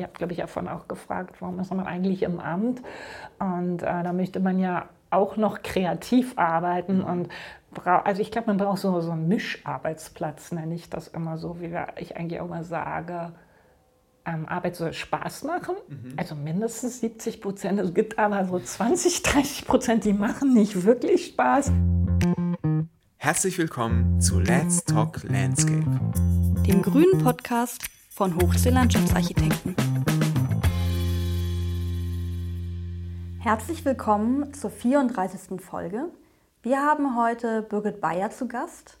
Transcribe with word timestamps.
ihr 0.00 0.04
habt, 0.04 0.18
glaube 0.18 0.32
ich, 0.32 0.38
davon 0.38 0.66
auch 0.66 0.88
gefragt, 0.88 1.36
warum 1.40 1.60
ist 1.60 1.72
man 1.72 1.86
eigentlich 1.86 2.22
im 2.22 2.40
Amt? 2.40 2.82
Und 3.38 3.82
äh, 3.82 4.02
da 4.02 4.12
möchte 4.12 4.40
man 4.40 4.58
ja 4.58 4.88
auch 5.10 5.36
noch 5.36 5.62
kreativ 5.62 6.34
arbeiten 6.36 6.98
mhm. 6.98 7.04
und 7.04 7.28
also 7.84 8.20
ich 8.20 8.32
glaube, 8.32 8.48
man 8.48 8.56
braucht 8.56 8.78
so, 8.78 9.00
so 9.00 9.12
einen 9.12 9.28
Mischarbeitsplatz, 9.28 10.50
nenne 10.50 10.74
ich 10.74 10.90
das 10.90 11.06
immer 11.06 11.38
so, 11.38 11.60
wie 11.60 11.72
ich 11.98 12.16
eigentlich 12.16 12.40
auch 12.40 12.48
mal 12.48 12.64
sage. 12.64 13.32
Ähm, 14.26 14.46
Arbeit 14.48 14.74
soll 14.74 14.92
Spaß 14.92 15.44
machen, 15.44 15.76
mhm. 15.88 16.14
also 16.16 16.34
mindestens 16.34 17.00
70 17.00 17.40
Prozent. 17.40 17.78
Es 17.78 17.94
gibt 17.94 18.18
aber 18.18 18.44
so 18.44 18.58
20, 18.58 19.22
30 19.22 19.66
Prozent, 19.66 20.04
die 20.04 20.12
machen 20.12 20.52
nicht 20.52 20.84
wirklich 20.84 21.26
Spaß. 21.26 21.72
Herzlich 23.16 23.56
willkommen 23.56 24.20
zu 24.20 24.40
Let's 24.40 24.84
Talk 24.84 25.22
Landscape, 25.22 25.84
dem 26.66 26.82
grünen 26.82 27.22
Podcast 27.22 27.99
von 28.20 28.36
Hochsee 28.36 28.68
Landschaftsarchitekten. 28.68 29.74
Herzlich 33.38 33.82
willkommen 33.86 34.52
zur 34.52 34.68
34. 34.68 35.58
Folge. 35.58 36.10
Wir 36.62 36.82
haben 36.82 37.16
heute 37.16 37.62
Birgit 37.62 38.02
Bayer 38.02 38.30
zu 38.30 38.46
Gast. 38.46 38.98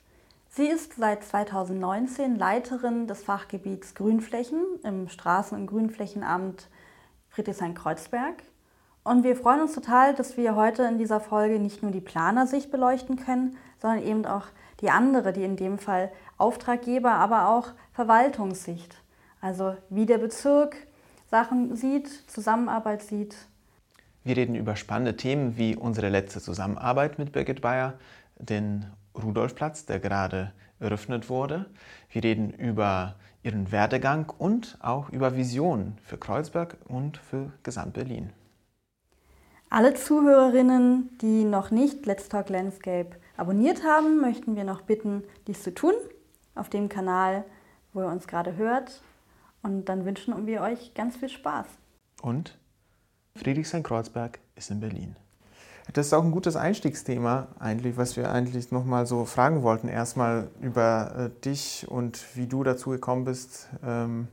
Sie 0.48 0.66
ist 0.66 0.94
seit 0.94 1.22
2019 1.22 2.36
Leiterin 2.36 3.08
des 3.08 3.22
Fachgebiets 3.22 3.94
Grünflächen 3.94 4.62
im 4.84 5.08
Straßen- 5.08 5.52
und 5.54 5.66
Grünflächenamt 5.66 6.68
Friedrichshain-Kreuzberg. 7.28 8.42
Und 9.04 9.22
wir 9.22 9.36
freuen 9.36 9.60
uns 9.60 9.74
total, 9.74 10.14
dass 10.14 10.38
wir 10.38 10.56
heute 10.56 10.84
in 10.84 10.96
dieser 10.96 11.20
Folge 11.20 11.58
nicht 11.58 11.82
nur 11.82 11.92
die 11.92 12.00
Planersicht 12.00 12.70
beleuchten 12.70 13.16
können, 13.16 13.58
sondern 13.82 14.02
eben 14.02 14.24
auch 14.24 14.46
die 14.80 14.88
andere, 14.88 15.34
die 15.34 15.44
in 15.44 15.56
dem 15.56 15.76
Fall 15.78 16.10
Auftraggeber, 16.38 17.12
aber 17.12 17.50
auch 17.50 17.72
Verwaltungssicht. 17.92 18.99
Also 19.40 19.76
wie 19.88 20.06
der 20.06 20.18
Bezirk 20.18 20.76
Sachen 21.30 21.76
sieht, 21.76 22.08
Zusammenarbeit 22.28 23.02
sieht 23.02 23.36
wir 24.22 24.36
reden 24.36 24.54
über 24.54 24.76
spannende 24.76 25.16
Themen 25.16 25.56
wie 25.56 25.76
unsere 25.76 26.10
letzte 26.10 26.42
Zusammenarbeit 26.42 27.18
mit 27.18 27.32
Birgit 27.32 27.62
Bayer, 27.62 27.94
den 28.38 28.84
Rudolfplatz, 29.14 29.86
der 29.86 29.98
gerade 29.98 30.52
eröffnet 30.78 31.30
wurde. 31.30 31.66
Wir 32.10 32.22
reden 32.22 32.50
über 32.50 33.14
ihren 33.42 33.72
Werdegang 33.72 34.30
und 34.36 34.76
auch 34.82 35.08
über 35.08 35.36
Visionen 35.36 35.96
für 36.04 36.18
Kreuzberg 36.18 36.76
und 36.86 37.16
für 37.16 37.50
Gesamt-Berlin. 37.62 38.30
Alle 39.70 39.94
Zuhörerinnen, 39.94 41.16
die 41.22 41.44
noch 41.44 41.70
nicht 41.70 42.04
Let's 42.04 42.28
Talk 42.28 42.50
Landscape 42.50 43.16
abonniert 43.38 43.84
haben, 43.84 44.20
möchten 44.20 44.54
wir 44.54 44.64
noch 44.64 44.82
bitten, 44.82 45.22
dies 45.46 45.62
zu 45.62 45.72
tun 45.72 45.94
auf 46.54 46.68
dem 46.68 46.90
Kanal, 46.90 47.44
wo 47.94 48.02
ihr 48.02 48.08
uns 48.08 48.26
gerade 48.26 48.56
hört. 48.56 49.00
Und 49.62 49.86
dann 49.86 50.04
wünschen 50.04 50.46
wir 50.46 50.62
euch 50.62 50.94
ganz 50.94 51.16
viel 51.16 51.28
Spaß. 51.28 51.66
Und 52.22 52.58
Friedrichshain-Kreuzberg 53.36 54.38
ist 54.56 54.70
in 54.70 54.80
Berlin. 54.80 55.16
Das 55.92 56.06
ist 56.06 56.12
auch 56.12 56.22
ein 56.22 56.30
gutes 56.30 56.56
Einstiegsthema 56.56 57.48
eigentlich, 57.58 57.96
was 57.96 58.16
wir 58.16 58.30
eigentlich 58.30 58.70
nochmal 58.70 59.06
so 59.06 59.24
fragen 59.24 59.62
wollten. 59.62 59.88
Erstmal 59.88 60.48
über 60.60 61.14
äh, 61.16 61.40
dich 61.40 61.86
und 61.88 62.36
wie 62.36 62.46
du 62.46 62.62
dazu 62.62 62.90
gekommen 62.90 63.24
bist, 63.24 63.68
ähm, 63.84 64.28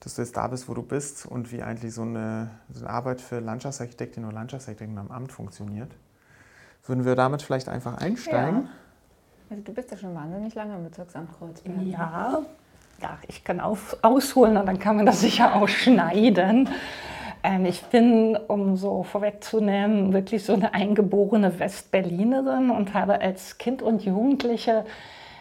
dass 0.00 0.16
du 0.16 0.22
jetzt 0.22 0.36
da 0.36 0.46
bist, 0.48 0.68
wo 0.68 0.74
du 0.74 0.82
bist 0.82 1.26
und 1.26 1.52
wie 1.52 1.62
eigentlich 1.62 1.94
so 1.94 2.02
eine, 2.02 2.50
so 2.72 2.84
eine 2.84 2.90
Arbeit 2.90 3.20
für 3.20 3.40
Landschaftsarchitektin 3.40 4.24
oder 4.24 4.34
Landschaftsarchitekten 4.34 4.98
am 4.98 5.10
Amt 5.10 5.32
funktioniert. 5.32 5.90
Würden 6.84 7.04
wir 7.04 7.14
damit 7.14 7.42
vielleicht 7.42 7.68
einfach 7.68 7.98
einsteigen? 7.98 8.64
Ja. 8.64 8.70
Also 9.50 9.62
du 9.62 9.72
bist 9.72 9.90
ja 9.90 9.96
schon 9.96 10.14
wahnsinnig 10.14 10.54
lange 10.54 10.76
im 10.76 10.84
Bezirksamt 10.84 11.32
Kreuzberg. 11.36 11.82
Ja, 11.82 12.42
ja 13.00 13.18
ich 13.28 13.44
kann 13.44 13.60
auf, 13.60 13.96
ausholen 14.02 14.56
und 14.56 14.66
dann 14.66 14.78
kann 14.78 14.96
man 14.96 15.06
das 15.06 15.20
sicher 15.20 15.54
auch 15.56 15.68
schneiden. 15.68 16.68
Ähm, 17.42 17.64
ich 17.64 17.82
bin, 17.84 18.36
um 18.36 18.76
so 18.76 19.02
vorwegzunehmen, 19.02 20.12
wirklich 20.12 20.44
so 20.44 20.52
eine 20.52 20.74
eingeborene 20.74 21.58
Westberlinerin 21.58 22.70
und 22.70 22.94
habe 22.94 23.20
als 23.20 23.58
Kind 23.58 23.82
und 23.82 24.04
Jugendliche 24.04 24.84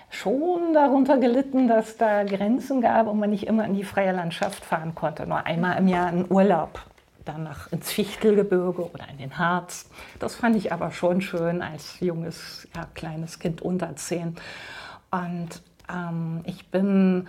schon 0.10 0.74
darunter 0.74 1.18
gelitten, 1.18 1.68
dass 1.68 1.98
da 1.98 2.24
Grenzen 2.24 2.82
gab 2.82 3.08
und 3.08 3.20
man 3.20 3.30
nicht 3.30 3.48
immer 3.48 3.66
in 3.66 3.76
die 3.76 3.84
freie 3.84 4.12
Landschaft 4.12 4.66
fahren 4.66 4.96
konnte. 4.96 5.28
Nur 5.28 5.46
einmal 5.46 5.78
im 5.78 5.88
Jahr 5.88 6.08
einen 6.08 6.26
Urlaub, 6.30 6.82
danach 7.26 7.72
ins 7.72 7.92
Fichtelgebirge 7.92 8.90
oder 8.90 9.08
in 9.12 9.18
den 9.18 9.38
Harz. 9.38 9.90
Das 10.18 10.36
fand 10.36 10.56
ich 10.56 10.72
aber 10.72 10.92
schon 10.92 11.22
schön 11.22 11.62
als 11.62 12.00
junges, 12.00 12.68
ja, 12.76 12.88
kleines 12.96 13.40
Kind 13.40 13.62
unter 13.62 13.96
zehn. 13.98 14.36
Und 15.12 15.62
ähm, 15.92 16.42
ich 16.46 16.68
bin 16.70 17.28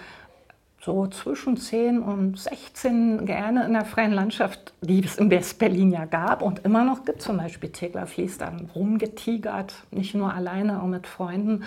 so 0.82 1.06
zwischen 1.08 1.58
10 1.58 2.02
und 2.02 2.38
16 2.38 3.26
gerne 3.26 3.66
in 3.66 3.74
der 3.74 3.84
freien 3.84 4.12
Landschaft, 4.12 4.72
die 4.80 5.04
es 5.04 5.18
in 5.18 5.30
West-Berlin 5.30 5.92
ja 5.92 6.06
gab 6.06 6.41
und 6.41 6.64
immer 6.64 6.84
noch 6.84 7.04
gibt. 7.04 7.20
Zum 7.20 7.36
Beispiel 7.36 7.70
Tegler 7.70 8.06
Fließ 8.06 8.38
dann 8.38 8.70
rumgetigert, 8.74 9.74
nicht 9.91 10.14
nur 10.14 10.32
alleine, 10.32 10.82
auch 10.82 10.86
mit 10.86 11.06
Freunden. 11.06 11.64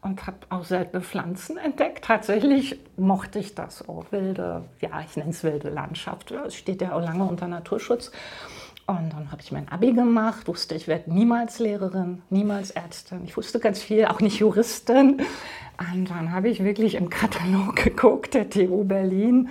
Und 0.00 0.26
habe 0.26 0.38
auch 0.48 0.64
seltene 0.64 1.00
Pflanzen 1.00 1.56
entdeckt. 1.58 2.04
Tatsächlich 2.04 2.80
mochte 2.96 3.38
ich 3.38 3.54
das 3.54 3.88
auch. 3.88 4.06
Wilde, 4.10 4.64
ja, 4.80 5.00
ich 5.00 5.16
nenne 5.16 5.30
es 5.30 5.44
wilde 5.44 5.68
Landschaft. 5.68 6.32
Es 6.32 6.56
steht 6.56 6.82
ja 6.82 6.94
auch 6.94 7.00
lange 7.00 7.22
unter 7.22 7.46
Naturschutz. 7.46 8.10
Und 8.86 9.12
dann 9.12 9.30
habe 9.30 9.40
ich 9.42 9.52
mein 9.52 9.68
Abi 9.68 9.92
gemacht, 9.92 10.48
wusste, 10.48 10.74
ich 10.74 10.88
werde 10.88 11.12
niemals 11.12 11.60
Lehrerin, 11.60 12.22
niemals 12.30 12.72
Ärztin. 12.72 13.22
Ich 13.24 13.36
wusste 13.36 13.60
ganz 13.60 13.80
viel, 13.80 14.06
auch 14.06 14.20
nicht 14.20 14.40
Juristin. 14.40 15.20
Und 15.94 16.10
dann 16.10 16.32
habe 16.32 16.48
ich 16.48 16.62
wirklich 16.62 16.94
im 16.94 17.10
Katalog 17.10 17.76
geguckt, 17.84 18.34
der 18.34 18.50
TU 18.50 18.84
Berlin, 18.84 19.48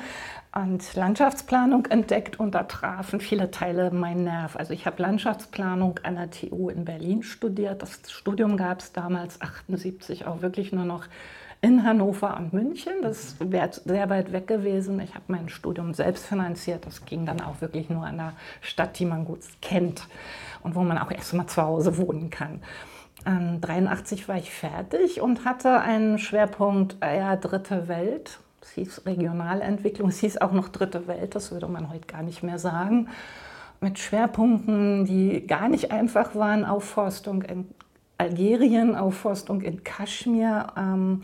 und 0.53 0.95
Landschaftsplanung 0.95 1.85
entdeckt 1.85 2.39
und 2.39 2.55
da 2.55 2.63
trafen 2.63 3.21
viele 3.21 3.51
Teile 3.51 3.89
mein 3.91 4.25
Nerv. 4.25 4.57
Also 4.57 4.73
ich 4.73 4.85
habe 4.85 5.01
Landschaftsplanung 5.01 5.99
an 6.03 6.15
der 6.15 6.29
TU 6.29 6.69
in 6.69 6.83
Berlin 6.83 7.23
studiert. 7.23 7.81
Das 7.81 8.01
Studium 8.09 8.57
gab 8.57 8.81
es 8.81 8.91
damals 8.91 9.39
78 9.41 10.27
auch 10.27 10.41
wirklich 10.41 10.73
nur 10.73 10.83
noch 10.83 11.05
in 11.61 11.83
Hannover 11.85 12.35
und 12.37 12.51
München. 12.51 12.93
Das 13.01 13.37
wäre 13.39 13.69
sehr 13.71 14.09
weit 14.09 14.33
weg 14.33 14.47
gewesen. 14.47 14.99
Ich 14.99 15.13
habe 15.13 15.25
mein 15.27 15.47
Studium 15.47 15.93
selbst 15.93 16.25
finanziert. 16.25 16.85
Das 16.85 17.05
ging 17.05 17.25
dann 17.25 17.39
auch 17.39 17.61
wirklich 17.61 17.89
nur 17.89 18.05
an 18.05 18.17
der 18.17 18.33
Stadt, 18.59 18.99
die 18.99 19.05
man 19.05 19.23
gut 19.23 19.39
kennt 19.61 20.05
und 20.63 20.75
wo 20.75 20.81
man 20.81 20.97
auch 20.97 21.11
erstmal 21.11 21.45
zu 21.45 21.61
Hause 21.61 21.97
wohnen 21.97 22.29
kann. 22.29 22.61
1983 23.25 24.27
war 24.27 24.37
ich 24.37 24.51
fertig 24.51 25.21
und 25.21 25.45
hatte 25.45 25.79
einen 25.79 26.17
Schwerpunkt 26.17 26.97
ja, 27.01 27.35
Dritte 27.35 27.87
Welt. 27.87 28.39
Es 28.61 28.71
hieß 28.71 29.05
Regionalentwicklung, 29.05 30.09
es 30.09 30.19
hieß 30.19 30.37
auch 30.37 30.51
noch 30.51 30.69
Dritte 30.69 31.07
Welt, 31.07 31.35
das 31.35 31.51
würde 31.51 31.67
man 31.67 31.89
heute 31.89 32.07
gar 32.07 32.23
nicht 32.23 32.43
mehr 32.43 32.59
sagen. 32.59 33.09
Mit 33.79 33.99
Schwerpunkten, 33.99 35.05
die 35.05 35.45
gar 35.47 35.67
nicht 35.67 35.91
einfach 35.91 36.35
waren, 36.35 36.65
Aufforstung 36.65 37.41
in 37.41 37.67
Algerien, 38.17 38.95
Aufforstung 38.95 39.61
in 39.61 39.83
Kaschmir. 39.83 40.67
Ähm, 40.77 41.23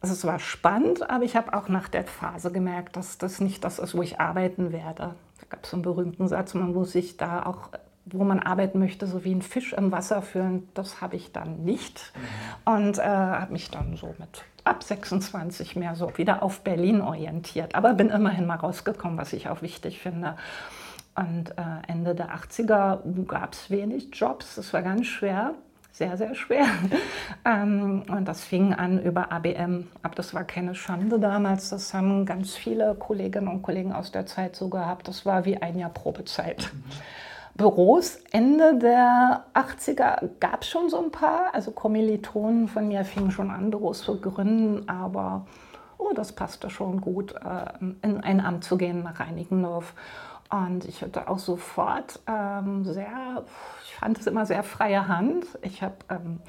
also 0.00 0.12
es 0.12 0.24
war 0.24 0.38
spannend, 0.38 1.08
aber 1.08 1.24
ich 1.24 1.36
habe 1.36 1.54
auch 1.54 1.68
nach 1.68 1.88
der 1.88 2.04
Phase 2.04 2.52
gemerkt, 2.52 2.96
dass 2.96 3.16
das 3.18 3.40
nicht 3.40 3.64
das 3.64 3.78
ist, 3.78 3.94
wo 3.94 4.02
ich 4.02 4.20
arbeiten 4.20 4.72
werde. 4.72 5.14
Da 5.40 5.46
gab 5.48 5.64
es 5.64 5.70
so 5.70 5.76
einen 5.76 5.82
berühmten 5.82 6.28
Satz, 6.28 6.54
man 6.54 6.72
muss 6.74 6.92
sich 6.92 7.16
da 7.16 7.44
auch 7.44 7.70
wo 8.06 8.24
man 8.24 8.38
arbeiten 8.38 8.78
möchte, 8.78 9.06
so 9.06 9.24
wie 9.24 9.34
ein 9.34 9.42
Fisch 9.42 9.72
im 9.72 9.92
Wasser 9.92 10.22
fühlen, 10.22 10.68
das 10.74 11.00
habe 11.00 11.16
ich 11.16 11.32
dann 11.32 11.64
nicht. 11.64 12.12
Mhm. 12.14 12.72
Und 12.72 12.98
äh, 12.98 13.02
habe 13.02 13.52
mich 13.52 13.70
dann 13.70 13.96
so 13.96 14.14
mit 14.18 14.44
ab 14.64 14.82
26 14.82 15.76
mehr 15.76 15.94
so 15.94 16.16
wieder 16.16 16.42
auf 16.42 16.62
Berlin 16.62 17.00
orientiert. 17.00 17.74
Aber 17.74 17.94
bin 17.94 18.10
immerhin 18.10 18.46
mal 18.46 18.56
rausgekommen, 18.56 19.18
was 19.18 19.32
ich 19.32 19.48
auch 19.48 19.62
wichtig 19.62 20.00
finde. 20.00 20.36
Und 21.14 21.50
äh, 21.50 21.62
Ende 21.88 22.14
der 22.14 22.34
80er 22.34 23.24
gab 23.26 23.54
es 23.54 23.70
wenig 23.70 24.10
Jobs, 24.12 24.58
es 24.58 24.72
war 24.72 24.82
ganz 24.82 25.06
schwer 25.06 25.54
sehr, 25.96 26.16
sehr 26.16 26.34
schwer. 26.34 26.66
Ähm, 27.44 28.02
und 28.08 28.26
das 28.26 28.42
fing 28.42 28.74
an 28.74 29.00
über 29.00 29.30
ABM 29.30 29.86
ab. 30.02 30.16
Das 30.16 30.34
war 30.34 30.42
keine 30.42 30.74
Schande 30.74 31.20
damals. 31.20 31.68
Das 31.68 31.94
haben 31.94 32.26
ganz 32.26 32.56
viele 32.56 32.96
Kolleginnen 32.96 33.46
und 33.46 33.62
Kollegen 33.62 33.92
aus 33.92 34.10
der 34.10 34.26
Zeit 34.26 34.56
so 34.56 34.68
gehabt. 34.68 35.06
Das 35.06 35.24
war 35.24 35.44
wie 35.44 35.56
ein 35.58 35.78
Jahr 35.78 35.90
Probezeit. 35.90 36.72
Mhm. 36.72 36.82
Büros 37.56 38.18
Ende 38.32 38.78
der 38.78 39.44
80er 39.54 40.28
gab 40.40 40.62
es 40.62 40.68
schon 40.68 40.90
so 40.90 41.02
ein 41.02 41.10
paar. 41.10 41.54
Also 41.54 41.70
Kommilitonen 41.70 42.68
von 42.68 42.88
mir 42.88 43.04
fingen 43.04 43.30
schon 43.30 43.50
an, 43.50 43.70
Büros 43.70 44.02
zu 44.02 44.20
gründen, 44.20 44.88
aber 44.88 45.46
oh, 45.96 46.12
das 46.14 46.32
passte 46.32 46.68
schon 46.68 47.00
gut, 47.00 47.34
äh, 47.34 47.84
in 48.02 48.20
ein 48.20 48.40
Amt 48.40 48.64
zu 48.64 48.76
gehen 48.76 49.02
nach 49.02 49.20
Reinickendorf. 49.20 49.94
Und 50.50 50.84
ich 50.84 51.02
hatte 51.02 51.28
auch 51.28 51.38
sofort 51.38 52.20
ähm, 52.26 52.84
sehr, 52.84 53.44
ich 53.84 53.94
fand 53.94 54.18
es 54.18 54.26
immer 54.26 54.44
sehr 54.44 54.62
freie 54.62 55.08
Hand. 55.08 55.46
Ich 55.62 55.82
habe 55.82 55.96
ähm, 56.10 56.40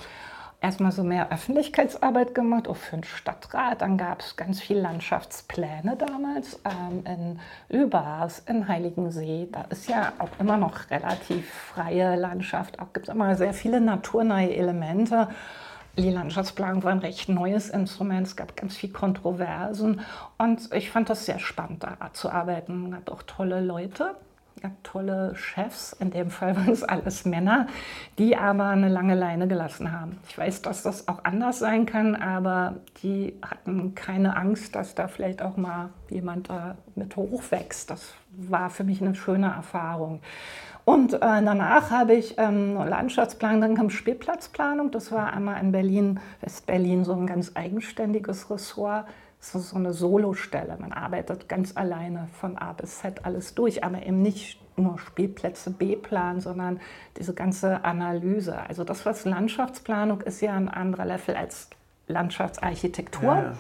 erstmal 0.62 0.92
so 0.92 1.04
mehr 1.04 1.32
Öffentlichkeitsarbeit 1.32 2.34
gemacht, 2.34 2.68
auch 2.68 2.76
für 2.76 2.98
den 2.98 3.04
Stadtrat. 3.04 3.82
Dann 3.82 3.98
gab 3.98 4.22
es 4.22 4.36
ganz 4.36 4.60
viele 4.60 4.82
Landschaftspläne 4.82 5.96
damals 5.98 6.60
ähm, 6.66 7.04
in 7.06 7.40
Lübars, 7.70 8.40
in 8.48 8.68
Heiligensee. 8.68 9.48
Da 9.52 9.62
ist 9.70 9.88
ja 9.88 10.14
auch 10.20 10.30
immer 10.40 10.58
noch 10.58 10.90
relativ 10.90 11.50
freie 11.50 12.16
Landschaft. 12.16 12.80
Auch 12.80 12.94
gibt 12.94 13.08
es 13.08 13.14
immer 13.14 13.36
sehr 13.36 13.54
viele 13.54 13.82
naturnahe 13.82 14.54
Elemente. 14.56 15.30
die 15.98 16.12
Landschaftsplanung 16.12 16.84
war 16.84 16.92
ein 16.92 17.00
recht 17.00 17.28
neues 17.28 17.70
Instrument, 17.70 18.28
es 18.28 18.36
gab 18.36 18.56
ganz 18.56 18.78
viel 18.78 18.92
Kontroversen 18.92 20.02
und 20.38 20.72
ich 20.74 20.92
fand 20.92 21.10
das 21.10 21.26
sehr 21.26 21.40
spannend, 21.40 21.84
da 21.84 21.98
zu 22.14 22.30
arbeiten. 22.30 22.84
Man 22.84 22.96
hat 22.96 23.10
auch 23.10 23.24
tolle 23.24 23.62
Leute, 23.62 24.16
gab 24.62 24.84
tolle 24.84 25.36
Chefs, 25.36 25.94
in 26.00 26.12
dem 26.12 26.30
Fall 26.30 26.56
waren 26.58 26.72
es 26.72 26.84
alles 26.84 27.26
Männer, 27.26 27.68
die 28.18 28.36
aber 28.36 28.68
eine 28.68 28.90
lange 28.90 29.16
Leine 29.16 29.48
gelassen 29.48 29.92
haben. 29.92 30.20
Ich 30.28 30.38
weiß, 30.38 30.62
dass 30.62 30.84
das 30.84 31.08
auch 31.08 31.24
anders 31.24 31.60
sein 31.60 31.86
kann, 31.86 32.16
aber 32.16 32.76
die 33.04 33.34
hatten 33.42 33.96
keine 33.96 34.36
Angst, 34.36 34.76
dass 34.76 34.96
da 34.96 35.08
vielleicht 35.08 35.42
auch 35.42 35.58
mal 35.58 35.90
jemand 36.10 36.50
da 36.50 36.76
mit 36.96 37.16
hochwächst. 37.16 37.90
Das 37.90 38.14
war 38.32 38.70
für 38.70 38.84
mich 38.84 39.02
eine 39.02 39.16
schöne 39.16 39.48
Erfahrung. 39.48 40.22
Und 40.86 41.16
äh, 41.16 41.20
danach 41.20 41.92
habe 41.92 42.14
ich 42.14 42.36
ähm, 42.38 42.76
Landschaftsplanung, 42.76 43.60
dann 43.60 43.76
kam 43.76 43.90
Spielplatzplanung. 43.90 44.90
Das 44.92 45.12
war 45.12 45.34
einmal 45.34 45.62
in 45.62 45.74
Berlin, 45.74 46.22
West-Berlin, 46.40 47.04
so 47.04 47.12
ein 47.12 47.28
ganz 47.28 47.52
eigenständiges 47.56 48.50
Ressort. 48.50 49.06
Das 49.40 49.56
ist 49.56 49.70
so 49.70 49.78
eine 49.78 49.94
Solostelle. 49.94 50.78
Man 50.80 50.92
arbeitet 50.92 51.48
ganz 51.48 51.78
alleine 51.78 52.28
von 52.34 52.58
A 52.58 52.74
bis 52.74 53.00
Z 53.00 53.26
alles 53.26 53.56
durch, 53.56 53.84
aber 53.84 54.04
eben 54.04 54.22
nicht 54.22 54.60
nur 54.78 55.00
Spielplätze 55.00 55.72
B-Plan, 55.72 56.40
sondern 56.40 56.80
diese 57.18 57.34
ganze 57.34 57.84
Analyse. 57.84 58.60
Also 58.60 58.84
das, 58.84 59.06
was 59.06 59.26
Landschaftsplanung 59.26 60.22
ist, 60.22 60.42
ja 60.42 60.54
ein 60.54 60.70
anderer 60.70 61.06
Level 61.06 61.36
als 61.36 61.70
Landschaftsarchitektur. 62.08 63.36
Ja, 63.36 63.44
ja. 63.44 63.54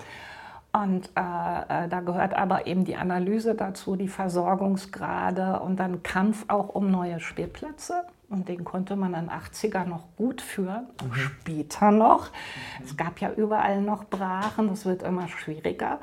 Und 0.73 1.09
äh, 1.15 1.85
äh, 1.85 1.87
da 1.87 2.01
gehört 2.01 2.33
aber 2.35 2.67
eben 2.67 2.85
die 2.85 2.95
Analyse 2.95 3.55
dazu, 3.55 3.95
die 3.95 4.07
Versorgungsgrade 4.07 5.59
und 5.59 5.77
dann 5.77 6.03
Kampf 6.03 6.45
auch 6.49 6.69
um 6.69 6.91
neue 6.91 7.19
Spielplätze. 7.19 8.03
Und 8.29 8.49
den 8.49 8.65
konnte 8.65 8.97
man 8.97 9.13
in 9.13 9.27
den 9.27 9.29
80er 9.29 9.85
noch 9.85 10.03
gut 10.17 10.41
führen, 10.41 10.87
mhm. 11.01 11.15
später 11.15 11.91
noch. 11.91 12.31
Mhm. 12.31 12.85
Es 12.85 12.97
gab 12.97 13.21
ja 13.21 13.31
überall 13.31 13.81
noch 13.81 14.03
Brachen, 14.03 14.67
das 14.67 14.85
wird 14.85 15.03
immer 15.03 15.27
schwieriger. 15.29 15.99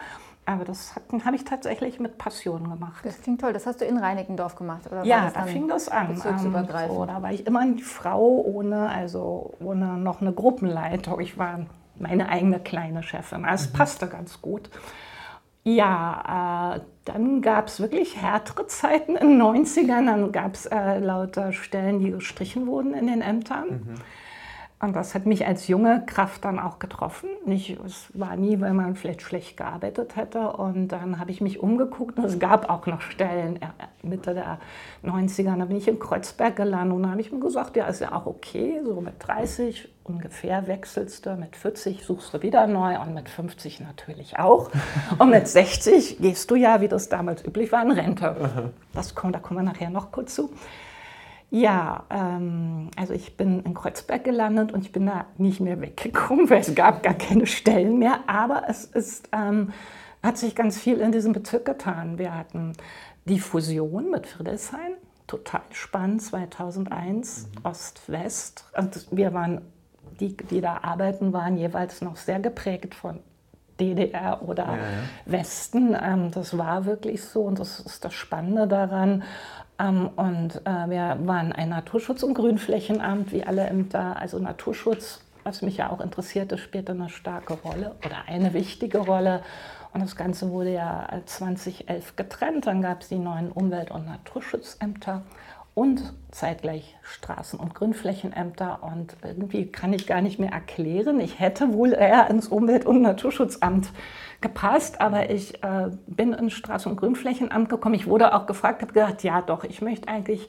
Aber 0.47 0.65
das 0.65 0.95
habe 1.25 1.37
ich 1.37 1.45
tatsächlich 1.45 2.01
mit 2.01 2.19
Passion 2.19 2.69
gemacht. 2.69 3.05
Das 3.05 3.21
klingt 3.23 3.41
toll. 3.41 3.55
Das 3.55 3.67
hast 3.67 3.81
du 3.81 3.87
in 3.87 3.97
Reinickendorf 3.97 4.57
gemacht, 4.57 4.87
oder? 4.87 5.05
Ja, 5.05 5.31
da 5.31 5.45
fing 5.45 5.69
das 5.69 5.89
an. 5.89 6.11
Ähm, 6.11 6.17
so, 6.17 7.07
da 7.07 7.23
war 7.23 7.33
ich 7.33 7.47
immer 7.47 7.67
die 7.67 7.83
Frau 7.83 8.43
ohne, 8.43 8.91
also 8.91 9.55
ohne 9.61 9.97
noch 9.97 10.21
eine 10.21 10.33
Gruppenleitung. 10.33 11.19
Ich 11.21 11.39
war 11.39 11.61
meine 11.99 12.29
eigene 12.29 12.61
kleine 12.61 13.03
Chefin. 13.03 13.47
Also 13.47 13.67
es 13.67 13.73
mhm. 13.73 13.77
passte 13.79 14.07
ganz 14.07 14.43
gut. 14.43 14.69
Ja, 15.65 16.77
äh, 16.77 16.81
dann 17.07 17.41
gab 17.41 17.69
es 17.69 17.81
wirklich 17.81 18.21
härtere 18.21 18.67
Zeiten 18.69 19.17
in 19.17 19.39
den 19.39 19.43
90ern. 19.43 20.07
Dann 20.07 20.31
gab 20.31 20.55
es 20.55 20.67
äh, 20.67 20.99
lauter 20.99 21.53
Stellen, 21.53 22.01
die 22.01 22.11
gestrichen 22.11 22.67
wurden 22.67 22.95
in 22.95 23.07
den 23.07 23.23
Ämtern. 23.23 23.69
Mhm. 23.69 23.95
Und 24.85 24.95
das 24.95 25.15
hat 25.15 25.25
mich 25.25 25.47
als 25.47 25.67
junge 25.67 26.05
Kraft 26.05 26.45
dann 26.45 26.59
auch 26.59 26.79
getroffen. 26.79 27.31
Nicht, 27.47 27.79
es 27.85 28.09
war 28.13 28.37
nie, 28.37 28.61
weil 28.61 28.75
man 28.75 28.97
vielleicht 28.97 29.23
schlecht 29.23 29.57
gearbeitet 29.57 30.17
hätte. 30.17 30.53
Und 30.53 30.89
dann 30.89 31.19
habe 31.19 31.31
ich 31.31 31.41
mich 31.41 31.61
umgeguckt 31.61 32.19
und 32.19 32.25
es 32.25 32.39
gab 32.39 32.69
auch 32.69 32.87
noch 32.87 33.01
Stellen 33.01 33.57
äh, 33.63 33.69
Mitte 34.03 34.35
der 34.35 34.59
90er. 35.03 35.57
Da 35.59 35.65
bin 35.65 35.79
ich 35.79 35.89
in 35.89 35.99
Kreuzberg 35.99 36.57
gelandet 36.57 36.97
und 36.97 37.03
da 37.05 37.11
habe 37.11 37.21
ich 37.21 37.33
mir 37.33 37.41
gesagt, 37.41 37.77
ja, 37.77 37.87
ist 37.87 38.01
ja 38.01 38.13
auch 38.13 38.27
okay, 38.27 38.81
so 38.85 39.01
mit 39.01 39.15
30 39.19 39.89
ungefähr 40.05 40.67
wechselst 40.67 41.25
du, 41.25 41.35
mit 41.37 41.57
40 41.57 42.05
suchst 42.05 42.35
du 42.35 42.43
wieder 42.43 42.67
neu 42.67 43.01
und 43.01 43.15
mit 43.15 43.31
50 43.31 43.81
natürlich 43.81 44.39
auch. 44.39 44.71
Und 45.19 45.31
mit 45.31 45.49
60 45.49 46.19
gehst 46.19 46.51
du 46.51 46.57
ja, 46.57 46.81
wie 46.83 46.89
das 46.89 47.09
damals 47.09 47.45
üblich 47.45 47.73
war, 47.73 47.83
in 47.83 47.93
Rente. 47.93 48.73
Das 48.93 49.15
kommt, 49.15 49.35
da 49.35 49.39
kommen 49.39 49.61
wir 49.61 49.73
nachher 49.73 49.91
noch 49.91 50.13
kurz 50.13 50.35
zu. 50.35 50.51
Ja, 51.51 52.05
ähm, 52.11 52.91
also 52.97 53.15
ich 53.15 53.37
bin 53.37 53.61
in 53.61 53.75
Kreuzberg 53.75 54.25
gelandet 54.25 54.73
und 54.73 54.83
ich 54.83 54.93
bin 54.93 55.07
da 55.07 55.27
nicht 55.37 55.61
mehr 55.61 55.81
weggekommen, 55.81 56.51
weil 56.51 56.61
es 56.61 56.75
gab 56.75 57.03
gar 57.03 57.15
keine 57.15 57.47
Stellen 57.47 57.99
mehr. 57.99 58.21
Aber 58.27 58.65
es 58.69 58.85
ist, 58.85 59.29
ähm, 59.33 59.73
hat 60.23 60.39
sich 60.39 60.55
ganz 60.55 60.79
viel 60.79 60.99
in 60.99 61.13
diesem 61.13 61.33
Bezirk 61.33 61.65
getan. 61.65 62.19
Wir 62.19 62.37
hatten 62.37 62.73
die 63.27 63.39
Fusion 63.39 64.11
mit 64.11 64.27
Friedrichshain, 64.27 64.95
total 65.27 65.63
spannend, 65.71 66.23
2001, 66.23 67.47
mhm. 67.47 67.61
Ost-West. 67.63 68.65
Und 68.77 69.07
wir 69.11 69.33
waren, 69.33 69.61
die, 70.21 70.37
die 70.37 70.61
da 70.61 70.79
arbeiten, 70.83 71.33
waren 71.33 71.57
jeweils 71.57 72.01
noch 72.01 72.17
sehr 72.17 72.41
geprägt 72.41 72.95
von 72.95 73.21
DDR 73.81 74.41
oder 74.47 74.67
ja, 74.67 74.77
ja. 74.77 74.83
Westen. 75.27 75.97
Ähm, 76.01 76.31
das 76.31 76.57
war 76.57 76.85
wirklich 76.85 77.23
so 77.23 77.43
und 77.43 77.59
das 77.59 77.81
ist 77.81 78.05
das 78.05 78.15
Spannende 78.15 78.69
daran. 78.69 79.23
Ähm, 79.79 80.11
und 80.17 80.63
äh, 80.65 80.89
wir 80.91 81.19
waren 81.25 81.53
ein 81.53 81.71
Naturschutz- 81.71 82.23
und 82.23 82.35
Grünflächenamt, 82.35 83.33
wie 83.33 83.45
alle 83.45 83.67
Ämter. 83.67 84.17
Also 84.19 84.39
Naturschutz, 84.39 85.21
was 85.43 85.63
mich 85.63 85.77
ja 85.77 85.91
auch 85.91 86.01
interessierte, 86.01 86.59
spielte 86.59 86.93
eine 86.93 87.09
starke 87.09 87.55
Rolle 87.55 87.95
oder 88.05 88.17
eine 88.27 88.55
wichtige 88.55 88.99
Rolle. 88.99 89.43
Und 89.93 90.03
das 90.03 90.17
Ganze 90.17 90.51
wurde 90.51 90.73
ja 90.73 91.09
2011 91.25 92.17
getrennt. 92.17 92.67
Dann 92.67 92.83
gab 92.83 93.03
es 93.03 93.09
die 93.09 93.19
neuen 93.19 93.51
Umwelt- 93.53 93.91
und 93.91 94.07
Naturschutzämter 94.07 95.23
und 95.75 96.13
zeitgleich 96.31 96.97
Straßen- 97.03 97.59
und 97.59 97.75
Grünflächenämter. 97.75 98.83
Und 98.83 99.17
irgendwie 99.23 99.67
kann 99.67 99.93
ich 99.93 100.07
gar 100.07 100.21
nicht 100.21 100.39
mehr 100.39 100.53
erklären. 100.53 101.21
Ich 101.21 101.41
hätte 101.41 101.73
wohl 101.73 101.93
eher 101.93 102.31
ins 102.31 102.49
Umwelt- 102.49 102.87
und 102.87 103.03
Naturschutzamt 103.03 103.89
gepasst, 104.41 105.01
aber 105.01 105.31
ich 105.31 105.63
äh, 105.63 105.91
bin 106.07 106.33
ins 106.33 106.53
Straßen- 106.53 106.89
und 106.89 106.97
Grünflächenamt 106.97 107.69
gekommen. 107.69 107.95
Ich 107.95 108.07
wurde 108.07 108.35
auch 108.35 108.47
gefragt, 108.47 108.83
habe 108.83 108.93
gesagt, 108.93 109.23
ja 109.25 109.43
doch, 109.43 109.65
ich 109.65 109.83
möchte 109.83 110.09
eigentlich 110.09 110.49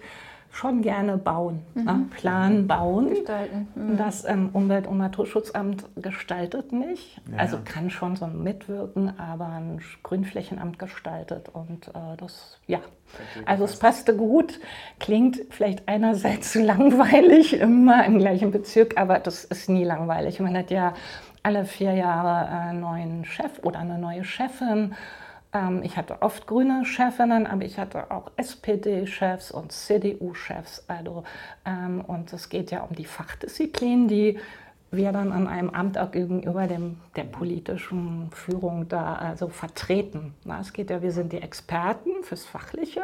schon 0.56 0.82
gerne 0.82 1.18
bauen, 1.18 1.64
mhm. 1.74 1.84
ne? 1.84 2.06
planen, 2.12 2.66
bauen. 2.68 3.10
Gestalten. 3.10 3.68
Mhm. 3.76 3.98
Das 3.98 4.24
ähm, 4.24 4.50
Umwelt- 4.54 4.88
und 4.88 4.98
Naturschutzamt 4.98 5.84
gestaltet 5.98 6.72
nicht, 6.72 7.22
ja. 7.30 7.40
also 7.40 7.58
kann 7.64 7.90
schon 7.90 8.16
so 8.16 8.26
mitwirken, 8.28 9.20
aber 9.20 9.48
ein 9.48 9.82
Grünflächenamt 10.04 10.80
gestaltet 10.80 11.50
und 11.50 11.90
äh, 11.90 12.16
das, 12.18 12.58
ja. 12.68 12.80
Also 13.46 13.66
es 13.66 13.78
passte 13.78 14.16
gut, 14.16 14.60
klingt 15.00 15.42
vielleicht 15.50 15.88
einerseits 15.90 16.56
langweilig, 16.56 17.60
immer 17.60 18.06
im 18.06 18.20
gleichen 18.20 18.52
Bezirk, 18.52 18.98
aber 18.98 19.20
das 19.20 19.44
ist 19.44 19.70
nie 19.70 19.84
langweilig. 19.84 20.40
Man 20.40 20.58
hat 20.58 20.72
ja 20.72 20.94
alle 21.44 21.66
vier 21.66 21.94
Jahre 21.94 22.50
einen 22.50 22.80
neuen 22.80 23.26
Chef 23.26 23.60
oder 23.62 23.80
eine 23.80 24.00
neue 24.00 24.24
Chefin 24.24 24.96
ich 25.84 25.96
hatte 25.96 26.22
oft 26.22 26.48
grüne 26.48 26.86
Chefinnen, 26.86 27.48
aber 27.48 27.64
ich 27.64 27.78
hatte 27.78 28.12
auch 28.12 28.32
SPD-Chefs 28.36 29.52
und 29.52 29.72
CDU-Chefs. 29.72 30.86
Also, 30.88 31.24
ähm, 31.66 32.02
und 32.02 32.34
es 32.34 32.50
geht 32.50 32.72
ja 32.72 32.84
um 32.84 32.96
die 32.96 33.06
Fachdisziplin, 33.06 34.08
die 34.08 34.40
wir 34.92 35.12
dann 35.12 35.32
an 35.32 35.48
einem 35.48 35.70
Amt 35.70 35.98
auch 35.98 36.12
gegenüber 36.12 36.68
dem, 36.68 36.98
der 37.16 37.24
politischen 37.24 38.30
Führung 38.32 38.88
da 38.88 39.16
also 39.16 39.50
vertreten. 39.50 40.34
Na, 40.44 40.60
es 40.60 40.74
geht 40.74 40.90
ja, 40.90 41.02
wir 41.02 41.12
sind 41.12 41.34
die 41.34 41.42
Experten 41.42 42.24
fürs 42.24 42.46
Fachliche. 42.46 43.02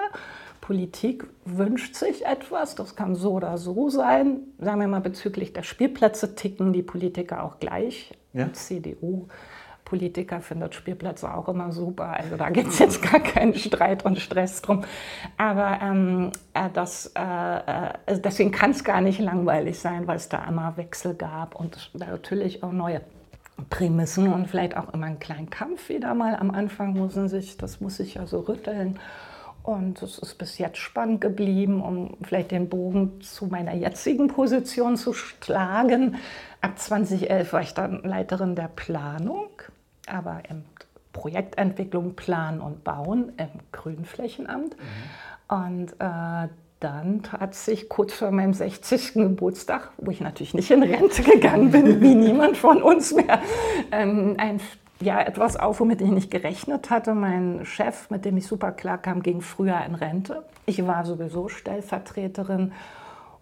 Politik 0.61 1.25
wünscht 1.43 1.95
sich 1.95 2.25
etwas, 2.25 2.75
das 2.75 2.95
kann 2.95 3.15
so 3.15 3.33
oder 3.33 3.57
so 3.57 3.89
sein. 3.89 4.41
Sagen 4.59 4.79
wir 4.79 4.87
mal 4.87 5.01
bezüglich 5.01 5.53
der 5.53 5.63
Spielplätze 5.63 6.35
ticken 6.35 6.71
die 6.71 6.83
Politiker 6.83 7.43
auch 7.43 7.59
gleich. 7.59 8.11
Ja. 8.33 8.51
CDU 8.53 9.27
Politiker 9.91 10.39
findet 10.39 10.73
Spielplätze 10.73 11.33
auch 11.33 11.49
immer 11.49 11.73
super. 11.73 12.13
Also 12.17 12.37
da 12.37 12.49
gibt 12.49 12.69
es 12.69 12.79
jetzt 12.79 13.01
gar 13.01 13.19
keinen 13.19 13.53
Streit 13.53 14.05
und 14.05 14.17
Stress 14.19 14.61
drum. 14.61 14.85
Aber 15.37 15.79
ähm, 15.83 16.31
äh, 16.53 16.69
das, 16.73 17.11
äh, 17.13 17.19
äh, 17.19 18.19
deswegen 18.23 18.51
kann 18.51 18.71
es 18.71 18.85
gar 18.85 19.01
nicht 19.01 19.19
langweilig 19.19 19.79
sein, 19.79 20.07
weil 20.07 20.15
es 20.15 20.29
da 20.29 20.45
immer 20.47 20.77
Wechsel 20.77 21.13
gab 21.13 21.55
und 21.55 21.91
natürlich 21.93 22.63
auch 22.63 22.71
neue 22.71 23.01
Prämissen 23.69 24.31
und 24.31 24.47
vielleicht 24.47 24.77
auch 24.77 24.93
immer 24.93 25.07
einen 25.07 25.19
kleinen 25.19 25.49
Kampf 25.49 25.89
wieder 25.89 26.13
mal 26.13 26.37
am 26.37 26.51
Anfang 26.51 26.93
müssen 26.93 27.27
sich, 27.27 27.57
das 27.57 27.81
muss 27.81 27.97
sich 27.97 28.13
ja 28.13 28.25
so 28.25 28.39
rütteln. 28.39 28.97
Und 29.63 30.01
es 30.01 30.19
ist 30.19 30.37
bis 30.37 30.57
jetzt 30.57 30.77
spannend 30.77 31.19
geblieben, 31.19 31.81
um 31.81 32.15
vielleicht 32.23 32.51
den 32.51 32.69
Bogen 32.69 33.19
zu 33.21 33.47
meiner 33.47 33.73
jetzigen 33.73 34.29
Position 34.29 34.95
zu 34.95 35.11
schlagen. 35.11 36.15
Ab 36.61 36.79
2011 36.79 37.51
war 37.51 37.61
ich 37.61 37.73
dann 37.73 38.01
Leiterin 38.03 38.55
der 38.55 38.69
Planung 38.73 39.49
aber 40.11 40.41
im 40.49 40.63
Projektentwicklung, 41.13 42.15
Planen 42.15 42.61
und 42.61 42.83
Bauen 42.83 43.33
im 43.37 43.49
Grünflächenamt. 43.71 44.75
Mhm. 44.77 45.55
Und 45.55 45.93
äh, 45.99 46.47
dann 46.79 47.21
tat 47.21 47.53
sich 47.53 47.89
kurz 47.89 48.13
vor 48.13 48.31
meinem 48.31 48.53
60. 48.53 49.13
Geburtstag, 49.13 49.91
wo 49.97 50.11
ich 50.11 50.19
natürlich 50.19 50.53
nicht 50.53 50.71
in 50.71 50.83
Rente 50.83 51.21
gegangen 51.21 51.71
bin, 51.71 52.01
wie 52.01 52.15
niemand 52.15 52.57
von 52.57 52.81
uns 52.81 53.13
mehr, 53.13 53.39
ähm, 53.91 54.35
ein, 54.37 54.59
ja, 54.99 55.21
etwas 55.21 55.57
auf, 55.57 55.79
womit 55.79 56.01
ich 56.01 56.09
nicht 56.09 56.31
gerechnet 56.31 56.89
hatte. 56.89 57.13
Mein 57.13 57.65
Chef, 57.65 58.09
mit 58.09 58.25
dem 58.25 58.37
ich 58.37 58.47
super 58.47 58.71
klar 58.71 58.97
kam, 58.97 59.21
ging 59.21 59.41
früher 59.41 59.83
in 59.85 59.95
Rente. 59.95 60.43
Ich 60.65 60.85
war 60.87 61.05
sowieso 61.05 61.49
Stellvertreterin 61.49 62.71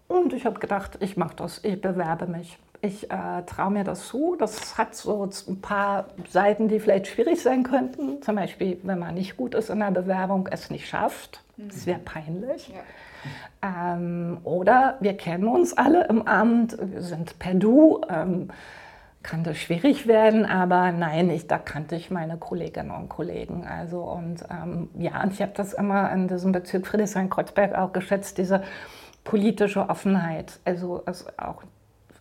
und 0.08 0.32
ich 0.32 0.44
habe 0.44 0.58
gedacht, 0.58 0.98
ich 1.00 1.16
mache 1.16 1.36
das, 1.36 1.64
ich 1.64 1.80
bewerbe 1.80 2.26
mich 2.26 2.58
ich 2.82 3.10
äh, 3.10 3.42
traue 3.46 3.70
mir 3.70 3.84
das 3.84 4.08
zu. 4.08 4.36
Das 4.38 4.78
hat 4.78 4.94
so 4.94 5.28
ein 5.48 5.60
paar 5.60 6.06
Seiten, 6.28 6.68
die 6.68 6.80
vielleicht 6.80 7.08
schwierig 7.08 7.42
sein 7.42 7.62
könnten. 7.62 8.22
Zum 8.22 8.36
Beispiel, 8.36 8.78
wenn 8.82 8.98
man 8.98 9.14
nicht 9.14 9.36
gut 9.36 9.54
ist 9.54 9.70
in 9.70 9.80
der 9.80 9.90
Bewerbung, 9.90 10.48
es 10.50 10.70
nicht 10.70 10.88
schafft. 10.88 11.42
Das 11.56 11.86
wäre 11.86 11.98
peinlich. 11.98 12.68
Ja. 12.68 13.94
Ähm, 13.94 14.38
oder 14.44 14.96
wir 15.00 15.14
kennen 15.14 15.46
uns 15.46 15.76
alle 15.76 16.06
im 16.06 16.26
Amt, 16.26 16.78
wir 16.80 17.02
sind 17.02 17.38
per 17.38 17.54
Du. 17.54 18.00
Ähm, 18.08 18.48
kann 19.22 19.44
das 19.44 19.58
schwierig 19.58 20.06
werden, 20.06 20.46
aber 20.46 20.92
nein, 20.92 21.28
ich, 21.28 21.46
da 21.46 21.58
kannte 21.58 21.94
ich 21.94 22.10
meine 22.10 22.38
Kolleginnen 22.38 22.90
und 22.90 23.10
Kollegen. 23.10 23.66
Also 23.66 24.00
und 24.00 24.42
ähm, 24.50 24.88
ja, 24.98 25.22
und 25.22 25.34
ich 25.34 25.42
habe 25.42 25.52
das 25.54 25.74
immer 25.74 26.10
in 26.12 26.26
diesem 26.26 26.52
Bezirk 26.52 26.86
Friedrichshain-Kreuzberg 26.86 27.74
auch 27.74 27.92
geschätzt, 27.92 28.38
diese 28.38 28.62
politische 29.22 29.90
Offenheit. 29.90 30.58
Also 30.64 31.02
es 31.04 31.26
auch 31.38 31.62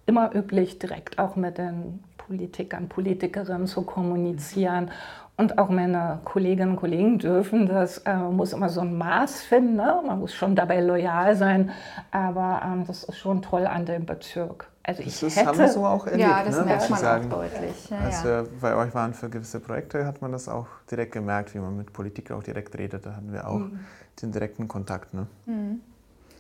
immer 0.10 0.36
üblich, 0.36 0.80
direkt 0.80 1.20
auch 1.20 1.36
mit 1.36 1.58
den 1.58 2.04
Politikern, 2.18 2.90
Politikerinnen 2.90 3.68
zu 3.68 3.84
kommunizieren. 3.84 4.92
Und 5.38 5.58
auch 5.58 5.70
meine 5.70 6.20
Kolleginnen 6.26 6.72
und 6.72 6.76
Kollegen 6.76 7.18
dürfen 7.18 7.66
das, 7.66 8.00
äh, 8.00 8.14
muss 8.18 8.52
immer 8.52 8.68
so 8.68 8.82
ein 8.82 8.98
Maß 8.98 9.44
finden. 9.44 9.78
Ne? 9.78 10.02
Man 10.06 10.20
muss 10.20 10.34
schon 10.34 10.54
dabei 10.54 10.82
loyal 10.82 11.36
sein, 11.36 11.72
aber 12.12 12.62
ähm, 12.66 12.84
das 12.86 13.06
ist 13.06 13.18
schon 13.18 13.42
toll 13.42 13.66
an 13.66 13.86
dem 13.86 14.06
Bezirk. 14.06 14.68
Also 14.84 15.04
das 15.04 15.24
ist, 15.24 15.46
haben 15.46 15.58
wir 15.58 15.70
so 15.70 15.86
auch 15.86 16.08
erlebt, 16.08 16.30
ja, 16.30 16.44
das 16.44 16.58
ne, 16.58 16.66
merkt 16.66 16.90
man 16.90 17.00
sagen. 17.00 17.32
auch 17.32 17.38
deutlich. 17.38 17.90
Ja, 17.90 18.00
Als 18.00 18.24
wir 18.24 18.48
bei 18.60 18.76
euch 18.76 18.94
waren 18.94 19.14
für 19.14 19.30
gewisse 19.30 19.60
Projekte, 19.60 20.06
hat 20.06 20.22
man 20.22 20.32
das 20.32 20.50
auch 20.50 20.68
direkt 20.90 21.14
gemerkt, 21.14 21.54
wie 21.54 21.60
man 21.60 21.78
mit 21.78 21.94
Politik 21.94 22.32
auch 22.32 22.44
direkt 22.44 22.78
redet. 22.78 23.06
Da 23.06 23.16
hatten 23.16 23.32
wir 23.32 23.48
auch 23.48 23.60
mhm. 23.60 23.80
den 24.22 24.32
direkten 24.32 24.68
Kontakt. 24.68 25.14
Ne? 25.14 25.28
Mhm. 25.46 25.82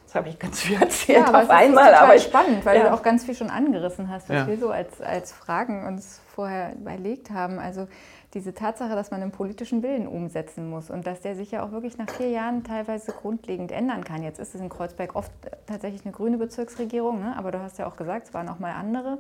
Das 0.09 0.15
habe 0.15 0.29
ich 0.29 0.39
ganz 0.39 0.61
viel 0.61 0.75
erzählt 0.81 1.19
ja, 1.19 1.27
aber 1.27 1.43
auf 1.43 1.49
einmal. 1.51 1.93
aber 1.93 2.15
ich, 2.15 2.23
spannend, 2.23 2.65
weil 2.65 2.79
ja. 2.79 2.85
du 2.85 2.93
auch 2.95 3.03
ganz 3.03 3.25
viel 3.25 3.35
schon 3.35 3.51
angerissen 3.51 4.09
hast, 4.09 4.27
was 4.27 4.37
ja. 4.37 4.47
wir 4.47 4.57
so 4.57 4.71
als, 4.71 4.99
als 5.01 5.31
Fragen 5.31 5.85
uns 5.85 6.19
vorher 6.33 6.73
überlegt 6.73 7.29
haben. 7.29 7.59
Also 7.59 7.87
diese 8.33 8.55
Tatsache, 8.55 8.95
dass 8.95 9.11
man 9.11 9.21
einen 9.21 9.29
politischen 9.29 9.83
Willen 9.83 10.07
umsetzen 10.07 10.67
muss 10.67 10.89
und 10.89 11.05
dass 11.05 11.21
der 11.21 11.35
sich 11.35 11.51
ja 11.51 11.63
auch 11.63 11.71
wirklich 11.71 11.99
nach 11.99 12.09
vier 12.09 12.31
Jahren 12.31 12.63
teilweise 12.63 13.11
grundlegend 13.11 13.71
ändern 13.71 14.03
kann. 14.03 14.23
Jetzt 14.23 14.39
ist 14.39 14.55
es 14.55 14.61
in 14.61 14.69
Kreuzberg 14.69 15.15
oft 15.15 15.31
tatsächlich 15.67 16.03
eine 16.03 16.11
grüne 16.11 16.39
Bezirksregierung, 16.39 17.19
ne? 17.19 17.35
aber 17.37 17.51
du 17.51 17.59
hast 17.61 17.77
ja 17.77 17.85
auch 17.85 17.95
gesagt, 17.95 18.29
es 18.29 18.33
waren 18.33 18.49
auch 18.49 18.57
mal 18.57 18.71
andere. 18.71 19.19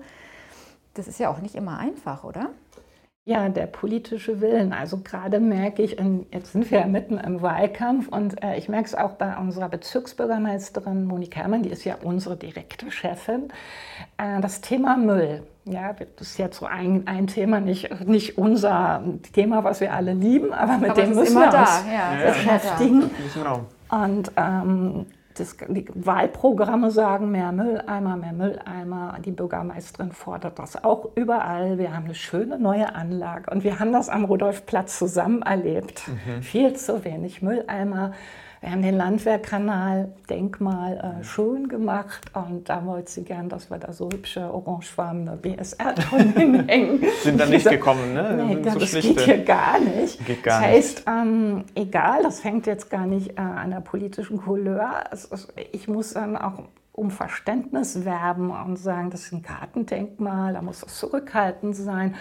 Das 0.95 1.07
ist 1.07 1.19
ja 1.19 1.29
auch 1.29 1.37
nicht 1.37 1.53
immer 1.53 1.77
einfach, 1.77 2.23
oder? 2.23 2.49
Ja, 3.29 3.47
der 3.47 3.67
politische 3.67 4.41
Willen. 4.41 4.73
Also 4.73 5.01
gerade 5.03 5.39
merke 5.39 5.83
ich, 5.83 5.97
jetzt 6.31 6.51
sind 6.51 6.71
wir 6.71 6.79
ja 6.79 6.87
mitten 6.87 7.19
im 7.19 7.43
Wahlkampf 7.43 8.07
und 8.07 8.41
äh, 8.43 8.57
ich 8.57 8.69
merke 8.69 8.87
es 8.87 8.95
auch 8.95 9.11
bei 9.11 9.37
unserer 9.37 9.69
Bezirksbürgermeisterin 9.69 11.05
Monika 11.05 11.41
Herrmann, 11.41 11.61
die 11.61 11.69
ist 11.69 11.85
ja 11.85 11.97
unsere 12.01 12.35
direkte 12.35 12.89
Chefin, 12.89 13.49
äh, 14.17 14.41
das 14.41 14.61
Thema 14.61 14.97
Müll. 14.97 15.43
Ja, 15.65 15.93
das 16.15 16.29
ist 16.29 16.37
jetzt 16.39 16.57
so 16.57 16.65
ein, 16.65 17.03
ein 17.05 17.27
Thema, 17.27 17.59
nicht, 17.59 18.03
nicht 18.07 18.39
unser 18.39 19.03
Thema, 19.31 19.63
was 19.63 19.79
wir 19.79 19.93
alle 19.93 20.13
lieben, 20.13 20.51
aber 20.51 20.79
mit 20.79 20.89
aber 20.89 21.01
dem 21.03 21.13
müssen 21.13 21.37
wir 21.37 21.45
uns 21.45 21.83
ja, 21.87 22.31
beschäftigen. 22.31 23.11
Und 23.91 24.31
ähm, 24.37 25.05
das, 25.39 25.55
die 25.67 25.85
Wahlprogramme 25.93 26.91
sagen 26.91 27.31
mehr 27.31 27.51
Mülleimer, 27.51 28.17
mehr 28.17 28.33
Mülleimer. 28.33 29.17
Die 29.23 29.31
Bürgermeisterin 29.31 30.11
fordert 30.11 30.59
das 30.59 30.83
auch 30.83 31.09
überall. 31.15 31.77
Wir 31.77 31.95
haben 31.95 32.05
eine 32.05 32.15
schöne 32.15 32.59
neue 32.59 32.93
Anlage 32.93 33.49
und 33.51 33.63
wir 33.63 33.79
haben 33.79 33.91
das 33.91 34.09
am 34.09 34.25
Rudolfplatz 34.25 34.97
zusammen 34.97 35.41
erlebt. 35.41 36.03
Mhm. 36.07 36.41
Viel 36.41 36.73
zu 36.75 37.03
wenig 37.03 37.41
Mülleimer. 37.41 38.13
Wir 38.61 38.71
haben 38.71 38.81
den 38.81 38.97
Landwehrkanal, 38.97 40.11
Denkmal, 40.29 41.21
äh, 41.21 41.23
schön 41.23 41.69
gemacht 41.69 42.23
und 42.33 42.67
da 42.67 42.85
wollte 42.85 43.09
sie 43.09 43.23
gern, 43.23 43.47
dass 43.47 43.69
wir 43.69 43.77
da 43.77 43.93
so 43.93 44.09
hübsche 44.11 44.53
orangefarbene 44.53 45.37
BSR-Tonnen 45.37 46.33
hinhängen. 46.37 47.05
Sind 47.23 47.39
da 47.39 47.45
nicht 47.45 47.69
gekommen, 47.69 48.13
ne? 48.13 48.43
Nee, 48.45 48.61
das, 48.61 48.73
so 48.73 48.79
das 48.79 48.91
geht 48.91 49.21
hier 49.21 49.43
gar 49.45 49.79
nicht. 49.79 50.25
Geht 50.25 50.43
gar 50.43 50.59
das 50.59 50.69
heißt, 50.69 51.03
ähm, 51.07 51.63
egal, 51.73 52.23
das 52.23 52.43
hängt 52.43 52.67
jetzt 52.67 52.89
gar 52.89 53.05
nicht 53.05 53.37
äh, 53.37 53.41
an 53.41 53.71
der 53.71 53.79
politischen 53.79 54.41
Couleur. 54.41 55.05
Ist, 55.13 55.29
ich 55.71 55.87
muss 55.87 56.13
dann 56.13 56.35
auch 56.35 56.63
um 56.99 57.11
Verständnis 57.11 58.05
werben 58.05 58.51
und 58.51 58.75
sagen, 58.77 59.09
das 59.09 59.23
ist 59.23 59.31
ein 59.31 59.41
Gartendenkmal, 59.41 60.53
da 60.53 60.61
muss 60.61 60.81
das 60.81 60.97
zurückhaltend 60.97 61.75
sein. 61.75 62.15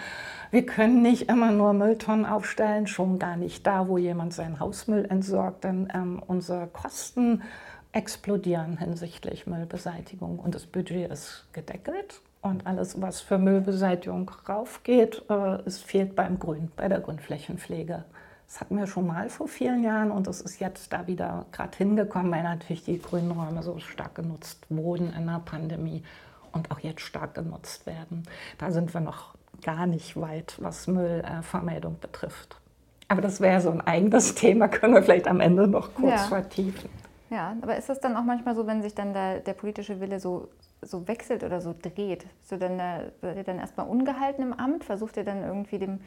Wir 0.51 0.65
können 0.65 1.01
nicht 1.01 1.29
immer 1.29 1.51
nur 1.51 1.73
Mülltonnen 1.73 2.25
aufstellen, 2.25 2.87
schon 2.87 3.19
gar 3.19 3.35
nicht 3.35 3.67
da, 3.67 3.87
wo 3.87 3.97
jemand 3.97 4.33
seinen 4.33 4.59
Hausmüll 4.59 5.05
entsorgt, 5.05 5.65
denn 5.65 5.89
ähm, 5.93 6.21
unsere 6.25 6.67
Kosten 6.67 7.43
explodieren 7.91 8.77
hinsichtlich 8.77 9.47
Müllbeseitigung 9.47 10.39
und 10.39 10.55
das 10.55 10.65
Budget 10.65 11.11
ist 11.11 11.47
gedeckelt 11.53 12.21
und 12.41 12.65
alles, 12.65 13.01
was 13.01 13.19
für 13.19 13.37
Müllbeseitigung 13.37 14.31
raufgeht, 14.47 15.23
äh, 15.29 15.57
es 15.65 15.79
fehlt 15.79 16.15
beim 16.15 16.39
Grün, 16.39 16.71
bei 16.75 16.87
der 16.87 16.99
Grundflächenpflege. 16.99 18.05
Das 18.49 18.61
hatten 18.61 18.77
wir 18.77 18.87
schon 18.87 19.05
mal 19.05 19.29
vor 19.29 19.47
vielen 19.47 19.83
Jahren 19.83 20.09
und 20.09 20.27
es 20.27 20.41
ist 20.41 20.59
jetzt 20.59 20.91
da 20.91 21.05
wieder 21.05 21.45
gerade 21.51 21.77
hingekommen, 21.77 22.31
weil 22.31 22.41
natürlich 22.41 22.83
die 22.83 22.99
grünen 22.99 23.29
Räume 23.29 23.61
so 23.61 23.77
stark 23.77 24.15
genutzt 24.15 24.65
wurden 24.69 25.13
in 25.13 25.27
der 25.27 25.39
Pandemie 25.45 26.03
und 26.51 26.71
auch 26.71 26.79
jetzt 26.79 27.01
stark 27.01 27.35
genutzt 27.35 27.85
werden. 27.85 28.23
Da 28.57 28.71
sind 28.71 28.91
wir 28.91 29.01
noch 29.01 29.35
gar 29.61 29.85
nicht 29.85 30.19
weit, 30.19 30.57
was 30.59 30.87
Müllvermeidung 30.87 31.99
betrifft. 31.99 32.59
Aber 33.07 33.21
das 33.21 33.39
wäre 33.39 33.61
so 33.61 33.69
ein 33.69 33.81
eigenes 33.81 34.33
Thema, 34.35 34.67
können 34.67 34.95
wir 34.95 35.03
vielleicht 35.03 35.27
am 35.27 35.41
Ende 35.41 35.67
noch 35.67 35.93
kurz 35.93 36.09
ja. 36.09 36.17
vertiefen. 36.17 36.89
Ja, 37.29 37.55
aber 37.61 37.77
ist 37.77 37.91
es 37.91 37.99
dann 37.99 38.17
auch 38.17 38.23
manchmal 38.23 38.55
so, 38.55 38.65
wenn 38.65 38.81
sich 38.81 38.95
dann 38.95 39.13
der, 39.13 39.41
der 39.41 39.53
politische 39.53 39.99
Wille 39.99 40.19
so, 40.19 40.49
so 40.81 41.07
wechselt 41.07 41.43
oder 41.43 41.61
so 41.61 41.75
dreht? 41.79 42.25
So 42.41 42.57
dann, 42.57 42.79
seid 43.21 43.37
ihr 43.37 43.43
dann 43.43 43.59
erstmal 43.59 43.87
ungehalten 43.87 44.41
im 44.41 44.53
Amt? 44.53 44.85
Versucht 44.85 45.17
ihr 45.17 45.23
dann 45.23 45.43
irgendwie 45.43 45.77
dem, 45.77 45.99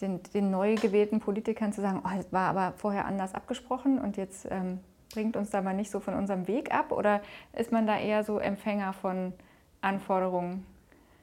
den, 0.00 0.20
den 0.34 0.50
neu 0.50 0.74
gewählten 0.76 1.20
Politikern 1.20 1.72
zu 1.72 1.80
sagen, 1.80 2.02
oh, 2.04 2.16
das 2.16 2.32
war 2.32 2.48
aber 2.48 2.74
vorher 2.76 3.06
anders 3.06 3.34
abgesprochen 3.34 3.98
und 3.98 4.16
jetzt 4.16 4.46
ähm, 4.50 4.80
bringt 5.12 5.36
uns 5.36 5.50
da 5.50 5.62
mal 5.62 5.74
nicht 5.74 5.90
so 5.90 6.00
von 6.00 6.14
unserem 6.14 6.48
Weg 6.48 6.74
ab? 6.74 6.92
Oder 6.92 7.20
ist 7.52 7.72
man 7.72 7.86
da 7.86 7.98
eher 7.98 8.24
so 8.24 8.38
Empfänger 8.38 8.92
von 8.92 9.32
Anforderungen 9.80 10.64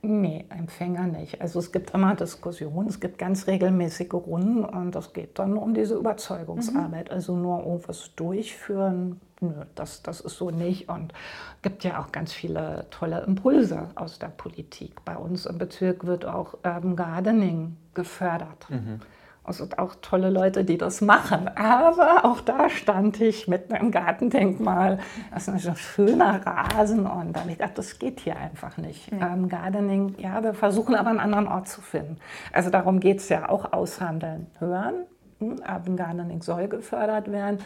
Nee, 0.06 0.44
Empfänger 0.50 1.08
nicht. 1.08 1.40
Also 1.40 1.60
es 1.60 1.72
gibt 1.72 1.92
immer 1.92 2.14
Diskussionen, 2.14 2.90
es 2.90 3.00
gibt 3.00 3.18
ganz 3.18 3.48
regelmäßige 3.48 4.14
Runden 4.14 4.66
und 4.66 4.92
das 4.92 5.14
geht 5.14 5.40
dann 5.40 5.58
um 5.58 5.74
diese 5.74 5.96
Überzeugungsarbeit. 5.96 7.08
Mhm. 7.08 7.14
Also 7.14 7.38
nur 7.38 7.66
um 7.66 7.80
was 7.88 8.14
durchführen, 8.18 9.22
nö, 9.40 9.54
das, 9.76 10.04
das 10.04 10.20
ist 10.20 10.36
so 10.36 10.52
nicht. 10.52 10.90
Und 10.90 11.14
es 11.56 11.62
gibt 11.62 11.86
ja 11.86 12.02
auch 12.02 12.12
ganz 12.12 12.34
viele 12.34 12.86
tolle 12.92 13.22
Impulse 13.22 13.92
aus 13.96 14.20
der 14.20 14.28
Politik. 14.28 15.06
Bei 15.06 15.16
uns 15.16 15.46
im 15.46 15.58
Bezirk 15.58 16.06
wird 16.06 16.26
auch 16.26 16.56
Urban 16.66 16.98
Gardening 16.98 17.78
gefördert. 17.94 18.70
Mhm. 18.70 19.02
Es 19.46 19.58
sind 19.58 19.78
auch 19.78 19.96
tolle 20.02 20.30
Leute, 20.30 20.64
die 20.64 20.78
das 20.78 21.02
machen. 21.02 21.50
Aber 21.56 22.24
auch 22.24 22.40
da 22.40 22.70
stand 22.70 23.20
ich 23.20 23.48
mit 23.48 23.74
einem 23.74 23.92
Gartendenkmal. 23.92 25.00
Das 25.34 25.50
ist 25.50 25.68
ein 25.68 25.76
schöner 25.76 26.46
Rasen. 26.46 27.06
Und 27.06 27.34
dann 27.34 27.42
habe 27.42 27.52
ich 27.52 27.58
gedacht, 27.58 27.78
das 27.78 28.00
geht 28.00 28.22
hier 28.22 28.38
einfach 28.38 28.78
nicht. 28.78 29.12
Nee. 29.12 29.22
Ähm, 29.22 29.50
Gardening, 29.50 30.16
ja, 30.18 30.42
wir 30.44 30.54
versuchen 30.54 30.96
aber 30.96 31.10
einen 31.10 31.20
anderen 31.20 31.48
Ort 31.48 31.68
zu 31.68 31.82
finden. 31.82 32.18
Also 32.54 32.70
darum 32.70 33.02
geht 33.02 33.18
es 33.18 33.28
ja 33.30 33.50
auch 33.50 33.74
aushandeln, 33.74 34.48
hören. 34.60 35.06
Hm, 35.40 35.60
Urban 35.60 35.98
Gardening 35.98 36.42
soll 36.42 36.70
gefördert 36.70 37.30
werden. 37.30 37.60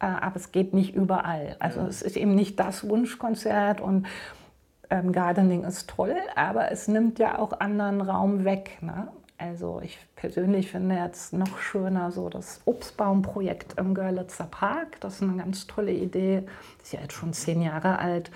Äh, 0.00 0.06
aber 0.06 0.36
es 0.36 0.50
geht 0.50 0.72
nicht 0.72 0.94
überall. 0.94 1.56
Also 1.58 1.80
es 1.82 2.00
ist 2.00 2.16
eben 2.16 2.34
nicht 2.34 2.58
das 2.58 2.88
Wunschkonzert. 2.88 3.82
Und 3.82 4.06
ähm, 4.88 5.12
Gardening 5.12 5.64
ist 5.64 5.90
toll, 5.90 6.16
aber 6.36 6.70
es 6.72 6.88
nimmt 6.88 7.18
ja 7.18 7.38
auch 7.38 7.60
anderen 7.60 8.00
Raum 8.00 8.44
weg. 8.44 8.78
Ne? 8.80 9.08
Also 9.38 9.80
ich 9.82 9.98
persönlich 10.14 10.70
finde 10.70 10.94
jetzt 10.94 11.32
noch 11.32 11.58
schöner 11.58 12.12
so 12.12 12.28
das 12.28 12.60
Obstbaumprojekt 12.64 13.78
im 13.78 13.94
Görlitzer 13.94 14.44
Park. 14.44 15.00
Das 15.00 15.16
ist 15.16 15.22
eine 15.22 15.36
ganz 15.36 15.66
tolle 15.66 15.92
Idee. 15.92 16.44
Das 16.78 16.88
ist 16.88 16.92
ja 16.92 17.00
jetzt 17.00 17.14
schon 17.14 17.32
zehn 17.32 17.60
Jahre 17.60 17.98
alt. 17.98 18.30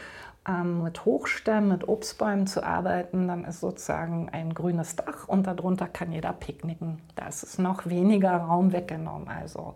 Ähm, 0.49 0.83
mit 0.83 1.05
Hochstämmen, 1.05 1.71
mit 1.71 1.89
Obstbäumen 1.89 2.47
zu 2.47 2.65
arbeiten, 2.65 3.29
dann 3.29 3.45
ist 3.45 3.61
sozusagen 3.61 4.29
ein 4.31 4.55
grünes 4.55 4.97
Dach 4.97 5.29
und 5.29 5.47
darunter 5.47 5.87
kann 5.89 6.13
jeder 6.13 6.33
picknicken. 6.33 7.01
Da 7.17 7.27
ist 7.29 7.43
es 7.43 7.59
noch 7.59 7.87
weniger 7.87 8.37
Raum 8.37 8.73
weggenommen. 8.73 9.29
Also 9.29 9.75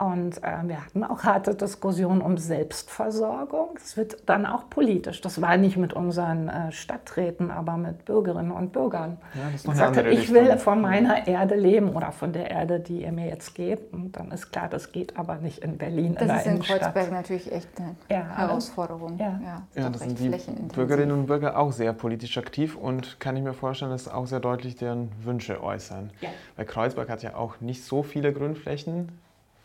und 0.00 0.42
äh, 0.42 0.56
wir 0.64 0.82
hatten 0.82 1.04
auch 1.04 1.24
harte 1.24 1.54
Diskussionen 1.54 2.22
um 2.22 2.38
Selbstversorgung. 2.38 3.76
Es 3.76 3.98
wird 3.98 4.16
dann 4.24 4.46
auch 4.46 4.70
politisch. 4.70 5.20
Das 5.20 5.42
war 5.42 5.58
nicht 5.58 5.76
mit 5.76 5.92
unseren 5.92 6.48
äh, 6.48 6.72
Stadträten, 6.72 7.50
aber 7.50 7.76
mit 7.76 8.06
Bürgerinnen 8.06 8.50
und 8.50 8.72
Bürgern. 8.72 9.18
Ja, 9.34 9.42
das 9.44 9.54
ist 9.56 9.66
noch 9.66 9.74
ich 9.74 9.78
sagte, 9.78 10.08
ich 10.08 10.32
will 10.32 10.56
von 10.56 10.80
meiner 10.80 11.28
Erde 11.28 11.54
leben 11.54 11.90
oder 11.90 12.12
von 12.12 12.32
der 12.32 12.50
Erde, 12.50 12.80
die 12.80 13.02
ihr 13.02 13.12
mir 13.12 13.28
jetzt 13.28 13.54
gebt. 13.54 13.92
Und 13.92 14.16
dann 14.16 14.30
ist 14.30 14.50
klar, 14.50 14.68
das 14.70 14.90
geht 14.90 15.18
aber 15.18 15.36
nicht 15.36 15.58
in 15.58 15.76
Berlin. 15.76 16.14
Das 16.14 16.22
in 16.22 16.30
ist 16.30 16.46
in 16.46 16.52
Innenstadt. 16.52 16.80
Kreuzberg 16.80 17.12
natürlich 17.12 17.52
echt 17.52 17.68
eine 17.78 17.94
ja, 18.10 18.38
Herausforderung. 18.38 19.18
Ja, 19.18 19.38
ja, 19.44 19.62
ja 19.74 19.90
das 19.90 20.00
sind 20.00 20.18
die 20.18 20.30
Bürgerinnen 20.74 21.12
und 21.12 21.26
Bürger 21.26 21.58
auch 21.58 21.72
sehr 21.72 21.92
politisch 21.92 22.38
aktiv 22.38 22.74
und 22.74 23.20
kann 23.20 23.36
ich 23.36 23.42
mir 23.42 23.52
vorstellen, 23.52 23.90
dass 23.90 24.08
auch 24.08 24.26
sehr 24.26 24.40
deutlich 24.40 24.76
deren 24.76 25.12
Wünsche 25.22 25.62
äußern. 25.62 26.10
Ja. 26.22 26.30
Weil 26.56 26.64
Kreuzberg 26.64 27.10
hat 27.10 27.22
ja 27.22 27.34
auch 27.34 27.60
nicht 27.60 27.84
so 27.84 28.02
viele 28.02 28.32
Grünflächen 28.32 29.10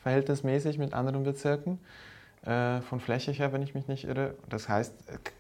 verhältnismäßig 0.06 0.78
mit 0.78 0.94
anderen 0.94 1.24
Bezirken, 1.24 1.80
äh, 2.46 2.80
von 2.82 3.00
Fläche 3.00 3.32
her, 3.32 3.52
wenn 3.54 3.64
ich 3.64 3.74
mich 3.74 3.88
nicht 3.88 4.04
irre. 4.04 4.36
Das 4.48 4.70
heißt, 4.70 4.94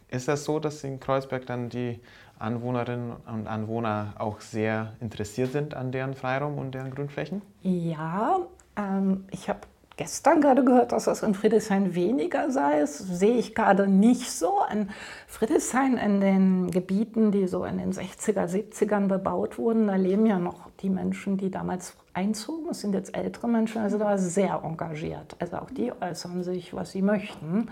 ist 0.09 0.27
das 0.27 0.43
so, 0.43 0.59
dass 0.59 0.83
in 0.83 0.99
Kreuzberg 0.99 1.45
dann 1.45 1.69
die 1.69 1.99
Anwohnerinnen 2.39 3.13
und 3.31 3.45
Anwohner 3.45 4.15
auch 4.17 4.41
sehr 4.41 4.93
interessiert 5.01 5.51
sind 5.51 5.75
an 5.75 5.91
deren 5.91 6.15
Freiraum 6.15 6.57
und 6.57 6.73
deren 6.73 6.95
Grünflächen? 6.95 7.43
Ja, 7.61 8.39
ähm, 8.75 9.25
ich 9.29 9.49
habe 9.49 9.59
gestern 9.97 10.41
gerade 10.41 10.63
gehört, 10.63 10.91
dass 10.91 11.05
das 11.05 11.23
in 11.23 11.33
Friedrichshain 11.33 11.95
weniger 11.95 12.51
sei. 12.51 12.79
Das 12.79 12.97
sehe 12.97 13.35
ich 13.35 13.55
gerade 13.55 13.87
nicht 13.87 14.31
so. 14.31 14.53
In 14.71 14.89
Friedrichshain, 15.27 15.97
in 15.97 16.21
den 16.21 16.71
Gebieten, 16.71 17.31
die 17.31 17.47
so 17.47 17.65
in 17.65 17.77
den 17.77 17.93
60er, 17.93 18.47
70ern 18.47 19.07
bebaut 19.07 19.57
wurden, 19.57 19.87
da 19.87 19.95
leben 19.95 20.25
ja 20.25 20.39
noch 20.39 20.69
die 20.81 20.89
Menschen, 20.89 21.37
die 21.37 21.51
damals 21.51 21.95
einzogen. 22.13 22.69
Es 22.71 22.81
sind 22.81 22.93
jetzt 22.93 23.15
ältere 23.15 23.47
Menschen, 23.47 23.81
also 23.81 23.97
da 23.97 24.05
war 24.05 24.17
sehr 24.17 24.61
engagiert. 24.63 25.35
Also 25.39 25.57
auch 25.57 25.69
die 25.69 25.91
äußern 25.91 26.43
sich, 26.43 26.73
was 26.73 26.91
sie 26.91 27.01
möchten, 27.01 27.69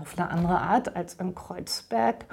auf 0.00 0.18
eine 0.18 0.30
andere 0.30 0.58
Art 0.58 0.96
als 0.96 1.14
in 1.14 1.34
Kreuzberg. 1.34 2.24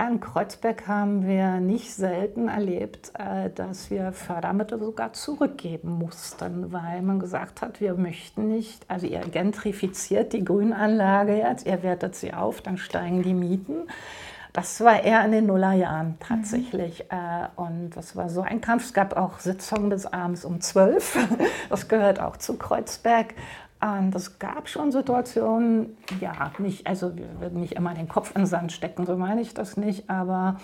An 0.00 0.18
Kreuzberg 0.18 0.88
haben 0.88 1.26
wir 1.26 1.60
nicht 1.60 1.92
selten 1.92 2.48
erlebt, 2.48 3.12
äh, 3.18 3.50
dass 3.50 3.90
wir 3.90 4.12
Fördermittel 4.12 4.78
sogar 4.78 5.12
zurückgeben 5.12 5.90
mussten, 5.90 6.72
weil 6.72 7.02
man 7.02 7.20
gesagt 7.20 7.60
hat, 7.60 7.82
wir 7.82 7.92
möchten 7.92 8.48
nicht, 8.48 8.82
also 8.88 9.06
ihr 9.06 9.20
gentrifiziert 9.20 10.32
die 10.32 10.42
Grünanlage 10.42 11.36
jetzt, 11.36 11.66
ihr 11.66 11.82
wertet 11.82 12.14
sie 12.14 12.32
auf, 12.32 12.62
dann 12.62 12.78
steigen 12.78 13.22
die 13.22 13.34
Mieten. 13.34 13.88
Das 14.54 14.80
war 14.80 15.04
eher 15.04 15.22
in 15.26 15.32
den 15.32 15.44
Nullerjahren 15.44 16.16
tatsächlich. 16.18 17.04
Mhm. 17.12 17.62
Und 17.62 17.90
das 17.90 18.16
war 18.16 18.30
so 18.30 18.40
ein 18.40 18.62
Kampf. 18.62 18.86
Es 18.86 18.94
gab 18.94 19.18
auch 19.18 19.38
Sitzungen 19.38 19.90
bis 19.90 20.06
abends 20.06 20.46
um 20.46 20.62
zwölf. 20.62 21.18
Das 21.68 21.88
gehört 21.88 22.20
auch 22.20 22.38
zu 22.38 22.56
Kreuzberg. 22.56 23.34
Und 23.80 24.14
es 24.14 24.38
gab 24.38 24.68
schon 24.68 24.92
Situationen, 24.92 25.96
ja, 26.20 26.52
nicht, 26.58 26.86
also 26.86 27.16
wir 27.16 27.40
würden 27.40 27.60
nicht 27.60 27.72
immer 27.72 27.94
den 27.94 28.08
Kopf 28.08 28.30
in 28.34 28.42
den 28.42 28.46
Sand 28.46 28.72
stecken, 28.72 29.06
so 29.06 29.16
meine 29.16 29.40
ich 29.40 29.54
das 29.54 29.78
nicht, 29.78 30.10
aber 30.10 30.56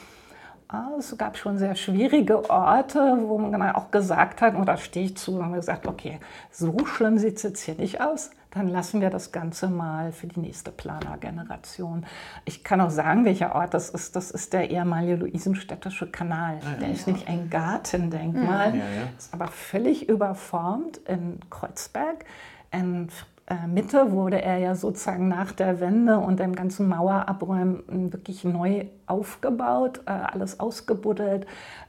ah, 0.69 0.91
es 0.99 1.17
gab 1.17 1.39
schon 1.39 1.57
sehr 1.57 1.77
schwierige 1.77 2.51
Orte, 2.51 3.19
wo 3.23 3.39
man 3.39 3.63
auch 3.73 3.91
gesagt 3.91 4.43
hat, 4.43 4.55
und 4.55 4.67
da 4.67 4.77
stehe 4.77 5.07
ich 5.07 5.17
zu, 5.17 5.43
haben 5.43 5.53
wir 5.53 5.61
gesagt, 5.61 5.87
okay, 5.87 6.21
so 6.51 6.77
schlimm 6.85 7.19
sieht 7.19 7.37
es 7.37 7.43
jetzt 7.43 7.63
hier 7.63 7.77
nicht 7.77 8.03
aus, 8.03 8.31
dann 8.51 8.69
lassen 8.69 9.01
wir 9.03 9.11
das 9.11 9.33
Ganze 9.33 9.69
mal 9.69 10.13
für 10.13 10.27
die 10.27 10.41
nächste 10.41 10.71
Planergeneration. 10.71 12.07
Ich 12.47 12.65
kann 12.65 12.81
auch 12.81 12.91
sagen, 12.91 13.27
welcher 13.27 13.55
Ort 13.55 13.75
das 13.75 13.91
ist. 13.91 14.17
Das 14.17 14.31
ist 14.31 14.55
der 14.55 14.71
ehemalige 14.71 15.17
Luisenstädtische 15.17 16.11
Kanal. 16.11 16.61
Ah, 16.65 16.81
der 16.81 16.91
ist 16.91 17.07
nämlich 17.07 17.29
ein 17.29 17.51
Gartendenkmal, 17.51 18.71
ja, 18.71 18.79
ja. 18.79 19.09
ist 19.19 19.35
aber 19.35 19.49
völlig 19.49 20.09
überformt 20.09 20.99
in 21.07 21.39
Kreuzberg 21.51 22.25
in 22.73 23.09
äh, 23.47 23.67
Mitte 23.69 24.11
wurde 24.11 24.43
er 24.43 24.59
ja 24.59 24.75
sozusagen 24.75 25.29
nach 25.29 25.53
der 25.53 25.81
Wende 25.81 26.19
und 26.19 26.41
dem 26.41 26.55
ganzen 26.55 26.89
Mauerabräumen 26.89 28.13
wirklich 28.13 28.45
neu 28.45 28.87
aufgebaut, 29.07 30.01
äh, 30.07 30.11
alles 30.11 30.59
ausgebuddelt 30.59 31.47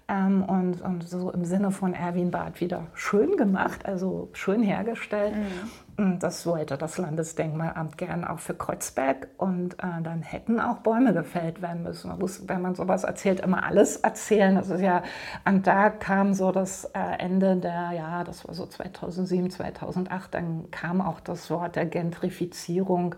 ähm, 0.10 0.44
und, 0.44 0.82
und 0.82 1.08
so 1.08 1.32
im 1.32 1.44
Sinne 1.44 1.72
von 1.72 1.94
Erwin 1.94 2.32
Barth 2.32 2.62
wieder 2.62 2.88
schön 2.94 3.36
gemacht, 3.36 3.86
also 3.86 4.30
schön 4.34 4.64
hergestellt. 4.64 5.36
Mhm. 5.36 6.20
Das 6.20 6.46
wollte 6.46 6.78
das 6.78 7.00
Landesdenkmalamt 7.00 7.98
gern 7.98 8.24
auch 8.24 8.38
für 8.38 8.54
Kreuzberg 8.54 9.30
und 9.38 9.74
äh, 9.74 10.02
dann 10.04 10.22
hätten 10.22 10.60
auch 10.60 10.78
Bäume 10.78 11.12
gefällt 11.12 11.62
werden 11.64 11.82
müssen. 11.82 12.10
Man 12.10 12.20
muss, 12.20 12.48
wenn 12.48 12.62
man 12.62 12.76
sowas 12.76 13.04
erzählt, 13.04 13.40
immer 13.40 13.64
alles 13.64 13.98
erzählen. 13.98 14.56
Das 14.56 14.70
ist 14.70 14.82
ja, 14.82 15.02
und 15.44 15.66
da 15.66 15.90
kam 15.90 16.36
so 16.36 16.52
das 16.52 16.86
äh, 16.94 17.18
Ende 17.18 17.58
der, 17.58 17.92
ja, 17.94 18.24
das 18.24 18.48
war 18.48 18.54
so 18.54 18.68
2007, 18.68 19.50
2008, 19.50 20.36
dann 20.36 20.70
kam 20.70 21.02
auch 21.02 21.20
das 21.20 21.50
Wort 21.50 21.76
der 21.76 21.88
Gentrifizierung. 21.88 23.16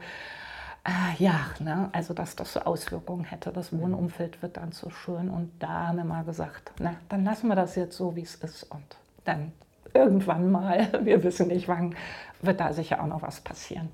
Äh, 0.89 1.23
ja, 1.23 1.51
ne, 1.59 1.89
also 1.91 2.13
dass 2.15 2.35
das 2.35 2.53
so 2.53 2.61
Auswirkungen 2.61 3.25
hätte. 3.25 3.51
Das 3.51 3.71
Wohnumfeld 3.71 4.41
wird 4.41 4.57
dann 4.57 4.71
so 4.71 4.89
schön 4.89 5.29
und 5.29 5.51
da 5.59 5.87
haben 5.87 5.97
wir 5.97 6.03
mal 6.03 6.23
gesagt, 6.23 6.71
na, 6.79 6.95
dann 7.09 7.23
lassen 7.23 7.47
wir 7.47 7.55
das 7.55 7.75
jetzt 7.75 7.95
so, 7.95 8.15
wie 8.15 8.21
es 8.21 8.35
ist 8.35 8.63
und 8.63 8.97
dann 9.23 9.51
irgendwann 9.93 10.51
mal, 10.51 10.89
wir 11.03 11.23
wissen 11.23 11.49
nicht 11.49 11.67
wann, 11.67 11.95
wird 12.41 12.59
da 12.59 12.73
sicher 12.73 13.03
auch 13.03 13.07
noch 13.07 13.21
was 13.21 13.41
passieren. 13.41 13.89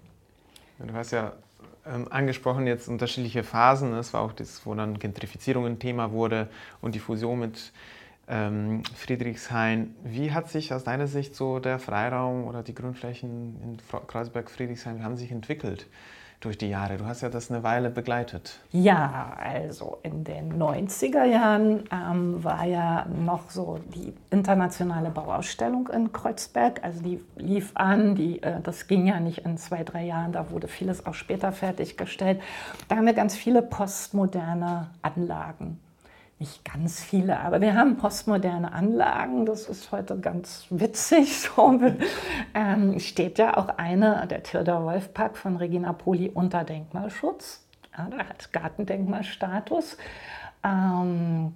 Du 0.80 0.94
hast 0.94 1.12
ja 1.12 1.34
ähm, 1.86 2.08
angesprochen 2.12 2.66
jetzt 2.66 2.88
unterschiedliche 2.88 3.44
Phasen. 3.44 3.94
Es 3.94 4.14
war 4.14 4.22
auch 4.22 4.32
das, 4.32 4.66
wo 4.66 4.74
dann 4.74 4.98
Gentrifizierung 4.98 5.66
ein 5.66 5.80
Thema 5.80 6.12
wurde 6.12 6.48
und 6.82 6.96
die 6.96 7.00
Fusion 7.00 7.40
mit 7.40 7.74
ähm, 8.30 8.84
Friedrichshain. 8.96 9.96
Wie 10.04 10.32
hat 10.32 10.50
sich 10.50 10.74
aus 10.74 10.86
deiner 10.86 11.08
Sicht 11.08 11.36
so 11.36 11.60
der 11.60 11.78
Freiraum 11.78 12.46
oder 12.46 12.64
die 12.64 12.74
Grünflächen 12.74 13.62
in 13.62 13.78
Kreuzberg-Friedrichshain, 14.08 15.04
haben 15.04 15.18
sich 15.18 15.32
entwickelt? 15.32 15.88
Durch 16.46 16.58
die 16.58 16.70
Jahre? 16.70 16.98
Du 16.98 17.06
hast 17.06 17.22
ja 17.22 17.30
das 17.30 17.52
eine 17.52 17.64
Weile 17.64 17.90
begleitet. 17.90 18.60
Ja, 18.72 19.36
also 19.38 19.98
in 20.04 20.24
den 20.24 20.62
90er 20.62 21.26
Jahren 21.26 21.84
ähm, 21.92 22.44
war 22.44 22.66
ja 22.66 23.06
noch 23.08 23.50
so 23.50 23.80
die 23.94 24.14
internationale 24.30 25.10
Bauausstellung 25.10 25.90
in 25.90 26.14
Kreuzberg. 26.14 26.84
Also 26.84 27.02
die 27.02 27.20
lief 27.36 27.72
an, 27.74 28.16
die, 28.16 28.42
äh, 28.44 28.62
das 28.62 28.88
ging 28.88 29.08
ja 29.08 29.20
nicht 29.20 29.40
in 29.40 29.58
zwei, 29.58 29.84
drei 29.84 30.06
Jahren, 30.06 30.32
da 30.32 30.52
wurde 30.52 30.68
vieles 30.68 31.06
auch 31.06 31.14
später 31.16 31.52
fertiggestellt. 31.52 32.42
Da 32.88 32.96
haben 32.96 33.06
wir 33.06 33.14
ganz 33.14 33.36
viele 33.36 33.62
postmoderne 33.62 34.88
Anlagen 35.02 35.80
nicht 36.40 36.66
ganz 36.66 37.02
viele, 37.02 37.40
aber 37.40 37.62
wir 37.62 37.76
haben 37.76 37.96
postmoderne 37.96 38.74
Anlagen. 38.74 39.46
Das 39.46 39.70
ist 39.70 39.92
heute 39.92 40.20
ganz 40.20 40.68
witzig. 40.70 41.50
So 41.56 41.80
ähm, 42.54 43.00
steht 43.00 43.38
ja 43.38 43.56
auch 43.58 43.70
eine, 43.78 44.28
der 44.30 44.44
Theodor-Wolf-Park 44.44 45.38
von 45.38 45.56
Regina 45.56 45.94
Poli 45.94 46.30
unter 46.30 46.64
Denkmalschutz. 46.64 47.66
Ja, 47.98 48.10
der 48.10 48.28
hat 48.28 48.52
Gartendenkmalstatus. 48.52 49.98
Ähm, 50.64 51.54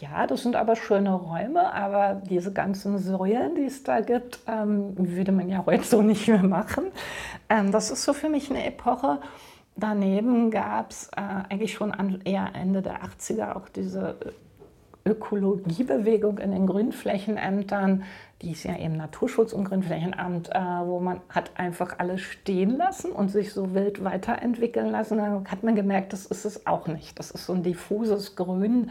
ja, 0.00 0.26
das 0.26 0.42
sind 0.42 0.56
aber 0.56 0.74
schöne 0.76 1.14
Räume, 1.14 1.72
aber 1.72 2.22
diese 2.28 2.52
ganzen 2.52 2.98
Säulen, 2.98 3.54
die 3.54 3.66
es 3.66 3.84
da 3.84 4.00
gibt, 4.00 4.40
ähm, 4.48 4.94
würde 4.96 5.32
man 5.32 5.48
ja 5.48 5.64
heute 5.66 5.84
so 5.84 6.02
nicht 6.02 6.26
mehr 6.26 6.42
machen. 6.42 6.84
Ähm, 7.48 7.70
das 7.70 7.90
ist 7.90 8.02
so 8.02 8.12
für 8.12 8.28
mich 8.28 8.50
eine 8.50 8.64
Epoche, 8.66 9.20
Daneben 9.76 10.50
gab 10.50 10.90
es 10.90 11.08
äh, 11.16 11.20
eigentlich 11.48 11.72
schon 11.72 11.92
an, 11.92 12.20
eher 12.24 12.50
Ende 12.54 12.82
der 12.82 13.02
80er 13.02 13.56
auch 13.56 13.68
diese 13.68 14.16
Ökologiebewegung 15.04 16.38
in 16.38 16.52
den 16.52 16.66
Grünflächenämtern, 16.66 18.04
die 18.40 18.52
ist 18.52 18.64
ja 18.64 18.76
eben 18.76 18.96
Naturschutz- 18.96 19.52
und 19.52 19.64
Grünflächenamt, 19.64 20.50
äh, 20.50 20.58
wo 20.58 21.00
man 21.00 21.20
hat 21.28 21.52
einfach 21.56 21.98
alles 21.98 22.20
stehen 22.20 22.76
lassen 22.76 23.12
und 23.12 23.28
sich 23.30 23.52
so 23.52 23.74
wild 23.74 24.04
weiterentwickeln 24.04 24.90
lassen. 24.90 25.18
Dann 25.18 25.48
hat 25.48 25.62
man 25.62 25.74
gemerkt, 25.74 26.12
das 26.12 26.26
ist 26.26 26.44
es 26.44 26.66
auch 26.66 26.86
nicht. 26.88 27.18
Das 27.18 27.30
ist 27.30 27.46
so 27.46 27.52
ein 27.52 27.62
diffuses 27.62 28.36
Grün, 28.36 28.90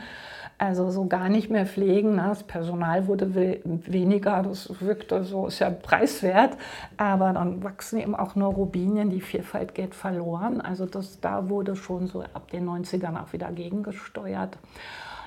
also 0.61 0.91
so 0.91 1.07
gar 1.07 1.27
nicht 1.27 1.49
mehr 1.49 1.65
pflegen. 1.65 2.15
Ne? 2.17 2.25
Das 2.29 2.43
Personal 2.43 3.07
wurde 3.07 3.33
we 3.33 3.59
weniger, 3.63 4.43
das 4.43 4.79
wirkte 4.79 5.23
so, 5.23 5.47
ist 5.47 5.57
ja 5.57 5.71
preiswert, 5.71 6.55
aber 6.97 7.33
dann 7.33 7.63
wachsen 7.63 7.99
eben 7.99 8.15
auch 8.15 8.35
nur 8.35 8.53
Robinien, 8.53 9.09
die 9.09 9.21
Vielfalt 9.21 9.73
geht 9.73 9.95
verloren. 9.95 10.61
Also 10.61 10.85
das, 10.85 11.19
da 11.19 11.49
wurde 11.49 11.75
schon 11.75 12.05
so 12.05 12.21
ab 12.21 12.51
den 12.51 12.69
90ern 12.69 13.19
auch 13.19 13.33
wieder 13.33 13.51
gegengesteuert. 13.51 14.59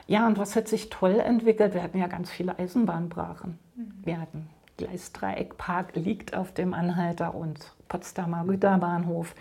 Ja, 0.07 0.27
und 0.29 0.39
was 0.39 0.55
hat 0.55 0.69
sich 0.69 0.89
toll 0.89 1.19
entwickelt? 1.19 1.75
Wir 1.75 1.83
hatten 1.83 1.99
ja 1.99 2.07
ganz 2.07 2.31
viele 2.31 2.57
Eisenbahnbrachen. 2.57 3.59
Mhm. 3.75 3.93
Wir 4.05 4.21
hatten 4.21 4.49
Gleisdreieckpark 4.77 5.97
liegt 5.97 6.37
auf 6.37 6.53
dem 6.53 6.75
Anhalter 6.75 7.35
und 7.35 7.73
Potsdamer 7.89 8.45
Güterbahnhof. 8.45 9.35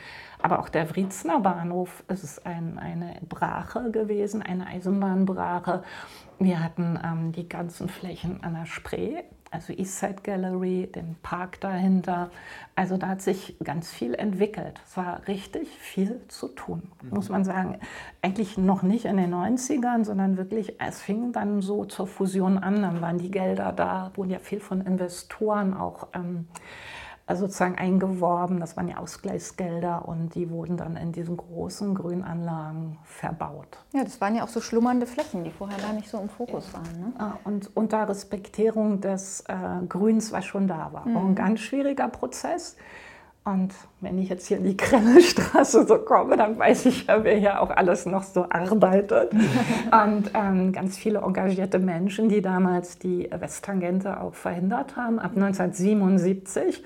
Aber 0.43 0.60
auch 0.60 0.69
der 0.69 0.93
Wrietzner 0.93 1.39
Bahnhof 1.39 2.03
ist 2.08 2.45
ein, 2.45 2.77
eine 2.77 3.15
Brache 3.27 3.89
gewesen, 3.89 4.43
eine 4.43 4.67
Eisenbahnbrache. 4.67 5.84
Wir 6.38 6.63
hatten 6.63 6.99
ähm, 7.03 7.32
die 7.32 7.49
ganzen 7.49 7.89
Flächen 7.89 8.43
an 8.43 8.53
der 8.53 8.65
Spree 8.67 9.23
also 9.53 9.71
Eastside 9.71 10.21
Gallery, 10.23 10.89
den 10.93 11.15
Park 11.21 11.62
dahinter. 11.62 12.32
Also 12.75 12.97
da 12.97 13.10
hat 13.10 13.21
sich 13.21 13.56
ganz 13.63 13.91
viel 13.91 14.15
entwickelt. 14.15 14.82
Es 14.86 14.97
war 14.97 15.27
richtig 15.27 15.69
viel 15.69 16.21
zu 16.27 16.47
tun, 16.47 16.91
mhm. 17.01 17.10
muss 17.12 17.29
man 17.29 17.43
sagen. 17.43 17.79
Eigentlich 18.21 18.58
noch 18.58 18.82
nicht 18.82 19.06
in 19.06 19.17
den 19.17 19.34
90ern, 19.34 20.03
sondern 20.03 20.38
wirklich, 20.38 20.82
es 20.82 21.01
fing 21.01 21.32
dann 21.32 21.62
so 21.62 21.86
zur 21.86 22.08
Fusion 22.08 22.58
an, 22.58 22.82
dann 22.82 23.01
waren 23.01 23.19
die 23.19 23.32
Gelder 23.32 23.71
da, 23.71 24.12
wurden 24.15 24.32
ja 24.32 24.39
viel 24.39 24.60
von 24.60 24.82
Investoren 24.82 25.75
auch 25.75 26.08
ähm, 26.13 26.47
sozusagen 27.29 27.75
eingeworben. 27.75 28.59
Das 28.59 28.75
waren 28.75 28.88
ja 28.88 28.97
Ausgleichsgelder 28.97 30.07
und 30.07 30.36
die 30.36 30.49
wurden 30.49 30.77
dann 30.77 30.97
in 30.97 31.12
diesen 31.12 31.38
großen 31.38 31.95
Grünanlagen 31.95 32.97
verbaut. 33.03 33.79
Ja, 33.93 34.03
das 34.03 34.19
waren 34.19 34.36
ja 34.36 34.43
auch 34.43 34.49
so 34.49 34.62
schlummernde 34.62 35.05
Flächen, 35.05 35.43
die 35.43 35.51
vorher 35.51 35.77
gar 35.79 35.93
nicht 35.93 36.09
so 36.09 36.19
im 36.19 36.29
Fokus 36.29 36.73
waren. 36.73 36.99
Ne? 36.99 37.13
Ah, 37.17 37.33
und 37.45 37.75
unter 37.75 38.07
Respektierung 38.07 38.99
des 38.99 39.41
äh, 39.47 39.86
Grüns, 39.88 40.31
was 40.31 40.45
schon 40.45 40.67
da 40.67 40.91
war. 40.91 41.07
Mhm. 41.07 41.17
Auch 41.17 41.25
ein 41.25 41.36
ganz 41.36 41.62
schwieriger 41.62 42.09
Prozess. 42.09 42.75
Und 43.45 43.73
wenn 43.99 44.17
ich 44.19 44.29
jetzt 44.29 44.47
hier 44.47 44.58
in 44.58 44.63
die 44.63 44.77
Kremlstraße 44.77 45.86
so 45.86 45.97
komme, 45.97 46.38
dann 46.38 46.58
weiß 46.58 46.86
ich 46.86 47.08
ja, 47.08 47.25
wer 47.25 47.36
hier 47.36 47.62
auch 47.62 47.71
alles 47.71 48.06
noch 48.06 48.23
so 48.23 48.45
arbeitet. 48.49 49.34
und 50.06 50.32
ähm, 50.34 50.71
ganz 50.71 50.97
viele 50.97 51.19
engagierte 51.19 51.79
Menschen, 51.79 52.29
die 52.29 52.41
damals 52.41 52.99
die 52.99 53.29
Westtangente 53.38 54.21
auch 54.21 54.34
verhindert 54.34 54.95
haben, 54.95 55.19
ab 55.19 55.32
1977. 55.36 56.84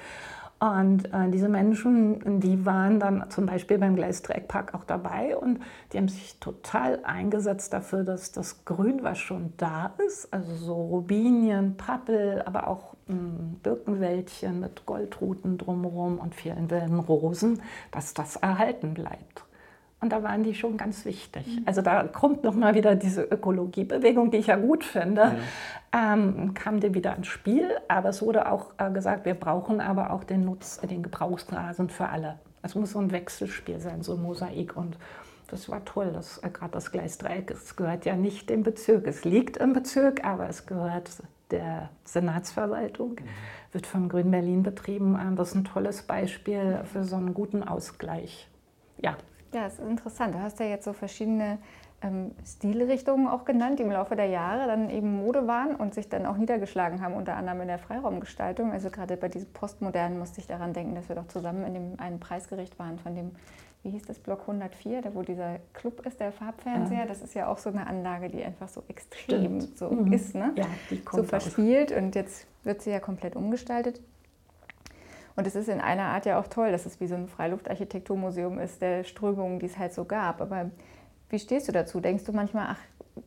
Und 0.59 1.13
äh, 1.13 1.29
diese 1.29 1.49
Menschen, 1.49 2.39
die 2.39 2.65
waren 2.65 2.99
dann 2.99 3.29
zum 3.29 3.45
Beispiel 3.45 3.77
beim 3.77 3.95
Gleisdreieckpark 3.95 4.73
auch 4.73 4.85
dabei 4.85 5.37
und 5.37 5.59
die 5.91 5.97
haben 5.97 6.07
sich 6.07 6.39
total 6.39 6.99
eingesetzt 7.03 7.73
dafür, 7.73 8.03
dass 8.03 8.31
das 8.31 8.65
Grün, 8.65 9.03
was 9.03 9.19
schon 9.19 9.53
da 9.57 9.93
ist, 10.07 10.33
also 10.33 10.55
so 10.55 10.73
Robinien, 10.73 11.77
Pappel, 11.77 12.41
aber 12.43 12.67
auch 12.67 12.95
mh, 13.05 13.15
hm, 13.15 13.59
Birkenwäldchen 13.61 14.59
mit 14.59 14.85
Goldruten 14.87 15.59
drumherum 15.59 16.17
und 16.17 16.33
vielen 16.33 16.71
wilden 16.71 16.99
Rosen, 16.99 17.61
dass 17.91 18.15
das 18.15 18.35
erhalten 18.37 18.95
bleibt. 18.95 19.46
Und 19.99 20.11
da 20.11 20.21
waren 20.21 20.43
die 20.43 20.53
schon 20.53 20.77
ganz 20.77 21.05
wichtig. 21.05 21.47
Mhm. 21.47 21.63
Also 21.65 21.81
da 21.81 22.03
kommt 22.03 22.43
nochmal 22.43 22.75
wieder 22.75 22.95
diese 22.95 23.23
Ökologiebewegung, 23.23 24.29
die 24.29 24.37
ich 24.37 24.47
ja 24.47 24.55
gut 24.55 24.83
finde, 24.83 25.21
ja. 25.21 26.13
Ähm, 26.13 26.53
kam 26.53 26.79
die 26.79 26.93
wieder 26.93 27.15
ins 27.15 27.27
Spiel. 27.27 27.71
Aber 27.87 28.09
es 28.09 28.21
wurde 28.21 28.51
auch 28.51 28.73
äh, 28.77 28.91
gesagt, 28.91 29.25
wir 29.25 29.33
brauchen 29.33 29.81
aber 29.81 30.11
auch 30.11 30.23
den 30.23 30.45
Nutz, 30.45 30.79
den 30.81 31.01
Gebrauchsrasen 31.01 31.89
für 31.89 32.09
alle. 32.09 32.37
Es 32.61 32.75
muss 32.75 32.91
so 32.91 32.99
ein 32.99 33.11
Wechselspiel 33.11 33.79
sein, 33.79 34.03
so 34.03 34.13
ein 34.13 34.21
Mosaik. 34.21 34.77
Und 34.77 34.97
das 35.47 35.67
war 35.67 35.83
toll, 35.83 36.11
dass 36.11 36.37
äh, 36.43 36.49
gerade 36.49 36.73
das 36.73 36.91
Gleisdreieck, 36.91 37.49
es 37.49 37.75
gehört 37.75 38.05
ja 38.05 38.15
nicht 38.15 38.51
dem 38.51 38.61
Bezirk. 38.61 39.07
Es 39.07 39.25
liegt 39.25 39.57
im 39.57 39.73
Bezirk, 39.73 40.23
aber 40.23 40.47
es 40.47 40.67
gehört 40.67 41.09
der 41.49 41.89
Senatsverwaltung, 42.03 43.11
mhm. 43.11 43.71
wird 43.71 43.87
von 43.87 44.09
Grün 44.09 44.29
Berlin 44.29 44.61
betrieben. 44.61 45.17
Ähm, 45.19 45.35
das 45.35 45.49
ist 45.49 45.55
ein 45.55 45.63
tolles 45.63 46.03
Beispiel 46.03 46.81
für 46.83 47.03
so 47.03 47.15
einen 47.15 47.33
guten 47.33 47.63
Ausgleich. 47.63 48.47
Ja, 49.01 49.17
ja, 49.53 49.65
es 49.67 49.73
ist 49.79 49.87
interessant. 49.87 50.35
Du 50.35 50.39
hast 50.39 50.59
ja 50.59 50.65
jetzt 50.65 50.85
so 50.85 50.93
verschiedene 50.93 51.57
ähm, 52.01 52.31
Stilrichtungen 52.45 53.27
auch 53.27 53.45
genannt, 53.45 53.79
die 53.79 53.83
im 53.83 53.91
Laufe 53.91 54.15
der 54.15 54.27
Jahre 54.27 54.67
dann 54.67 54.89
eben 54.89 55.17
Mode 55.17 55.47
waren 55.47 55.75
und 55.75 55.93
sich 55.93 56.09
dann 56.09 56.25
auch 56.25 56.37
niedergeschlagen 56.37 57.01
haben, 57.01 57.15
unter 57.15 57.35
anderem 57.35 57.61
in 57.61 57.67
der 57.67 57.79
Freiraumgestaltung. 57.79 58.71
Also 58.71 58.89
gerade 58.89 59.17
bei 59.17 59.29
diesem 59.29 59.51
Postmodernen 59.51 60.19
musste 60.19 60.39
ich 60.39 60.47
daran 60.47 60.73
denken, 60.73 60.95
dass 60.95 61.09
wir 61.09 61.15
doch 61.15 61.27
zusammen 61.27 61.65
in 61.65 61.73
dem 61.73 61.99
einen 61.99 62.19
Preisgericht 62.19 62.77
waren 62.77 62.99
von 62.99 63.15
dem, 63.15 63.31
wie 63.81 63.89
hieß 63.89 64.03
das, 64.03 64.19
Block 64.19 64.41
104, 64.41 65.01
da 65.01 65.15
wo 65.15 65.23
dieser 65.23 65.57
Club 65.73 66.05
ist, 66.05 66.19
der 66.19 66.31
Farbfernseher. 66.31 66.99
Ja. 66.99 67.05
Das 67.05 67.21
ist 67.21 67.33
ja 67.33 67.47
auch 67.47 67.57
so 67.57 67.69
eine 67.69 67.87
Anlage, 67.87 68.29
die 68.29 68.43
einfach 68.43 68.69
so 68.69 68.83
extrem 68.87 69.61
Stimmt. 69.61 69.77
so 69.77 69.89
mhm. 69.89 70.13
ist, 70.13 70.35
ne? 70.35 70.53
Ja, 70.55 70.65
die 70.91 71.01
kommt 71.01 71.23
so 71.23 71.27
verspielt 71.27 71.91
und 71.91 72.13
jetzt 72.13 72.45
wird 72.63 72.81
sie 72.81 72.91
ja 72.91 72.99
komplett 72.99 73.35
umgestaltet. 73.35 74.01
Und 75.37 75.47
es 75.47 75.55
ist 75.55 75.69
in 75.69 75.79
einer 75.79 76.03
Art 76.03 76.25
ja 76.25 76.39
auch 76.39 76.47
toll, 76.47 76.71
dass 76.71 76.85
es 76.85 76.99
wie 76.99 77.07
so 77.07 77.15
ein 77.15 77.29
Freiluftarchitekturmuseum 77.29 78.59
ist, 78.59 78.81
der 78.81 79.05
Strömungen, 79.05 79.59
die 79.59 79.67
es 79.67 79.77
halt 79.77 79.93
so 79.93 80.03
gab. 80.03 80.41
Aber 80.41 80.71
wie 81.29 81.39
stehst 81.39 81.69
du 81.69 81.71
dazu? 81.71 82.01
Denkst 82.01 82.25
du 82.25 82.33
manchmal, 82.33 82.67
ach, 82.71 82.79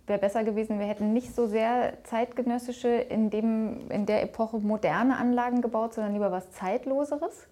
wäre 0.06 0.18
besser 0.18 0.44
gewesen, 0.44 0.78
wir 0.78 0.86
hätten 0.86 1.12
nicht 1.12 1.34
so 1.34 1.46
sehr 1.46 1.94
zeitgenössische, 2.04 2.88
in, 2.88 3.30
dem, 3.30 3.90
in 3.90 4.04
der 4.04 4.22
Epoche 4.22 4.58
moderne 4.58 5.16
Anlagen 5.16 5.62
gebaut, 5.62 5.94
sondern 5.94 6.12
lieber 6.12 6.30
was 6.30 6.50
Zeitloseres? 6.50 7.48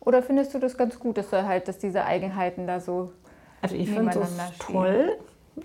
Oder 0.00 0.22
findest 0.22 0.52
du 0.54 0.58
das 0.58 0.76
ganz 0.76 0.98
gut, 0.98 1.16
dass, 1.16 1.30
halt, 1.32 1.68
dass 1.68 1.78
diese 1.78 2.04
Eigenheiten 2.04 2.66
da 2.66 2.80
so 2.80 3.12
also 3.64 3.76
ich 3.76 3.88
finde 3.88 4.12
das 4.12 4.58
toll. 4.58 5.16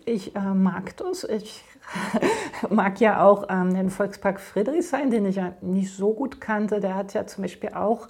Ich 0.05 0.33
äh, 0.33 0.39
mag 0.39 0.95
das. 0.95 1.25
Ich 1.25 1.65
mag 2.69 2.99
ja 2.99 3.23
auch 3.23 3.47
ähm, 3.49 3.73
den 3.73 3.89
Volkspark 3.89 4.39
Friedrichshain, 4.39 5.09
den 5.09 5.25
ich 5.25 5.37
ja 5.37 5.53
nicht 5.61 5.93
so 5.93 6.13
gut 6.13 6.41
kannte. 6.41 6.79
Der 6.79 6.95
hat 6.95 7.13
ja 7.13 7.25
zum 7.25 7.43
Beispiel 7.43 7.69
auch 7.73 8.07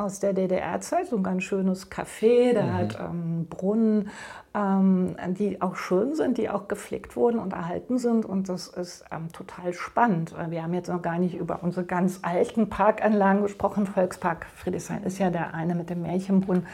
aus 0.00 0.18
der 0.18 0.32
DDR-Zeit 0.32 1.08
so 1.08 1.16
ein 1.16 1.22
ganz 1.22 1.44
schönes 1.44 1.90
Café, 1.90 2.54
der 2.54 2.64
mhm. 2.64 2.74
hat 2.74 2.98
ähm, 2.98 3.46
Brunnen, 3.48 4.08
ähm, 4.54 5.14
die 5.28 5.60
auch 5.60 5.76
schön 5.76 6.14
sind, 6.14 6.38
die 6.38 6.48
auch 6.48 6.68
gepflegt 6.68 7.16
wurden 7.16 7.38
und 7.38 7.52
erhalten 7.52 7.98
sind. 7.98 8.24
Und 8.24 8.48
das 8.48 8.68
ist 8.68 9.04
ähm, 9.12 9.30
total 9.32 9.74
spannend. 9.74 10.34
Wir 10.48 10.62
haben 10.62 10.74
jetzt 10.74 10.88
noch 10.88 11.02
gar 11.02 11.18
nicht 11.18 11.34
über 11.34 11.62
unsere 11.62 11.84
ganz 11.84 12.20
alten 12.22 12.68
Parkanlagen 12.68 13.42
gesprochen. 13.42 13.86
Volkspark 13.86 14.46
Friedrichshain 14.56 15.02
ist 15.02 15.18
ja 15.18 15.30
der 15.30 15.54
eine 15.54 15.74
mit 15.74 15.90
dem 15.90 16.02
Märchenbrunnen. 16.02 16.66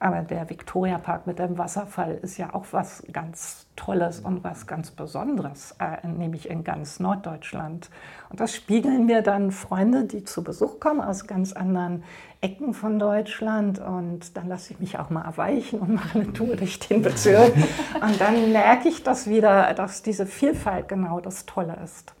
Aber 0.00 0.22
der 0.22 0.48
Viktoriapark 0.48 1.26
mit 1.26 1.40
dem 1.40 1.58
Wasserfall 1.58 2.18
ist 2.22 2.38
ja 2.38 2.54
auch 2.54 2.66
was 2.70 3.02
ganz 3.12 3.66
Tolles 3.78 4.18
und 4.20 4.42
was 4.42 4.66
ganz 4.66 4.90
Besonderes, 4.90 5.76
äh, 5.78 6.06
nämlich 6.06 6.50
in 6.50 6.64
ganz 6.64 6.98
Norddeutschland. 6.98 7.88
Und 8.28 8.40
das 8.40 8.54
spiegeln 8.54 9.06
mir 9.06 9.22
dann 9.22 9.52
Freunde, 9.52 10.04
die 10.04 10.24
zu 10.24 10.42
Besuch 10.42 10.80
kommen 10.80 11.00
aus 11.00 11.26
ganz 11.28 11.52
anderen 11.52 12.02
Ecken 12.40 12.74
von 12.74 12.98
Deutschland. 12.98 13.78
Und 13.78 14.36
dann 14.36 14.48
lasse 14.48 14.72
ich 14.72 14.80
mich 14.80 14.98
auch 14.98 15.10
mal 15.10 15.24
erweichen 15.24 15.78
und 15.78 15.94
mache 15.94 16.18
eine 16.18 16.32
Tour 16.32 16.56
durch 16.56 16.80
den 16.80 17.02
Bezirk. 17.02 17.54
Und 18.02 18.20
dann 18.20 18.52
merke 18.52 18.88
ich 18.88 19.02
das 19.02 19.28
wieder, 19.28 19.72
dass 19.74 20.02
diese 20.02 20.26
Vielfalt 20.26 20.88
genau 20.88 21.20
das 21.20 21.46
Tolle 21.46 21.78
ist. 21.84 22.14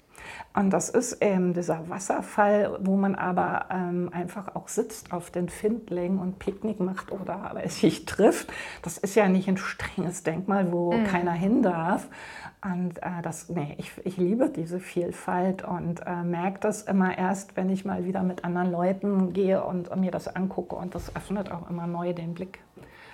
Und 0.58 0.70
das 0.70 0.88
ist 0.88 1.22
eben 1.22 1.54
dieser 1.54 1.88
Wasserfall, 1.88 2.80
wo 2.82 2.96
man 2.96 3.14
aber 3.14 3.66
ähm, 3.70 4.10
einfach 4.12 4.56
auch 4.56 4.66
sitzt 4.66 5.12
auf 5.12 5.30
den 5.30 5.48
Findlingen 5.48 6.18
und 6.18 6.40
Picknick 6.40 6.80
macht 6.80 7.12
oder 7.12 7.52
sich 7.68 8.06
trifft. 8.06 8.52
Das 8.82 8.98
ist 8.98 9.14
ja 9.14 9.28
nicht 9.28 9.46
ein 9.46 9.56
strenges 9.56 10.24
Denkmal, 10.24 10.72
wo 10.72 10.92
mhm. 10.92 11.04
keiner 11.04 11.30
hin 11.30 11.62
darf. 11.62 12.08
Und 12.64 12.98
äh, 12.98 13.22
das, 13.22 13.48
nee, 13.50 13.76
ich, 13.78 13.92
ich 14.02 14.16
liebe 14.16 14.50
diese 14.50 14.80
Vielfalt 14.80 15.62
und 15.62 16.04
äh, 16.04 16.24
merke 16.24 16.58
das 16.58 16.82
immer 16.82 17.16
erst, 17.16 17.56
wenn 17.56 17.70
ich 17.70 17.84
mal 17.84 18.04
wieder 18.04 18.24
mit 18.24 18.44
anderen 18.44 18.72
Leuten 18.72 19.32
gehe 19.32 19.62
und, 19.62 19.88
und 19.88 20.00
mir 20.00 20.10
das 20.10 20.26
angucke. 20.26 20.74
Und 20.74 20.96
das 20.96 21.14
öffnet 21.14 21.52
auch 21.52 21.70
immer 21.70 21.86
neu 21.86 22.12
den 22.14 22.34
Blick. 22.34 22.58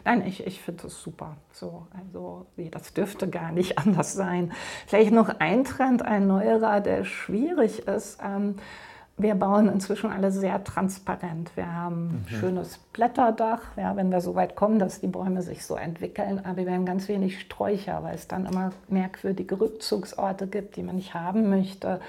Nein, 0.04 0.26
ich, 0.26 0.46
ich 0.46 0.60
finde 0.60 0.82
das 0.82 1.00
super. 1.00 1.36
So, 1.50 1.86
also, 1.98 2.46
das 2.70 2.92
dürfte 2.92 3.28
gar 3.28 3.52
nicht 3.52 3.78
anders 3.86 4.12
sein. 4.12 4.52
Vielleicht 4.86 5.12
noch 5.12 5.40
ein 5.40 5.64
Trend, 5.64 6.02
ein 6.02 6.26
neuerer, 6.26 6.80
der 6.80 7.04
schwierig 7.04 7.33
ist. 7.42 8.18
Ähm, 8.24 8.56
wir 9.16 9.36
bauen 9.36 9.68
inzwischen 9.68 10.10
alle 10.10 10.32
sehr 10.32 10.64
transparent. 10.64 11.56
Wir 11.56 11.72
haben 11.72 12.06
ein 12.08 12.26
mhm. 12.28 12.36
schönes 12.36 12.78
Blätterdach, 12.92 13.60
ja, 13.76 13.94
wenn 13.94 14.10
wir 14.10 14.20
so 14.20 14.34
weit 14.34 14.56
kommen, 14.56 14.80
dass 14.80 15.00
die 15.00 15.06
Bäume 15.06 15.42
sich 15.42 15.64
so 15.64 15.76
entwickeln. 15.76 16.44
Aber 16.44 16.66
wir 16.66 16.72
haben 16.72 16.84
ganz 16.84 17.06
wenig 17.06 17.40
Sträucher, 17.40 18.02
weil 18.02 18.16
es 18.16 18.26
dann 18.26 18.46
immer 18.46 18.72
merkwürdige 18.88 19.60
Rückzugsorte 19.60 20.48
gibt, 20.48 20.76
die 20.76 20.82
man 20.82 20.96
nicht 20.96 21.14
haben 21.14 21.48
möchte. 21.48 22.00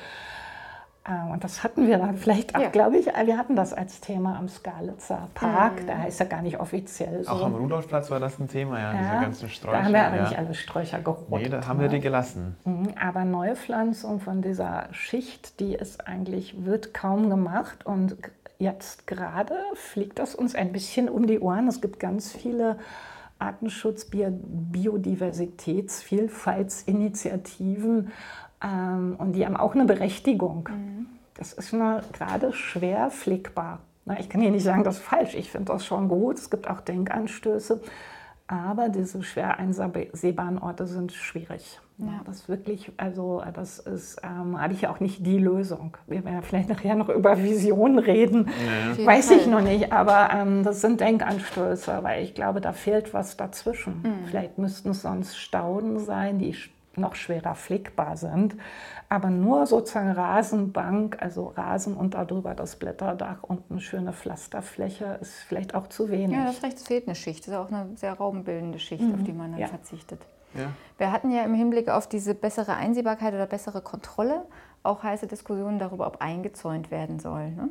Ähm, 1.07 1.31
und 1.31 1.43
das 1.43 1.63
hatten 1.63 1.87
wir 1.87 1.97
dann 1.97 2.17
vielleicht 2.17 2.55
auch, 2.55 2.61
ja. 2.61 2.69
glaube 2.69 2.97
ich, 2.97 3.05
wir 3.05 3.37
hatten 3.37 3.55
das 3.55 3.73
als 3.73 4.01
Thema 4.01 4.37
am 4.37 4.49
Skalitzer 4.49 5.29
Park. 5.33 5.83
Mhm. 5.83 5.87
Da 5.87 5.97
heißt 5.99 6.19
ja 6.19 6.25
gar 6.25 6.41
nicht 6.41 6.59
offiziell 6.59 7.23
so. 7.23 7.31
Auch 7.31 7.45
am 7.45 7.55
Rudolfplatz 7.55 8.09
war 8.09 8.19
das 8.19 8.39
ein 8.39 8.47
Thema, 8.47 8.79
ja, 8.79 8.93
ja. 8.93 8.99
diese 8.99 9.21
ganzen 9.21 9.49
Sträucher. 9.49 9.77
Da 9.77 9.83
haben 9.83 9.93
wir 9.93 10.05
aber 10.05 10.15
ja. 10.15 10.23
nicht 10.23 10.37
alle 10.37 10.55
Sträucher 10.55 10.99
gerodet. 10.99 11.29
Nee, 11.29 11.49
da 11.49 11.67
haben 11.67 11.79
wir 11.79 11.89
die 11.89 11.99
gelassen. 11.99 12.55
Mhm. 12.65 12.93
Aber 12.99 13.25
Neupflanzung 13.25 14.19
von 14.19 14.41
dieser 14.41 14.87
Schicht, 14.91 15.59
die 15.59 15.75
ist 15.75 16.07
eigentlich, 16.07 16.65
wird 16.65 16.93
kaum 16.93 17.29
gemacht. 17.29 17.85
Und 17.85 18.17
jetzt 18.57 19.05
gerade 19.05 19.53
fliegt 19.75 20.17
das 20.19 20.33
uns 20.33 20.55
ein 20.55 20.71
bisschen 20.71 21.09
um 21.09 21.27
die 21.27 21.39
Ohren. 21.39 21.67
Es 21.67 21.81
gibt 21.81 21.99
ganz 21.99 22.31
viele 22.31 22.77
Artenschutz, 23.37 24.09
Biodiversitäts, 24.09 26.01
Vielfaltsinitiativen 26.01 28.13
ähm, 28.63 29.15
und 29.17 29.33
die 29.33 29.45
haben 29.45 29.57
auch 29.57 29.75
eine 29.75 29.85
Berechtigung. 29.85 30.69
Mhm. 30.71 31.07
Das 31.35 31.53
ist 31.53 31.73
nur 31.73 32.01
gerade 32.13 32.53
schwer 32.53 33.09
pflegbar. 33.11 33.79
Na, 34.05 34.19
ich 34.19 34.29
kann 34.29 34.41
hier 34.41 34.51
nicht 34.51 34.63
sagen, 34.63 34.83
das 34.83 34.97
ist 34.97 35.03
falsch. 35.03 35.35
Ich 35.35 35.51
finde 35.51 35.73
das 35.73 35.85
schon 35.85 36.07
gut. 36.07 36.37
Es 36.37 36.49
gibt 36.49 36.69
auch 36.69 36.81
Denkanstöße. 36.81 37.81
Aber 38.47 38.89
diese 38.89 39.23
schwer 39.23 39.57
einsehbaren 39.57 40.59
Orte 40.59 40.85
sind 40.85 41.11
schwierig. 41.11 41.79
Ja. 41.97 42.21
Das 42.25 42.49
wirklich, 42.49 42.91
also 42.97 43.41
das 43.53 43.79
ist, 43.79 44.21
ähm, 44.21 44.61
habe 44.61 44.73
ich 44.73 44.81
ja 44.81 44.91
auch 44.91 44.99
nicht 44.99 45.25
die 45.25 45.39
Lösung. 45.39 45.97
Wir 46.07 46.23
werden 46.25 46.35
ja 46.35 46.41
vielleicht 46.41 46.69
nachher 46.69 46.93
noch 46.93 47.09
über 47.09 47.41
Visionen 47.41 47.99
reden, 47.99 48.49
ja. 48.97 49.05
weiß 49.05 49.31
ich 49.31 49.47
noch 49.47 49.61
nicht, 49.61 49.93
aber 49.93 50.29
ähm, 50.33 50.63
das 50.63 50.81
sind 50.81 50.99
Denkanstöße, 50.99 51.99
weil 52.01 52.23
ich 52.23 52.35
glaube, 52.35 52.59
da 52.59 52.73
fehlt 52.73 53.13
was 53.13 53.37
dazwischen. 53.37 54.01
Mhm. 54.03 54.27
Vielleicht 54.27 54.57
müssten 54.57 54.89
es 54.89 55.03
sonst 55.03 55.37
Stauden 55.37 55.99
sein, 55.99 56.37
die 56.37 56.53
noch 56.97 57.15
schwerer 57.15 57.55
pflegbar 57.55 58.17
sind. 58.17 58.55
Aber 59.09 59.29
nur 59.29 59.65
sozusagen 59.65 60.11
Rasenbank, 60.11 61.17
also 61.21 61.47
Rasen 61.55 61.95
und 61.95 62.13
darüber 62.13 62.55
das 62.55 62.77
Blätterdach 62.77 63.43
und 63.43 63.63
eine 63.69 63.79
schöne 63.79 64.13
Pflasterfläche 64.13 65.19
ist 65.21 65.35
vielleicht 65.47 65.75
auch 65.75 65.87
zu 65.87 66.09
wenig. 66.09 66.37
Ja, 66.37 66.45
das 66.45 66.63
recht, 66.63 66.79
fehlt 66.79 67.07
eine 67.07 67.15
Schicht. 67.15 67.47
Das 67.47 67.53
ist 67.53 67.59
auch 67.59 67.71
eine 67.71 67.95
sehr 67.95 68.13
raumbildende 68.13 68.79
Schicht, 68.79 69.03
mhm. 69.03 69.15
auf 69.15 69.23
die 69.23 69.33
man 69.33 69.51
dann 69.51 69.61
ja. 69.61 69.67
verzichtet. 69.67 70.21
Ja. 70.53 70.71
Wir 70.97 71.11
hatten 71.11 71.31
ja 71.31 71.43
im 71.43 71.53
Hinblick 71.53 71.89
auf 71.89 72.07
diese 72.07 72.33
bessere 72.33 72.75
Einsehbarkeit 72.75 73.33
oder 73.33 73.45
bessere 73.45 73.81
Kontrolle 73.81 74.45
auch 74.83 75.03
heiße 75.03 75.27
Diskussionen 75.27 75.79
darüber, 75.79 76.07
ob 76.07 76.21
eingezäunt 76.21 76.91
werden 76.91 77.19
soll. 77.19 77.51
Ne? 77.51 77.69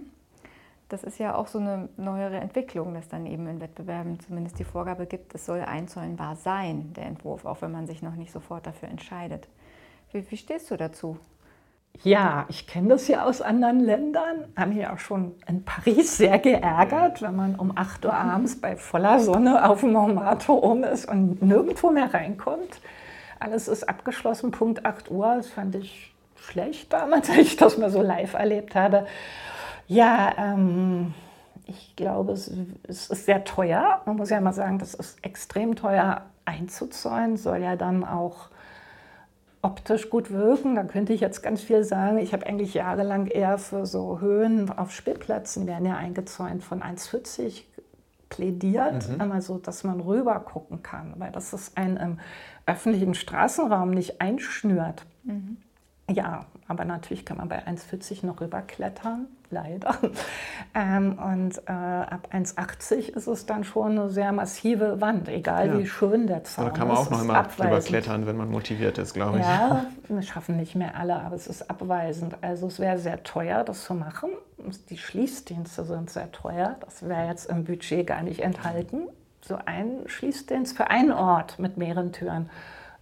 Das 0.94 1.02
ist 1.02 1.18
ja 1.18 1.34
auch 1.34 1.48
so 1.48 1.58
eine 1.58 1.88
neuere 1.96 2.36
Entwicklung, 2.36 2.94
dass 2.94 3.08
dann 3.08 3.26
eben 3.26 3.48
in 3.48 3.60
Wettbewerben 3.60 4.20
zumindest 4.20 4.60
die 4.60 4.64
Vorgabe 4.64 5.06
gibt, 5.06 5.34
es 5.34 5.44
soll 5.44 5.60
einzäunbar 5.60 6.36
sein, 6.36 6.92
der 6.94 7.06
Entwurf, 7.06 7.44
auch 7.44 7.62
wenn 7.62 7.72
man 7.72 7.88
sich 7.88 8.00
noch 8.00 8.14
nicht 8.14 8.30
sofort 8.30 8.64
dafür 8.64 8.88
entscheidet. 8.88 9.48
Wie, 10.12 10.24
wie 10.30 10.36
stehst 10.36 10.70
du 10.70 10.76
dazu? 10.76 11.18
Ja, 12.04 12.46
ich 12.48 12.68
kenne 12.68 12.90
das 12.90 13.08
ja 13.08 13.24
aus 13.24 13.42
anderen 13.42 13.80
Ländern. 13.80 14.52
Haben 14.56 14.76
mich 14.76 14.86
auch 14.86 15.00
schon 15.00 15.34
in 15.48 15.64
Paris 15.64 16.16
sehr 16.16 16.38
geärgert, 16.38 17.22
wenn 17.22 17.34
man 17.34 17.56
um 17.56 17.76
8 17.76 18.04
Uhr 18.04 18.14
abends 18.14 18.60
bei 18.60 18.76
voller 18.76 19.18
Sonne 19.18 19.68
auf 19.68 19.80
dem 19.80 19.94
Montmartre 19.94 20.52
um 20.52 20.84
ist 20.84 21.08
und 21.08 21.42
nirgendwo 21.42 21.90
mehr 21.90 22.14
reinkommt. 22.14 22.80
Alles 23.40 23.66
ist 23.66 23.88
abgeschlossen, 23.88 24.52
Punkt 24.52 24.86
8 24.86 25.10
Uhr. 25.10 25.34
Das 25.34 25.48
fand 25.48 25.74
ich 25.74 26.14
schlecht 26.36 26.92
damals, 26.92 27.30
als 27.30 27.38
ich 27.38 27.56
das 27.56 27.78
mal 27.78 27.90
so 27.90 28.00
live 28.00 28.34
erlebt 28.34 28.76
habe. 28.76 29.08
Ja, 29.86 30.34
ähm, 30.38 31.14
ich 31.66 31.96
glaube, 31.96 32.32
es, 32.32 32.50
es, 32.82 33.10
ist 33.10 33.26
sehr 33.26 33.44
teuer. 33.44 34.02
Man 34.06 34.16
muss 34.16 34.30
ja 34.30 34.40
mal 34.40 34.52
sagen, 34.52 34.78
das 34.78 34.94
ist 34.94 35.18
extrem 35.24 35.76
teuer 35.76 36.22
einzuzäunen, 36.44 37.36
soll 37.36 37.58
ja 37.58 37.76
dann 37.76 38.04
auch 38.04 38.48
optisch 39.62 40.10
gut 40.10 40.30
wirken. 40.30 40.74
Da 40.76 40.84
könnte 40.84 41.12
ich 41.12 41.20
jetzt 41.20 41.42
ganz 41.42 41.62
viel 41.62 41.84
sagen. 41.84 42.18
Ich 42.18 42.32
habe 42.32 42.46
eigentlich 42.46 42.74
jahrelang 42.74 43.26
eher 43.26 43.58
für 43.58 43.86
so 43.86 44.20
Höhen 44.20 44.70
auf 44.70 44.90
Spielplätzen, 44.90 45.66
werden 45.66 45.86
ja 45.86 45.96
eingezäunt 45.96 46.62
von 46.62 46.82
1,40 46.82 47.62
plädiert, 48.28 49.08
mhm. 49.08 49.20
einmal 49.20 49.42
so, 49.42 49.58
dass 49.58 49.84
man 49.84 50.00
rüber 50.00 50.40
gucken 50.40 50.82
kann, 50.82 51.14
weil 51.18 51.30
das 51.30 51.52
ist 51.52 51.76
ein 51.78 51.96
im 51.96 52.18
öffentlichen 52.66 53.14
Straßenraum 53.14 53.90
nicht 53.90 54.20
einschnürt. 54.20 55.04
Mhm. 55.22 55.58
Ja, 56.10 56.46
aber 56.68 56.84
natürlich 56.84 57.24
kann 57.24 57.38
man 57.38 57.48
bei 57.48 57.66
1,40 57.66 58.26
noch 58.26 58.40
rüberklettern, 58.40 59.26
leider. 59.50 59.96
Ähm, 60.76 61.20
und 61.20 61.58
äh, 61.68 61.70
ab 61.70 62.30
1,80 62.32 63.10
ist 63.10 63.28
es 63.28 63.46
dann 63.46 63.62
schon 63.62 63.92
eine 63.92 64.08
sehr 64.10 64.32
massive 64.32 65.00
Wand, 65.00 65.28
egal 65.28 65.68
ja. 65.68 65.78
wie 65.78 65.86
schön 65.86 66.26
der 66.26 66.42
Zaun 66.42 66.66
ist. 66.66 66.72
Da 66.72 66.76
kann 66.76 66.88
man 66.88 66.96
auch 66.96 67.10
noch 67.10 67.22
immer 67.22 67.44
drüber 67.44 67.78
klettern, 67.78 68.26
wenn 68.26 68.36
man 68.36 68.50
motiviert 68.50 68.98
ist, 68.98 69.14
glaube 69.14 69.38
ich. 69.38 69.44
Ja, 69.44 69.86
wir 70.08 70.22
schaffen 70.22 70.56
nicht 70.56 70.74
mehr 70.74 70.96
alle, 70.96 71.14
aber 71.14 71.36
es 71.36 71.46
ist 71.46 71.70
abweisend. 71.70 72.38
Also 72.40 72.66
es 72.66 72.80
wäre 72.80 72.98
sehr 72.98 73.22
teuer, 73.22 73.62
das 73.62 73.84
zu 73.84 73.94
machen. 73.94 74.30
Die 74.90 74.98
Schließdienste 74.98 75.84
sind 75.84 76.10
sehr 76.10 76.32
teuer. 76.32 76.74
Das 76.80 77.08
wäre 77.08 77.28
jetzt 77.28 77.48
im 77.48 77.62
Budget 77.62 78.04
gar 78.04 78.22
nicht 78.22 78.40
enthalten. 78.40 79.06
So 79.42 79.56
ein 79.64 80.00
Schließdienst 80.06 80.76
für 80.76 80.88
einen 80.88 81.12
Ort 81.12 81.60
mit 81.60 81.76
mehreren 81.76 82.10
Türen 82.10 82.50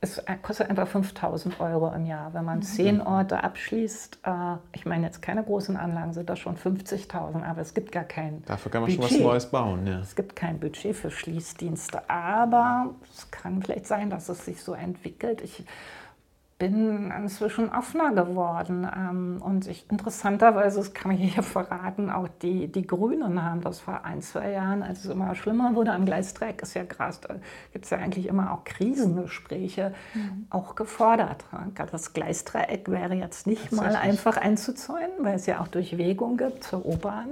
es 0.05 0.21
kostet 0.43 0.69
einfach 0.69 0.88
5000 0.88 1.61
Euro 1.61 1.93
im 1.95 2.07
Jahr. 2.07 2.35
Wenn 2.35 2.45
man 2.45 2.59
mhm. 2.59 2.62
zehn 2.62 3.01
Orte 3.01 3.45
abschließt, 3.45 4.19
äh, 4.25 4.57
ich 4.73 4.85
meine 4.85 5.07
jetzt 5.07 5.23
keine 5.23 5.45
großen 5.45 5.77
Anlagen, 5.77 6.12
sind 6.12 6.29
das 6.29 6.41
schon 6.41 6.57
50.000, 6.57 7.45
aber 7.45 7.61
es 7.61 7.73
gibt 7.73 7.93
gar 7.93 8.03
kein 8.03 8.43
Dafür 8.45 8.73
kann 8.73 8.83
man 8.83 8.91
Budget. 8.91 9.11
schon 9.11 9.19
was 9.21 9.25
Neues 9.25 9.47
bauen. 9.47 9.87
Ja. 9.87 10.01
Es 10.01 10.17
gibt 10.17 10.35
kein 10.35 10.59
Budget 10.59 10.97
für 10.97 11.12
Schließdienste, 11.12 12.11
aber 12.11 12.91
es 13.15 13.31
kann 13.31 13.62
vielleicht 13.62 13.87
sein, 13.87 14.11
dass 14.11 14.29
es 14.29 14.45
sich 14.45 14.61
so 14.61 14.75
entwickelt. 14.75 15.41
Ich 15.41 15.65
bin 16.62 17.11
inzwischen 17.11 17.70
offener 17.70 18.12
geworden. 18.12 18.87
Ähm, 18.96 19.42
und 19.42 19.66
ich, 19.66 19.85
interessanterweise, 19.90 20.79
das 20.79 20.94
kann 20.94 21.11
ich 21.11 21.35
hier 21.35 21.42
verraten, 21.42 22.09
auch 22.09 22.29
die, 22.40 22.68
die 22.68 22.87
Grünen 22.87 23.42
haben 23.42 23.62
das 23.62 23.81
vor 23.81 24.05
ein, 24.05 24.22
zwei 24.22 24.53
Jahren, 24.53 24.85
als 24.85 25.05
es 25.05 25.11
immer 25.11 25.35
schlimmer 25.35 25.75
wurde 25.75 25.92
am 25.92 26.07
Gleisdreieck, 26.07 26.62
ist 26.62 26.75
ja 26.75 26.85
krass, 26.85 27.20
da 27.20 27.35
gibt 27.72 27.87
es 27.87 27.90
ja 27.90 27.98
eigentlich 27.98 28.29
immer 28.29 28.53
auch 28.53 28.62
Krisengespräche, 28.62 29.92
mhm. 30.14 30.46
auch 30.51 30.77
gefordert. 30.77 31.44
Das 31.90 32.12
Gleisdreieck 32.12 32.88
wäre 32.88 33.14
jetzt 33.14 33.48
nicht 33.48 33.72
mal 33.72 33.96
einfach 33.96 34.37
einzuzäunen, 34.37 35.11
weil 35.18 35.35
es 35.35 35.46
ja 35.46 35.61
auch 35.61 35.68
Durchwegung 35.68 36.37
gibt 36.37 36.62
zur 36.62 36.87
U-Bahn 36.87 37.29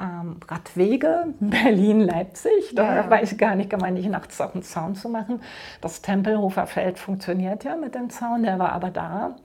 ähm, 0.00 0.36
Radwege, 0.48 1.34
Berlin-Leipzig. 1.40 2.74
Da 2.74 2.96
ja. 2.96 3.10
weiß 3.10 3.32
ich 3.32 3.38
gar 3.38 3.54
nicht, 3.54 3.76
man 3.78 3.94
nicht 3.94 4.08
nachts 4.08 4.40
auf 4.40 4.52
den 4.52 4.62
Zaun 4.62 4.94
zu 4.94 5.08
machen. 5.08 5.40
Das 5.80 6.02
Tempelhofer 6.02 6.66
Feld 6.66 6.98
funktioniert 6.98 7.64
ja 7.64 7.76
mit 7.76 7.94
dem 7.94 8.10
Zaun, 8.10 8.42
der 8.42 8.58
war 8.58 8.72
aber 8.72 8.90
da. 8.90 9.36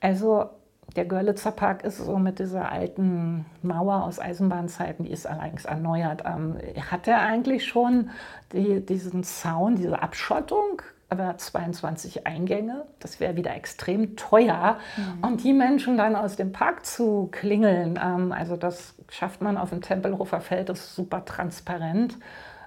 Also 0.00 0.50
der 0.96 1.04
Görlitzer 1.04 1.52
Park 1.52 1.84
ist 1.84 1.98
so 1.98 2.18
mit 2.18 2.38
dieser 2.38 2.72
alten 2.72 3.44
Mauer 3.62 4.04
aus 4.04 4.18
Eisenbahnzeiten, 4.18 5.04
die 5.04 5.12
ist 5.12 5.26
allerdings 5.26 5.64
erneuert. 5.64 6.24
Ähm, 6.24 6.56
hat 6.90 7.06
er 7.06 7.20
eigentlich 7.20 7.66
schon 7.66 8.10
die, 8.52 8.84
diesen 8.84 9.22
Zaun, 9.22 9.76
diese 9.76 10.00
Abschottung 10.00 10.82
aber 11.10 11.36
22 11.36 12.26
Eingänge. 12.26 12.84
Das 12.98 13.18
wäre 13.18 13.36
wieder 13.36 13.54
extrem 13.54 14.16
teuer. 14.16 14.78
Mhm. 14.96 15.24
Und 15.24 15.44
die 15.44 15.52
Menschen 15.52 15.96
dann 15.96 16.14
aus 16.14 16.36
dem 16.36 16.52
Park 16.52 16.84
zu 16.84 17.28
klingeln, 17.32 17.98
ähm, 18.02 18.32
also 18.32 18.56
das 18.56 18.94
schafft 19.08 19.40
man 19.40 19.56
auf 19.56 19.70
dem 19.70 19.80
Tempelhofer 19.80 20.40
Feld, 20.40 20.68
das 20.68 20.80
ist 20.80 20.94
super 20.94 21.24
transparent. 21.24 22.18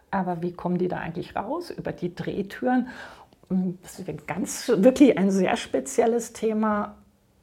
Aber 0.10 0.42
wie 0.42 0.54
kommen 0.54 0.78
die 0.78 0.88
da 0.88 0.98
eigentlich 0.98 1.36
raus? 1.36 1.70
Über 1.70 1.92
die 1.92 2.14
Drehtüren. 2.14 2.88
Das 3.82 4.00
ist 4.00 4.28
ganz, 4.28 4.70
wirklich 4.76 5.18
ein 5.18 5.30
sehr 5.32 5.56
spezielles 5.56 6.34
Thema. 6.34 6.96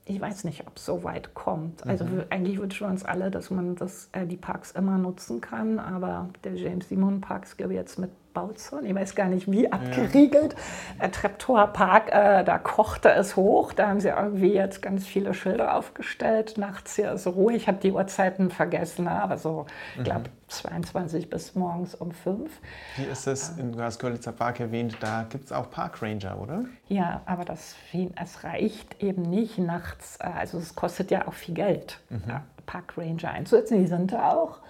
Ich 0.05 0.21
weiß 0.21 0.45
nicht, 0.45 0.67
ob 0.67 0.77
es 0.77 0.85
so 0.85 1.05
weit 1.05 1.35
kommt. 1.35 1.87
Also 1.87 2.05
mhm. 2.05 2.25
eigentlich 2.31 2.59
wünschen 2.59 2.87
wir 2.87 2.91
uns 2.91 3.05
alle, 3.05 3.31
dass 3.31 3.51
man 3.51 3.77
das, 3.77 4.09
äh, 4.13 4.27
die 4.27 4.37
Parks 4.37 4.73
immer 4.73 4.99
nutzen 4.99 5.41
kann. 5.41 5.79
Aber 5.79 6.29
der 6.45 6.55
James 6.55 6.89
Simon 6.89 7.21
Park 7.21 7.45
ist, 7.45 7.57
glaube 7.57 7.75
ich, 7.75 7.79
jetzt 7.79 7.99
mit 7.99 8.11
Bauzone, 8.39 8.87
ich 8.87 8.95
weiß 8.95 9.17
gar 9.17 9.27
nicht 9.27 9.51
wie, 9.51 9.71
abgeriegelt. 9.71 10.55
Ja. 10.99 11.07
Äh, 11.07 11.11
Treptower 11.11 11.67
Park, 11.69 12.11
äh, 12.13 12.45
da 12.45 12.59
kochte 12.59 13.11
es 13.11 13.35
hoch. 13.35 13.73
Da 13.73 13.89
haben 13.89 14.01
sie 14.01 14.09
irgendwie 14.09 14.53
jetzt 14.53 14.81
ganz 14.81 15.07
viele 15.07 15.35
Schilder 15.35 15.75
aufgestellt. 15.75 16.57
Nachts 16.57 16.95
hier 16.95 17.13
ist 17.13 17.27
ruhig. 17.27 17.57
Ich 17.57 17.69
habe 17.69 17.79
die 17.79 17.91
Uhrzeiten 17.91 18.51
vergessen, 18.51 19.07
ne? 19.07 19.11
aber 19.11 19.39
so, 19.39 19.67
ich 19.97 20.05
glaube, 20.05 20.21
mhm. 20.21 20.49
22 20.49 21.29
bis 21.29 21.57
morgens 21.57 21.97
um 21.97 22.13
5. 22.13 22.49
Wie 22.97 23.05
ist 23.05 23.27
es, 23.27 23.59
ähm, 23.59 23.73
du 23.73 23.83
hast 23.83 23.99
Görlitzer 23.99 24.33
Park 24.33 24.61
erwähnt, 24.61 24.97
da 25.01 25.27
gibt 25.29 25.47
es 25.47 25.53
auch 25.53 25.69
Parkranger, 25.71 26.41
oder? 26.41 26.65
Ja, 26.87 27.23
aber 27.27 27.45
das, 27.45 27.75
es 27.93 28.45
reicht 28.45 29.03
eben 29.03 29.23
nicht 29.23 29.59
nachts. 29.59 30.17
Äh, 30.21 30.29
also 30.39 30.59
es 30.59 30.77
kostet 30.77 31.11
ja 31.11 31.27
auch 31.27 31.35
viel 31.35 31.55
Geld, 31.55 31.99
mhm. 32.09 32.41
Parkranger 32.67 33.33
einzusetzen. 33.33 33.81
Die 33.81 33.89
sind 33.89 34.13
da 34.13 34.33
auch. 34.33 34.61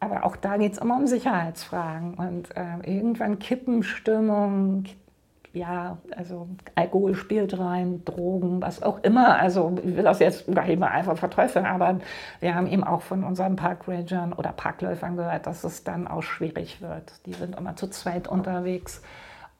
Aber 0.00 0.24
auch 0.24 0.36
da 0.36 0.56
geht 0.56 0.72
es 0.72 0.78
immer 0.78 0.96
um 0.96 1.06
Sicherheitsfragen. 1.06 2.14
Und 2.14 2.56
äh, 2.56 2.90
irgendwann 2.90 3.38
Kippenstimmung, 3.38 4.84
ja, 5.52 5.98
also 6.16 6.48
Alkohol 6.74 7.14
spielt 7.14 7.58
rein, 7.58 8.04
Drogen, 8.04 8.62
was 8.62 8.82
auch 8.82 9.02
immer. 9.02 9.38
Also 9.38 9.76
ich 9.84 9.96
will 9.96 10.04
das 10.04 10.18
jetzt 10.20 10.52
gar 10.52 10.66
nicht 10.66 10.78
mal 10.78 10.88
einfach 10.88 11.18
verteufeln, 11.18 11.66
aber 11.66 12.00
wir 12.40 12.54
haben 12.54 12.66
eben 12.66 12.84
auch 12.84 13.02
von 13.02 13.24
unseren 13.24 13.56
Parkrangern 13.56 14.32
oder 14.32 14.52
Parkläufern 14.52 15.16
gehört, 15.16 15.46
dass 15.46 15.64
es 15.64 15.84
dann 15.84 16.08
auch 16.08 16.22
schwierig 16.22 16.80
wird. 16.80 17.12
Die 17.26 17.34
sind 17.34 17.58
immer 17.58 17.76
zu 17.76 17.88
zweit 17.88 18.26
unterwegs. 18.26 19.02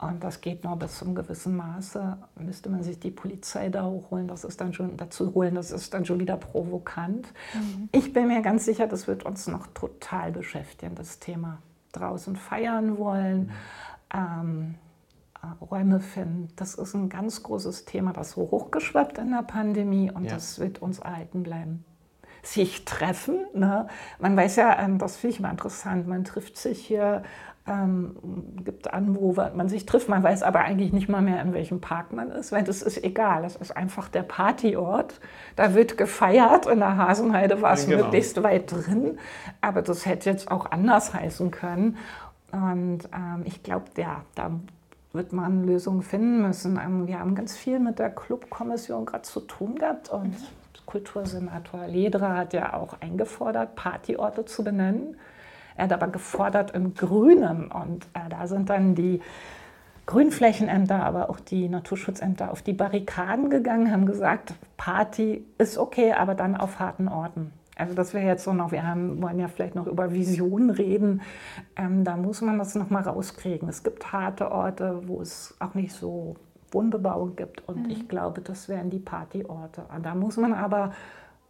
Und 0.01 0.25
das 0.25 0.41
geht 0.41 0.65
nur 0.65 0.77
bis 0.77 0.97
zum 0.99 1.15
gewissen 1.15 1.57
Maße. 1.57 2.17
Müsste 2.37 2.71
man 2.71 2.83
sich 2.83 2.99
die 2.99 3.11
Polizei 3.11 3.69
da 3.69 3.85
hochholen, 3.85 4.29
das 4.29 4.45
ist 4.45 4.61
dann 4.61 4.73
schon 4.73 4.97
dazu 4.97 5.35
holen, 5.35 5.55
das 5.55 5.71
ist 5.71 5.93
dann 5.93 6.07
schon 6.07 6.19
wieder 6.19 6.39
provokant. 6.39 7.29
Mhm. 7.53 7.91
Ich 7.93 8.13
bin 8.13 8.29
mir 8.29 8.41
ganz 8.41 8.65
sicher, 8.65 8.87
das 8.87 9.07
wird 9.07 9.25
uns 9.25 9.47
noch 9.47 9.67
total 9.69 10.33
beschäftigen, 10.33 10.95
das 10.95 11.19
Thema. 11.19 11.59
Draußen 11.93 12.37
feiern 12.37 12.97
wollen, 12.99 13.41
mhm. 13.43 13.51
ähm, 14.15 14.75
äh, 15.43 15.65
Räume 15.65 16.01
finden. 16.01 16.49
Das 16.57 16.77
ist 16.77 16.95
ein 16.95 17.11
ganz 17.11 17.43
großes 17.43 17.85
Thema, 17.85 18.13
das 18.13 18.31
so 18.31 18.43
hochgeschwappt 18.43 19.19
in 19.19 19.33
der 19.33 19.43
Pandemie 19.43 20.11
und 20.11 20.25
ja. 20.25 20.33
das 20.33 20.61
wird 20.61 20.81
uns 20.81 21.01
erhalten 21.01 21.43
bleiben 21.43 21.85
sich 22.43 22.85
treffen. 22.85 23.45
Ne? 23.53 23.87
Man 24.19 24.37
weiß 24.37 24.57
ja, 24.57 24.79
ähm, 24.79 24.99
das 24.99 25.17
finde 25.17 25.35
ich 25.35 25.41
immer 25.41 25.51
interessant, 25.51 26.07
man 26.07 26.25
trifft 26.25 26.57
sich 26.57 26.87
hier 26.87 27.23
ähm, 27.71 28.17
gibt 28.65 28.93
an, 28.93 29.15
wo 29.15 29.33
man 29.33 29.69
sich 29.69 29.87
trifft. 29.87 30.09
Man 30.09 30.23
weiß 30.23 30.43
aber 30.43 30.61
eigentlich 30.61 30.93
nicht 30.93 31.09
mal 31.09 31.23
mehr, 31.23 31.41
in 31.41 31.55
welchem 31.55 31.81
Park 31.81 32.13
man 32.13 32.31
ist, 32.31 32.53
weil 32.53 32.65
das 32.65 32.83
ist 32.83 33.03
egal. 33.03 33.43
Das 33.43 33.57
ist 33.57 33.77
einfach 33.77 34.09
der 34.09 34.23
Partyort. 34.23 35.21
Da 35.57 35.75
wird 35.75 35.97
gefeiert. 35.97 36.67
In 36.67 36.81
der 36.81 36.97
Hasenheide 36.97 37.63
war 37.63 37.73
es 37.73 37.87
ja, 37.87 37.93
genau. 37.93 38.05
möglichst 38.05 38.43
weit 38.43 38.73
drin. 38.73 39.19
Aber 39.61 39.83
das 39.83 40.05
hätte 40.05 40.29
jetzt 40.29 40.51
auch 40.51 40.71
anders 40.71 41.15
heißen 41.15 41.51
können. 41.51 41.97
Und 42.53 43.09
ähm, 43.15 43.43
ich 43.45 43.63
glaube, 43.63 43.87
ja, 43.97 44.23
da 44.35 44.51
wird 45.13 45.33
man 45.33 45.65
Lösungen 45.65 46.03
finden 46.03 46.43
müssen. 46.43 46.79
Ähm, 46.85 47.07
wir 47.07 47.21
haben 47.21 47.35
ganz 47.35 47.57
viel 47.57 47.79
mit 47.79 47.99
der 47.99 48.11
Clubkommission 48.11 49.07
gerade 49.07 49.23
zu 49.23 49.41
tun 49.41 49.77
gehabt 49.77 50.09
und 50.11 50.35
Kultursenator 50.87 51.87
Ledra 51.87 52.37
hat 52.37 52.53
ja 52.53 52.75
auch 52.75 53.01
eingefordert, 53.01 53.77
Partyorte 53.77 54.45
zu 54.45 54.65
benennen. 54.65 55.17
Er 55.81 55.85
hat 55.85 55.95
aber 55.95 56.09
gefordert 56.09 56.73
im 56.73 56.93
Grünen 56.93 57.71
und 57.71 58.05
äh, 58.12 58.29
da 58.29 58.47
sind 58.47 58.69
dann 58.69 58.95
die 58.95 59.23
Grünflächenämter, 60.05 61.03
aber 61.03 61.31
auch 61.31 61.40
die 61.40 61.71
Naturschutzämter 61.71 62.51
auf 62.51 62.61
die 62.61 62.75
Barrikaden 62.75 63.49
gegangen, 63.49 63.90
haben 63.90 64.05
gesagt, 64.05 64.53
Party 64.77 65.43
ist 65.57 65.79
okay, 65.79 66.12
aber 66.12 66.35
dann 66.35 66.55
auf 66.55 66.81
harten 66.81 67.09
Orten. 67.09 67.53
Also 67.77 67.95
das 67.95 68.12
wäre 68.12 68.27
jetzt 68.27 68.45
so 68.45 68.53
noch, 68.53 68.73
wir 68.73 68.87
haben, 68.87 69.23
wollen 69.23 69.40
ja 69.40 69.49
vielleicht 69.49 69.75
noch 69.75 69.87
über 69.87 70.12
Visionen 70.12 70.69
reden, 70.69 71.23
ähm, 71.77 72.05
da 72.05 72.19
muss 72.19 72.43
man 72.43 72.59
das 72.59 72.75
noch 72.75 72.90
mal 72.90 73.03
rauskriegen. 73.03 73.66
Es 73.66 73.83
gibt 73.83 74.12
harte 74.12 74.53
Orte, 74.53 75.01
wo 75.07 75.23
es 75.23 75.57
auch 75.61 75.73
nicht 75.73 75.95
so 75.95 76.37
Wohnbebauung 76.73 77.37
gibt 77.37 77.66
und 77.66 77.85
mhm. 77.85 77.90
ich 77.90 78.07
glaube, 78.07 78.43
das 78.43 78.69
wären 78.69 78.90
die 78.90 78.99
Partyorte. 78.99 79.85
Da 80.03 80.14
muss 80.14 80.37
man 80.37 80.53
aber 80.53 80.93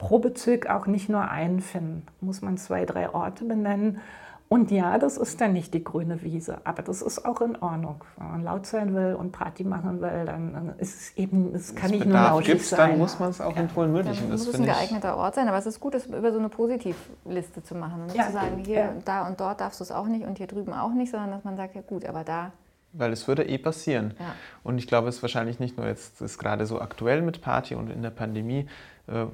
pro 0.00 0.18
Bezirk 0.18 0.68
auch 0.68 0.86
nicht 0.86 1.10
nur 1.10 1.30
einen 1.30 1.60
finden. 1.60 2.06
Muss 2.22 2.40
man 2.40 2.56
zwei, 2.56 2.86
drei 2.86 3.12
Orte 3.12 3.44
benennen. 3.44 4.00
Und 4.48 4.72
ja, 4.72 4.98
das 4.98 5.16
ist 5.16 5.40
dann 5.40 5.52
nicht 5.52 5.74
die 5.74 5.84
grüne 5.84 6.22
Wiese, 6.24 6.58
aber 6.64 6.82
das 6.82 7.02
ist 7.02 7.24
auch 7.24 7.40
in 7.40 7.54
Ordnung. 7.62 8.02
Wenn 8.16 8.30
man 8.32 8.42
laut 8.42 8.66
sein 8.66 8.94
will 8.96 9.14
und 9.14 9.30
Party 9.30 9.62
machen 9.62 10.00
will, 10.00 10.24
dann 10.24 10.74
ist 10.78 11.00
es 11.00 11.16
eben, 11.16 11.54
es 11.54 11.76
kann 11.76 11.90
nicht 11.92 12.04
nur 12.04 12.14
laut 12.14 12.44
sein. 12.60 12.90
Dann 12.90 12.98
muss 12.98 13.20
man 13.20 13.30
es 13.30 13.40
auch 13.40 13.54
ja. 13.54 13.60
in 13.60 13.68
Polen-München. 13.68 14.16
Dann 14.18 14.30
muss 14.30 14.48
es 14.48 14.54
ein 14.56 14.64
geeigneter 14.64 15.16
Ort 15.16 15.36
sein, 15.36 15.46
aber 15.46 15.58
es 15.58 15.66
ist 15.66 15.78
gut, 15.78 15.94
es 15.94 16.06
über 16.06 16.32
so 16.32 16.40
eine 16.40 16.48
Positivliste 16.48 17.62
zu 17.62 17.76
machen 17.76 18.02
und 18.02 18.14
ja. 18.14 18.26
zu 18.26 18.32
sagen, 18.32 18.64
hier, 18.64 18.76
ja. 18.76 18.92
da 19.04 19.28
und 19.28 19.38
dort 19.38 19.60
darfst 19.60 19.78
du 19.78 19.84
es 19.84 19.92
auch 19.92 20.06
nicht 20.06 20.26
und 20.26 20.38
hier 20.38 20.48
drüben 20.48 20.72
auch 20.72 20.94
nicht, 20.94 21.12
sondern 21.12 21.30
dass 21.30 21.44
man 21.44 21.56
sagt, 21.56 21.76
ja 21.76 21.82
gut, 21.82 22.04
aber 22.06 22.24
da 22.24 22.50
weil 22.92 23.12
es 23.12 23.28
würde 23.28 23.44
eh 23.44 23.58
passieren. 23.58 24.14
Ja. 24.18 24.34
Und 24.64 24.78
ich 24.78 24.86
glaube, 24.86 25.08
es 25.08 25.16
ist 25.16 25.22
wahrscheinlich 25.22 25.60
nicht 25.60 25.76
nur 25.76 25.86
jetzt 25.86 26.20
ist 26.20 26.38
gerade 26.38 26.66
so 26.66 26.80
aktuell 26.80 27.22
mit 27.22 27.40
Party 27.40 27.74
und 27.74 27.90
in 27.90 28.02
der 28.02 28.10
Pandemie, 28.10 28.66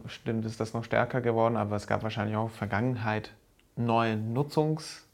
stimmt, 0.07 0.47
ist 0.47 0.59
das 0.59 0.73
noch 0.73 0.85
stärker 0.85 1.21
geworden, 1.21 1.57
aber 1.57 1.77
es 1.77 1.87
gab 1.87 2.03
wahrscheinlich 2.03 2.37
auch 2.37 2.51
Vergangenheit 2.51 3.33
neuen, 3.77 4.33
Nutzungs, 4.33 5.07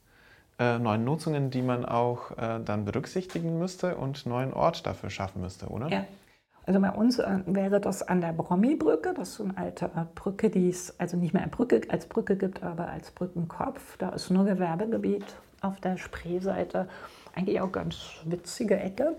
äh, 0.58 0.78
neuen 0.78 1.04
Nutzungen, 1.04 1.50
die 1.50 1.62
man 1.62 1.84
auch 1.84 2.30
äh, 2.32 2.60
dann 2.64 2.84
berücksichtigen 2.84 3.58
müsste 3.58 3.96
und 3.96 4.26
neuen 4.26 4.52
Ort 4.52 4.86
dafür 4.86 5.10
schaffen 5.10 5.42
müsste, 5.42 5.66
oder? 5.66 5.88
Ja. 5.88 6.04
Also 6.64 6.80
bei 6.80 6.90
uns 6.90 7.18
äh, 7.18 7.38
wäre 7.46 7.80
das 7.80 8.02
an 8.02 8.20
der 8.20 8.32
Brommi-Brücke. 8.32 9.14
Das 9.14 9.30
ist 9.30 9.34
so 9.36 9.44
eine 9.44 9.56
alte 9.56 9.86
äh, 9.86 10.04
Brücke, 10.14 10.48
die 10.48 10.68
es 10.68 10.98
also 11.00 11.16
nicht 11.16 11.34
mehr 11.34 11.46
Brücke, 11.48 11.80
als 11.88 12.06
Brücke 12.06 12.36
gibt, 12.36 12.62
aber 12.62 12.88
als 12.88 13.10
Brückenkopf. 13.10 13.96
Da 13.96 14.10
ist 14.10 14.30
nur 14.30 14.44
Gewerbegebiet 14.44 15.24
auf 15.60 15.80
der 15.80 15.96
Spreeseite. 15.96 16.88
Eigentlich 17.34 17.60
auch 17.60 17.72
ganz 17.72 17.96
witzige 18.24 18.78
Ecke. 18.78 19.16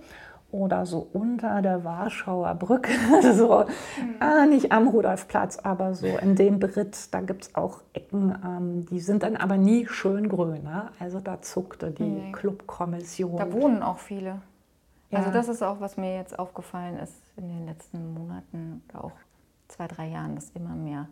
Oder 0.54 0.86
so 0.86 1.08
unter 1.14 1.64
der 1.64 1.84
Warschauer 1.84 2.54
Brücke, 2.54 2.92
so 3.34 3.66
mhm. 3.66 4.16
ah, 4.20 4.46
nicht 4.46 4.72
am 4.72 4.88
Rudolfplatz, 4.88 5.58
aber 5.58 5.96
so 5.96 6.06
in 6.06 6.36
dem 6.36 6.60
Brit, 6.60 7.12
da 7.12 7.22
gibt 7.22 7.46
es 7.46 7.56
auch 7.56 7.82
Ecken, 7.94 8.38
ähm, 8.46 8.86
die 8.86 9.00
sind 9.00 9.24
dann 9.24 9.36
aber 9.36 9.58
nie 9.58 9.88
schön 9.88 10.30
grün. 10.30 10.62
Ne? 10.62 10.92
Also 11.00 11.22
da 11.22 11.42
zuckte 11.42 11.90
die 11.90 12.04
nee. 12.04 12.32
Clubkommission. 12.34 13.36
Da 13.36 13.52
wohnen 13.52 13.82
auch 13.82 13.98
viele. 13.98 14.44
Ja. 15.10 15.18
Also 15.18 15.32
das 15.32 15.48
ist 15.48 15.64
auch, 15.64 15.82
was 15.82 15.98
mir 15.98 16.16
jetzt 16.16 16.38
aufgefallen 16.38 17.00
ist 17.00 17.20
in 17.36 17.48
den 17.50 17.66
letzten 17.66 18.14
Monaten 18.14 18.84
oder 18.90 19.06
auch 19.06 19.12
zwei, 19.70 19.88
drei 19.88 20.10
Jahren, 20.10 20.36
dass 20.36 20.52
immer 20.52 20.76
mehr 20.76 21.08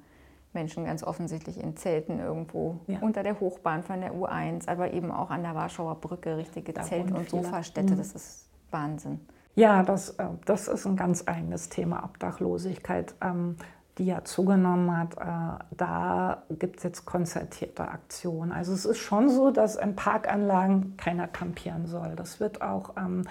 Menschen 0.54 0.86
ganz 0.86 1.02
offensichtlich 1.04 1.60
in 1.60 1.76
Zelten 1.76 2.20
irgendwo 2.20 2.80
ja. 2.86 3.00
unter 3.00 3.24
der 3.24 3.40
Hochbahn 3.40 3.82
von 3.82 4.02
der 4.02 4.14
U1, 4.14 4.68
aber 4.68 4.94
eben 4.94 5.12
auch 5.12 5.32
an 5.32 5.42
der 5.42 5.56
Warschauer 5.56 5.96
Brücke 5.96 6.38
richtige 6.38 6.74
da 6.74 6.84
Zelt- 6.84 7.12
und 7.12 7.28
Sofastädte. 7.28 7.94
Mhm. 7.94 7.98
Das 7.98 8.14
ist 8.14 8.51
Wahnsinn. 8.72 9.20
Ja, 9.56 9.84
das, 9.84 10.12
äh, 10.12 10.26
das 10.46 10.68
ist 10.68 10.86
ein 10.86 10.96
ganz 10.96 11.28
eigenes 11.28 11.70
Thema, 11.70 12.04
Obdachlosigkeit, 12.04 13.14
ähm, 13.22 13.58
die 13.98 14.06
ja 14.06 14.24
zugenommen 14.24 14.98
hat. 14.98 15.18
Äh, 15.18 15.64
da 15.76 16.44
gibt 16.50 16.78
es 16.78 16.84
jetzt 16.84 17.06
konzertierte 17.06 17.88
Aktionen. 17.88 18.52
Also 18.52 18.74
es 18.74 18.86
ist 18.86 19.00
schon 19.00 19.30
so, 19.30 19.52
dass 19.52 19.76
in 19.76 19.96
Parkanlagen 19.96 20.96
keiner 20.98 21.28
campieren 21.28 21.86
soll. 21.86 22.16
Das 22.16 22.40
wird 22.40 22.62
auch 22.62 22.96
ähm, 22.98 23.24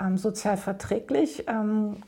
ähm, 0.00 0.16
sozial 0.16 0.56
verträglich 0.56 1.44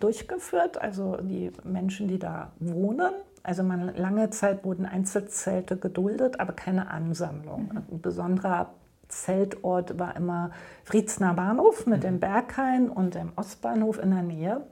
durchgeführt. 0.00 0.80
Also 0.80 1.18
die 1.20 1.52
Menschen, 1.64 2.08
die 2.08 2.18
da 2.18 2.52
wohnen, 2.60 3.12
also 3.42 3.62
man, 3.62 3.94
lange 3.96 4.30
Zeit 4.30 4.64
wurden 4.64 4.86
Einzelzelte 4.86 5.76
geduldet, 5.76 6.38
aber 6.40 6.52
keine 6.52 6.90
Ansammlung. 6.90 7.70
Mhm. 7.70 7.76
Ein 7.90 8.00
besonderer 8.00 8.70
Zeltort 9.12 9.98
war 9.98 10.16
immer 10.16 10.50
Friedsner 10.84 11.34
Bahnhof 11.34 11.86
mit 11.86 11.98
mhm. 11.98 12.02
dem 12.02 12.20
Berghain 12.20 12.88
und 12.88 13.14
dem 13.14 13.32
Ostbahnhof 13.36 13.98
in 13.98 14.10
der 14.10 14.22
Nähe. 14.22 14.66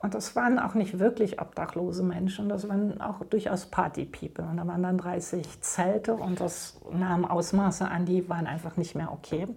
Und 0.00 0.14
das 0.14 0.36
waren 0.36 0.58
auch 0.58 0.74
nicht 0.74 0.98
wirklich 0.98 1.40
obdachlose 1.40 2.02
Menschen, 2.02 2.50
das 2.50 2.68
waren 2.68 3.00
auch 3.00 3.24
durchaus 3.24 3.66
Party-People. 3.66 4.44
Und 4.44 4.58
da 4.58 4.66
waren 4.66 4.82
dann 4.82 4.98
30 4.98 5.62
Zelte 5.62 6.14
und 6.14 6.40
das 6.40 6.78
nahm 6.92 7.24
Ausmaße 7.24 7.88
an, 7.88 8.04
die 8.04 8.28
waren 8.28 8.46
einfach 8.46 8.76
nicht 8.76 8.94
mehr 8.94 9.10
okay. 9.12 9.48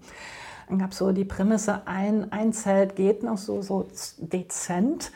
Dann 0.69 0.79
gab 0.79 0.91
es 0.91 0.99
so 0.99 1.11
die 1.11 1.25
Prämisse, 1.25 1.81
ein, 1.85 2.31
ein 2.31 2.53
Zelt 2.53 2.95
geht 2.95 3.23
noch 3.23 3.37
so, 3.37 3.61
so 3.61 3.87
dezent. 4.19 5.11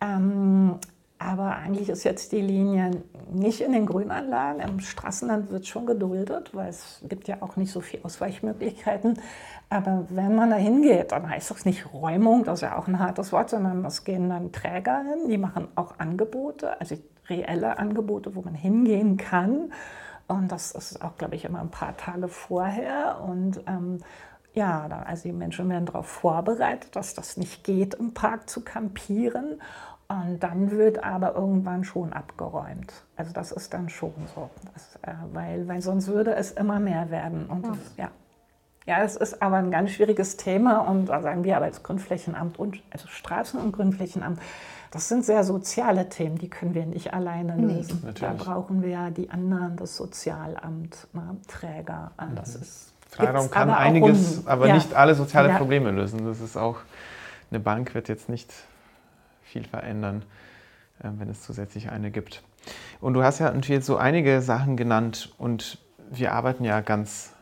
Ähm, 0.00 0.78
aber 1.18 1.56
eigentlich 1.56 1.88
ist 1.88 2.04
jetzt 2.04 2.32
die 2.32 2.42
Linie 2.42 2.90
nicht 3.32 3.62
in 3.62 3.72
den 3.72 3.86
Grünanlagen. 3.86 4.60
Im 4.60 4.80
Straßenland 4.80 5.50
wird 5.50 5.66
schon 5.66 5.86
geduldet, 5.86 6.50
weil 6.54 6.68
es 6.68 7.02
gibt 7.08 7.26
ja 7.26 7.38
auch 7.40 7.56
nicht 7.56 7.72
so 7.72 7.80
viele 7.80 8.04
Ausweichmöglichkeiten. 8.04 9.18
Aber 9.70 10.06
wenn 10.10 10.34
man 10.34 10.50
da 10.50 10.56
hingeht, 10.56 11.12
dann 11.12 11.28
heißt 11.28 11.50
das 11.50 11.64
nicht 11.64 11.92
Räumung, 11.92 12.44
das 12.44 12.58
ist 12.58 12.62
ja 12.62 12.78
auch 12.78 12.86
ein 12.86 12.98
hartes 12.98 13.32
Wort, 13.32 13.50
sondern 13.50 13.84
es 13.84 14.04
gehen 14.04 14.28
dann 14.28 14.52
Träger 14.52 15.02
hin, 15.02 15.28
die 15.28 15.38
machen 15.38 15.68
auch 15.74 15.98
Angebote, 15.98 16.78
also 16.80 16.96
reelle 17.28 17.78
Angebote, 17.78 18.36
wo 18.36 18.42
man 18.42 18.54
hingehen 18.54 19.16
kann. 19.16 19.72
Und 20.28 20.52
das 20.52 20.72
ist 20.72 21.02
auch, 21.02 21.16
glaube 21.16 21.36
ich, 21.36 21.44
immer 21.44 21.60
ein 21.60 21.70
paar 21.70 21.96
Tage 21.96 22.28
vorher. 22.28 23.20
Und 23.26 23.60
ähm, 23.66 23.98
ja, 24.54 24.86
also 25.04 25.24
die 25.24 25.32
Menschen 25.32 25.68
werden 25.68 25.86
darauf 25.86 26.06
vorbereitet, 26.06 26.94
dass 26.96 27.14
das 27.14 27.36
nicht 27.36 27.64
geht, 27.64 27.94
im 27.94 28.12
Park 28.14 28.48
zu 28.48 28.62
campieren. 28.62 29.60
Und 30.08 30.38
dann 30.40 30.70
wird 30.70 31.02
aber 31.02 31.34
irgendwann 31.34 31.82
schon 31.82 32.12
abgeräumt. 32.12 32.92
Also 33.16 33.32
das 33.32 33.50
ist 33.50 33.74
dann 33.74 33.88
schon 33.88 34.14
so. 34.34 34.50
Das, 34.72 34.96
äh, 35.02 35.16
weil, 35.32 35.66
weil 35.66 35.82
sonst 35.82 36.06
würde 36.06 36.34
es 36.34 36.52
immer 36.52 36.78
mehr 36.78 37.10
werden. 37.10 37.46
Und 37.46 37.66
das, 37.66 37.78
ja. 37.96 38.10
Ja, 38.86 39.02
es 39.02 39.16
ist 39.16 39.42
aber 39.42 39.56
ein 39.56 39.72
ganz 39.72 39.90
schwieriges 39.90 40.36
Thema 40.36 40.78
und 40.78 41.06
da 41.06 41.20
sagen 41.20 41.42
wir 41.42 41.56
aber 41.56 41.64
als 41.64 41.82
Grünflächenamt 41.82 42.56
und 42.56 42.80
also 42.90 43.08
Straßen- 43.08 43.58
und 43.58 43.72
Grünflächenamt, 43.72 44.38
das 44.92 45.08
sind 45.08 45.24
sehr 45.24 45.42
soziale 45.42 46.08
Themen, 46.08 46.38
die 46.38 46.48
können 46.48 46.72
wir 46.72 46.86
nicht 46.86 47.12
alleine 47.12 47.56
lösen. 47.56 48.02
Nee, 48.06 48.12
da 48.20 48.32
brauchen 48.32 48.82
wir 48.82 49.10
die 49.10 49.28
anderen, 49.28 49.76
das 49.76 49.96
Sozialamt, 49.96 51.08
ne, 51.12 51.36
Träger. 51.48 52.12
Das 52.36 52.54
mhm. 52.54 52.62
ist 52.62 52.92
Freiraum 53.10 53.50
kann 53.50 53.70
aber 53.70 53.78
einiges, 53.78 54.38
um, 54.38 54.48
aber 54.48 54.68
ja. 54.68 54.74
nicht 54.74 54.94
alle 54.94 55.14
soziale 55.14 55.48
ja. 55.48 55.58
Probleme 55.58 55.90
lösen. 55.90 56.24
Das 56.24 56.40
ist 56.40 56.56
auch, 56.56 56.78
eine 57.50 57.60
Bank 57.60 57.94
wird 57.94 58.08
jetzt 58.08 58.28
nicht 58.28 58.52
viel 59.46 59.64
verändern, 59.64 60.22
äh, 61.00 61.08
wenn 61.18 61.28
es 61.28 61.42
zusätzlich 61.42 61.90
eine 61.90 62.10
gibt. 62.10 62.42
Und 63.00 63.14
du 63.14 63.22
hast 63.22 63.38
ja 63.38 63.52
jetzt 63.54 63.86
so 63.86 63.96
einige 63.96 64.42
Sachen 64.42 64.76
genannt 64.76 65.32
und 65.38 65.78
wir 66.10 66.32
arbeiten 66.32 66.64
ja 66.64 66.80
ganz 66.80 67.32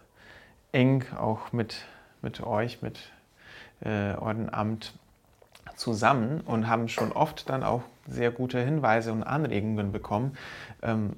eng 0.72 1.04
auch 1.18 1.52
mit, 1.52 1.86
mit 2.22 2.42
euch, 2.42 2.82
mit 2.82 2.98
äh, 3.80 4.14
Ordenamt 4.14 4.94
zusammen 5.76 6.40
und 6.40 6.68
haben 6.68 6.88
schon 6.88 7.12
oft 7.12 7.48
dann 7.48 7.62
auch 7.62 7.82
sehr 8.06 8.30
gute 8.30 8.60
Hinweise 8.60 9.12
und 9.12 9.22
Anregungen 9.22 9.92
bekommen. 9.92 10.36
Ähm, 10.82 11.16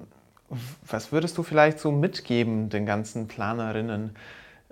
was 0.87 1.11
würdest 1.11 1.37
du 1.37 1.43
vielleicht 1.43 1.79
so 1.79 1.91
mitgeben 1.91 2.69
den 2.69 2.85
ganzen 2.85 3.27
Planerinnen, 3.27 4.15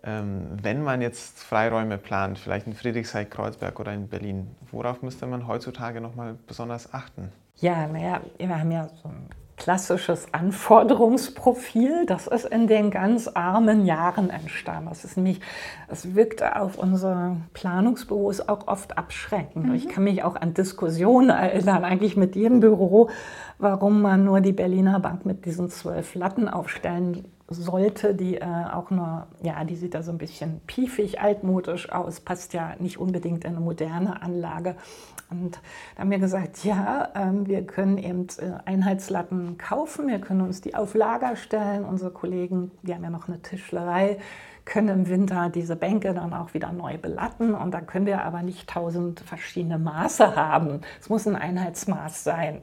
wenn 0.08 0.84
man 0.84 1.02
jetzt 1.02 1.44
Freiräume 1.44 1.98
plant, 1.98 2.38
vielleicht 2.38 2.68
in 2.68 2.74
Friedrichshain, 2.74 3.30
Kreuzberg 3.30 3.80
oder 3.80 3.92
in 3.92 4.08
Berlin, 4.08 4.56
worauf 4.72 5.02
müsste 5.02 5.26
man 5.26 5.48
heutzutage 5.48 6.00
nochmal 6.00 6.36
besonders 6.46 6.94
achten? 6.94 7.32
Ja, 7.56 7.88
naja, 7.88 8.22
wir 8.38 8.60
haben 8.60 8.72
ja 8.72 8.88
so 9.02 9.10
ein 9.10 9.30
klassisches 9.58 10.28
Anforderungsprofil. 10.34 12.06
Das 12.06 12.28
ist 12.28 12.46
in 12.46 12.68
den 12.68 12.92
ganz 12.92 13.28
armen 13.30 13.86
Jahren 13.86 14.30
entstanden. 14.30 14.90
Das 14.90 15.06
ist 15.06 15.18
nämlich, 15.18 15.40
es 15.88 16.14
wirkte 16.16 16.60
auf 16.60 16.78
unsere 16.78 17.38
Planungsbüros 17.54 18.48
auch 18.48 18.68
oft 18.68 18.98
abschreckend. 18.98 19.68
Mhm. 19.68 19.74
Ich 19.76 19.88
kann 19.88 20.04
mich 20.04 20.24
auch 20.24 20.36
an 20.36 20.54
Diskussionen 20.54 21.30
erinnern, 21.30 21.84
eigentlich 21.84 22.18
mit 22.18 22.36
jedem 22.36 22.60
Büro, 22.60 23.10
warum 23.58 24.02
man 24.02 24.26
nur 24.26 24.42
die 24.42 24.54
Berliner 24.54 25.00
Bank 25.00 25.26
mit 25.26 25.46
diesen 25.46 25.70
zwölf 25.70 26.16
Latten 26.16 26.50
aufstellen 26.50 27.26
sollte, 27.48 28.16
die 28.16 28.38
äh, 28.38 28.46
auch 28.74 28.90
nur, 28.90 29.28
ja, 29.44 29.64
die 29.64 29.76
sieht 29.76 29.94
da 29.94 30.02
so 30.02 30.12
ein 30.12 30.18
bisschen 30.18 30.62
piefig, 30.66 31.22
altmodisch 31.22 31.92
aus, 31.92 32.20
passt 32.20 32.54
ja 32.54 32.76
nicht 32.80 32.98
unbedingt 33.00 33.46
in 33.46 33.52
eine 33.52 33.60
moderne 33.60 34.22
Anlage. 34.22 34.76
Und 35.30 35.60
da 35.96 36.02
haben 36.02 36.12
wir 36.12 36.20
gesagt, 36.20 36.64
ja, 36.64 37.10
ähm, 37.16 37.48
wir 37.48 37.66
können 37.66 37.98
eben 37.98 38.28
äh, 38.40 38.54
Einheitslatten 38.66 39.58
kaufen, 39.58 40.08
wir 40.08 40.20
können 40.20 40.42
uns 40.42 40.62
die 40.62 40.76
auf 40.76 40.94
Lager 40.96 41.36
stellen. 41.36 41.86
Unsere 41.86 42.12
Kollegen, 42.12 42.72
die 42.84 42.94
haben 42.94 43.04
ja 43.04 43.10
noch 43.10 43.28
eine 43.28 43.42
Tischlerei, 43.42 44.18
können 44.66 44.90
im 44.90 45.10
Winter 45.10 45.50
diese 45.50 45.76
Bänke 45.76 46.14
dann 46.14 46.34
auch 46.34 46.54
wieder 46.56 46.72
neu 46.72 46.98
belatten. 46.98 47.54
Und 47.54 47.72
da 47.72 47.82
können 47.82 48.08
wir 48.08 48.24
aber 48.24 48.42
nicht 48.42 48.70
tausend 48.70 49.20
verschiedene 49.20 49.78
Maße 49.78 50.36
haben. 50.36 50.82
Es 51.00 51.10
muss 51.10 51.28
ein 51.28 51.36
Einheitsmaß 51.36 52.24
sein. 52.24 52.62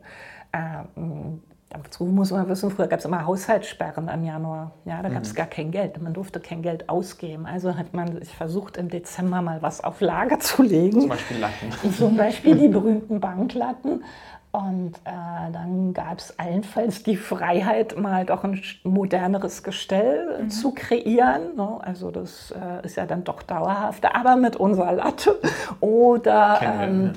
Ähm, 0.53 1.41
Dazu 1.73 2.05
muss 2.05 2.31
man 2.31 2.49
wissen, 2.49 2.71
früher 2.71 2.87
gab 2.87 2.99
es 2.99 3.05
immer 3.05 3.25
Haushaltssperren 3.25 4.09
im 4.09 4.25
Januar. 4.25 4.73
Ja, 4.85 5.03
da 5.03 5.09
gab 5.09 5.23
es 5.23 5.33
mhm. 5.33 5.37
gar 5.37 5.47
kein 5.47 5.71
Geld. 5.71 6.01
Man 6.03 6.13
durfte 6.13 6.39
kein 6.39 6.61
Geld 6.61 6.89
ausgeben. 6.89 7.47
Also 7.47 7.77
hat 7.77 7.95
man 7.95 8.19
sich 8.19 8.35
versucht, 8.35 8.77
im 8.77 8.91
Dezember 8.91 9.41
mal 9.41 9.63
was 9.63 9.83
auf 9.83 10.01
Lager 10.01 10.39
zu 10.39 10.63
legen. 10.63 11.01
Zum 11.01 11.09
Beispiel 11.09 11.39
Latten. 11.39 11.93
Zum 11.97 12.17
Beispiel 12.17 12.57
die 12.57 12.69
berühmten 12.69 13.21
Banklatten. 13.21 14.05
Und 14.51 14.99
äh, 15.05 15.51
dann 15.51 15.95
gab 15.95 16.19
es 16.19 16.39
allenfalls 16.39 17.03
die 17.03 17.17
Freiheit, 17.17 17.97
mal 17.97 18.27
doch 18.27 18.45
ein 18.45 18.61
moderneres 18.83 19.63
Gestell 19.63 20.43
mhm. 20.43 20.51
zu 20.51 20.73
kreieren. 20.73 21.57
Ne? 21.57 21.79
Also 21.81 22.11
das 22.11 22.51
äh, 22.51 22.85
ist 22.85 22.97
ja 22.97 23.07
dann 23.07 23.25
doch 23.25 23.43
dauerhafter, 23.43 24.15
aber 24.15 24.37
mit 24.37 24.57
unserer 24.57 24.93
Latte. 24.93 25.39
Oder 25.81 26.61
ähm, 26.63 27.13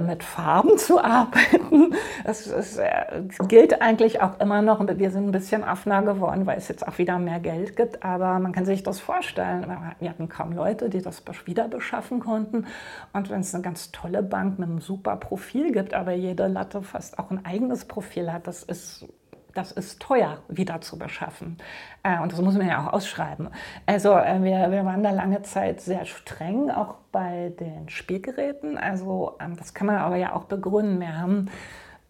mit 0.00 0.22
Farben 0.22 0.78
zu 0.78 1.02
arbeiten. 1.02 1.94
Das, 2.24 2.48
das, 2.48 2.76
äh, 2.76 3.22
gilt 3.48 3.80
eigentlich 3.80 4.20
auch 4.20 4.38
immer 4.40 4.62
noch. 4.62 4.86
Wir 4.86 5.10
sind 5.10 5.26
ein 5.26 5.32
bisschen 5.32 5.64
offener 5.64 6.02
geworden, 6.02 6.46
weil 6.46 6.58
es 6.58 6.68
jetzt 6.68 6.86
auch 6.86 6.98
wieder 6.98 7.18
mehr 7.18 7.40
Geld 7.40 7.76
gibt. 7.76 8.02
Aber 8.02 8.38
man 8.38 8.52
kann 8.52 8.64
sich 8.64 8.82
das 8.82 9.00
vorstellen. 9.00 9.66
Wir 9.98 10.10
hatten 10.10 10.28
kaum 10.28 10.52
Leute, 10.52 10.88
die 10.88 11.02
das 11.02 11.22
wieder 11.44 11.68
beschaffen 11.68 12.20
konnten. 12.20 12.66
Und 13.12 13.30
wenn 13.30 13.40
es 13.40 13.54
eine 13.54 13.62
ganz 13.62 13.90
tolle 13.92 14.22
Bank 14.22 14.58
mit 14.58 14.68
einem 14.68 14.80
super 14.80 15.16
Profil 15.16 15.72
gibt, 15.72 15.94
aber 15.94 16.12
jede 16.12 16.46
Latte 16.46 16.82
fast 16.82 17.18
auch 17.18 17.30
ein 17.30 17.44
eigenes 17.44 17.84
Profil 17.84 18.32
hat, 18.32 18.46
das 18.46 18.62
ist 18.62 19.06
das 19.54 19.72
ist 19.72 20.00
teuer 20.00 20.38
wieder 20.48 20.80
zu 20.80 20.98
beschaffen. 20.98 21.58
Äh, 22.02 22.20
und 22.20 22.32
das 22.32 22.40
muss 22.40 22.56
man 22.56 22.68
ja 22.68 22.86
auch 22.86 22.92
ausschreiben. 22.92 23.48
Also 23.86 24.12
äh, 24.12 24.42
wir, 24.42 24.70
wir 24.70 24.84
waren 24.84 25.02
da 25.02 25.10
lange 25.10 25.42
Zeit 25.42 25.80
sehr 25.80 26.04
streng, 26.04 26.70
auch 26.70 26.94
bei 27.12 27.52
den 27.58 27.88
Spielgeräten. 27.88 28.78
Also 28.78 29.36
ähm, 29.40 29.56
das 29.56 29.74
kann 29.74 29.86
man 29.86 29.96
aber 29.96 30.16
ja 30.16 30.34
auch 30.34 30.44
begründen. 30.44 31.00
Wir 31.00 31.18
haben 31.18 31.48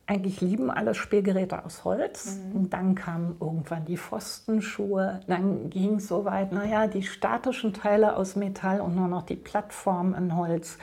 eigentlich 0.08 0.40
lieben 0.40 0.70
alle 0.70 0.94
Spielgeräte 0.94 1.64
aus 1.64 1.84
Holz. 1.84 2.38
Mhm. 2.52 2.70
Dann 2.70 2.94
kamen 2.94 3.36
irgendwann 3.40 3.84
die 3.84 3.98
Pfostenschuhe. 3.98 5.20
Dann 5.26 5.68
ging 5.68 5.96
es 5.96 6.08
so 6.08 6.24
weit, 6.24 6.50
naja, 6.50 6.86
die 6.86 7.02
statischen 7.02 7.74
Teile 7.74 8.16
aus 8.16 8.34
Metall 8.34 8.80
und 8.80 8.96
nur 8.96 9.08
noch 9.08 9.22
die 9.22 9.36
Plattform 9.36 10.14
in 10.14 10.34
Holz. 10.34 10.78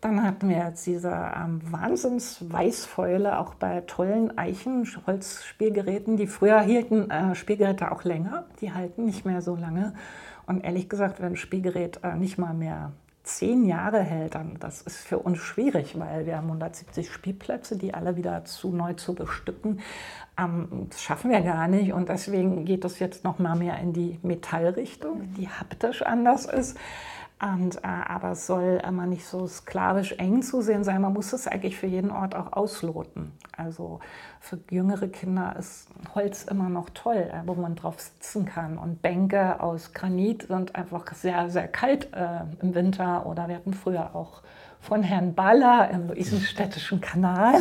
Dann 0.00 0.22
hatten 0.22 0.48
wir 0.48 0.58
jetzt 0.58 0.86
diese 0.86 1.10
ähm, 1.10 1.60
Wahnsinns-Weißfäule, 1.70 3.38
auch 3.38 3.54
bei 3.54 3.80
tollen 3.80 4.36
Eichenholzspielgeräten. 4.36 6.16
Die 6.16 6.26
früher 6.26 6.60
hielten 6.60 7.10
äh, 7.10 7.34
Spielgeräte 7.34 7.90
auch 7.90 8.04
länger, 8.04 8.44
die 8.60 8.72
halten 8.72 9.04
nicht 9.04 9.24
mehr 9.24 9.40
so 9.40 9.56
lange. 9.56 9.94
Und 10.46 10.64
ehrlich 10.64 10.88
gesagt, 10.88 11.20
wenn 11.20 11.32
ein 11.32 11.36
Spielgerät 11.36 12.00
äh, 12.02 12.14
nicht 12.14 12.38
mal 12.38 12.54
mehr 12.54 12.92
zehn 13.26 13.64
Jahre 13.64 14.00
hält, 14.00 14.36
dann 14.36 14.56
das 14.60 14.82
ist 14.82 14.98
für 14.98 15.18
uns 15.18 15.38
schwierig, 15.38 15.98
weil 15.98 16.26
wir 16.26 16.36
haben 16.36 16.46
170 16.46 17.10
Spielplätze, 17.10 17.76
die 17.76 17.92
alle 17.92 18.16
wieder 18.16 18.44
zu 18.44 18.70
neu 18.70 18.92
zu 18.92 19.14
bestücken. 19.14 19.80
Ähm, 20.38 20.86
das 20.90 21.02
schaffen 21.02 21.30
wir 21.30 21.40
gar 21.40 21.66
nicht 21.66 21.92
und 21.92 22.08
deswegen 22.08 22.64
geht 22.64 22.84
es 22.84 23.00
jetzt 23.00 23.24
noch 23.24 23.38
mal 23.38 23.56
mehr 23.56 23.78
in 23.78 23.92
die 23.92 24.20
Metallrichtung, 24.22 25.34
die 25.34 25.48
haptisch 25.48 26.02
anders 26.02 26.46
ist. 26.46 26.78
Und, 27.38 27.76
äh, 27.76 27.80
aber 27.86 28.30
es 28.30 28.46
soll 28.46 28.80
immer 28.86 29.04
nicht 29.04 29.26
so 29.26 29.46
sklavisch 29.46 30.12
eng 30.12 30.42
zu 30.42 30.62
sehen 30.62 30.84
sein. 30.84 31.02
Man 31.02 31.12
muss 31.12 31.34
es 31.34 31.46
eigentlich 31.46 31.76
für 31.76 31.86
jeden 31.86 32.10
Ort 32.10 32.34
auch 32.34 32.52
ausloten. 32.54 33.32
Also 33.54 34.00
für 34.40 34.58
jüngere 34.70 35.08
Kinder 35.08 35.54
ist 35.58 35.88
Holz 36.14 36.44
immer 36.44 36.70
noch 36.70 36.88
toll, 36.90 37.30
äh, 37.30 37.42
wo 37.44 37.54
man 37.54 37.76
drauf 37.76 38.00
sitzen 38.00 38.46
kann. 38.46 38.78
Und 38.78 39.02
Bänke 39.02 39.60
aus 39.60 39.92
Granit 39.92 40.44
sind 40.48 40.74
einfach 40.74 41.12
sehr, 41.12 41.50
sehr 41.50 41.68
kalt 41.68 42.10
äh, 42.14 42.40
im 42.62 42.74
Winter. 42.74 43.26
Oder 43.26 43.48
wir 43.48 43.56
hatten 43.56 43.74
früher 43.74 44.16
auch 44.16 44.40
von 44.86 45.02
Herrn 45.02 45.34
Baller 45.34 45.90
im 45.90 46.06
Luisenstädtischen 46.08 47.00
Kanal. 47.00 47.54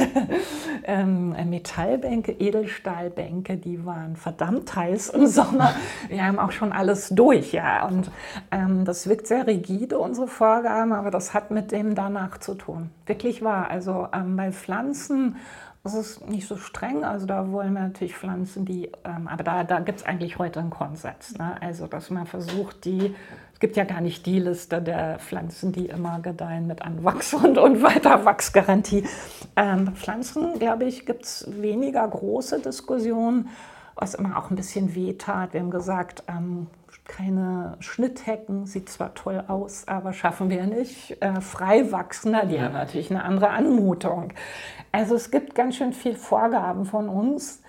ähm, 0.83 1.35
Metallbänke, 1.49 2.31
Edelstahlbänke, 2.33 3.57
die 3.57 3.83
waren 3.83 4.15
verdammt 4.15 4.75
heiß 4.75 5.09
im 5.09 5.25
Sommer. 5.25 5.73
Wir 6.07 6.23
haben 6.23 6.37
auch 6.37 6.51
schon 6.51 6.71
alles 6.71 7.09
durch, 7.09 7.51
ja. 7.51 7.87
Und 7.87 8.11
ähm, 8.51 8.85
das 8.85 9.09
wirkt 9.09 9.25
sehr 9.25 9.47
rigide, 9.47 9.97
unsere 9.97 10.27
Vorgaben, 10.27 10.93
aber 10.93 11.09
das 11.09 11.33
hat 11.33 11.49
mit 11.49 11.71
dem 11.71 11.95
danach 11.95 12.37
zu 12.37 12.53
tun. 12.53 12.91
Wirklich 13.07 13.41
wahr. 13.41 13.71
Also 13.71 14.07
ähm, 14.13 14.35
bei 14.35 14.51
Pflanzen 14.51 15.37
das 15.85 15.93
ist 15.93 16.27
nicht 16.27 16.47
so 16.47 16.57
streng, 16.57 17.03
also 17.03 17.27
da 17.27 17.51
wollen 17.51 17.73
wir 17.73 17.81
natürlich 17.81 18.17
Pflanzen, 18.17 18.65
die, 18.65 18.89
ähm, 19.03 19.27
aber 19.27 19.43
da, 19.43 19.63
da 19.63 19.79
gibt 19.81 19.99
es 19.99 20.05
eigentlich 20.05 20.39
heute 20.39 20.59
einen 20.59 20.71
Konsens. 20.71 21.37
Ne? 21.37 21.61
Also, 21.61 21.85
dass 21.85 22.09
man 22.09 22.25
versucht, 22.25 22.85
die 22.85 23.13
es 23.53 23.59
gibt 23.59 23.77
ja 23.77 23.83
gar 23.83 24.01
nicht 24.01 24.25
die 24.25 24.39
Liste 24.39 24.81
der 24.81 25.19
Pflanzen, 25.19 25.71
die 25.71 25.85
immer 25.85 26.19
gedeihen 26.21 26.65
mit 26.65 26.81
Anwachs 26.81 27.33
und, 27.35 27.59
und 27.59 27.83
Weiterwachsgarantie. 27.83 29.05
Ähm, 29.55 29.95
Pflanzen, 29.95 30.57
glaube 30.57 30.85
ich, 30.85 31.05
gibt 31.05 31.23
es 31.23 31.47
weniger 31.47 32.05
große 32.07 32.59
Diskussionen, 32.61 33.49
was 33.93 34.15
immer 34.15 34.39
auch 34.39 34.49
ein 34.49 34.55
bisschen 34.55 34.95
wehtat. 34.95 35.53
Wir 35.53 35.59
haben 35.59 35.69
gesagt, 35.69 36.23
ähm, 36.27 36.65
keine 37.07 37.77
Schnitthecken, 37.79 38.65
sieht 38.65 38.89
zwar 38.89 39.13
toll 39.13 39.43
aus, 39.47 39.87
aber 39.87 40.13
schaffen 40.13 40.49
wir 40.49 40.65
nicht. 40.65 41.21
Äh, 41.21 41.41
Freiwachsender, 41.41 42.45
die 42.45 42.59
haben 42.59 42.73
natürlich 42.73 43.11
eine 43.11 43.23
andere 43.23 43.49
Anmutung. 43.49 44.33
Also 44.91 45.15
es 45.15 45.31
gibt 45.31 45.55
ganz 45.55 45.75
schön 45.75 45.93
viel 45.93 46.15
Vorgaben 46.15 46.85
von 46.85 47.09
uns 47.09 47.61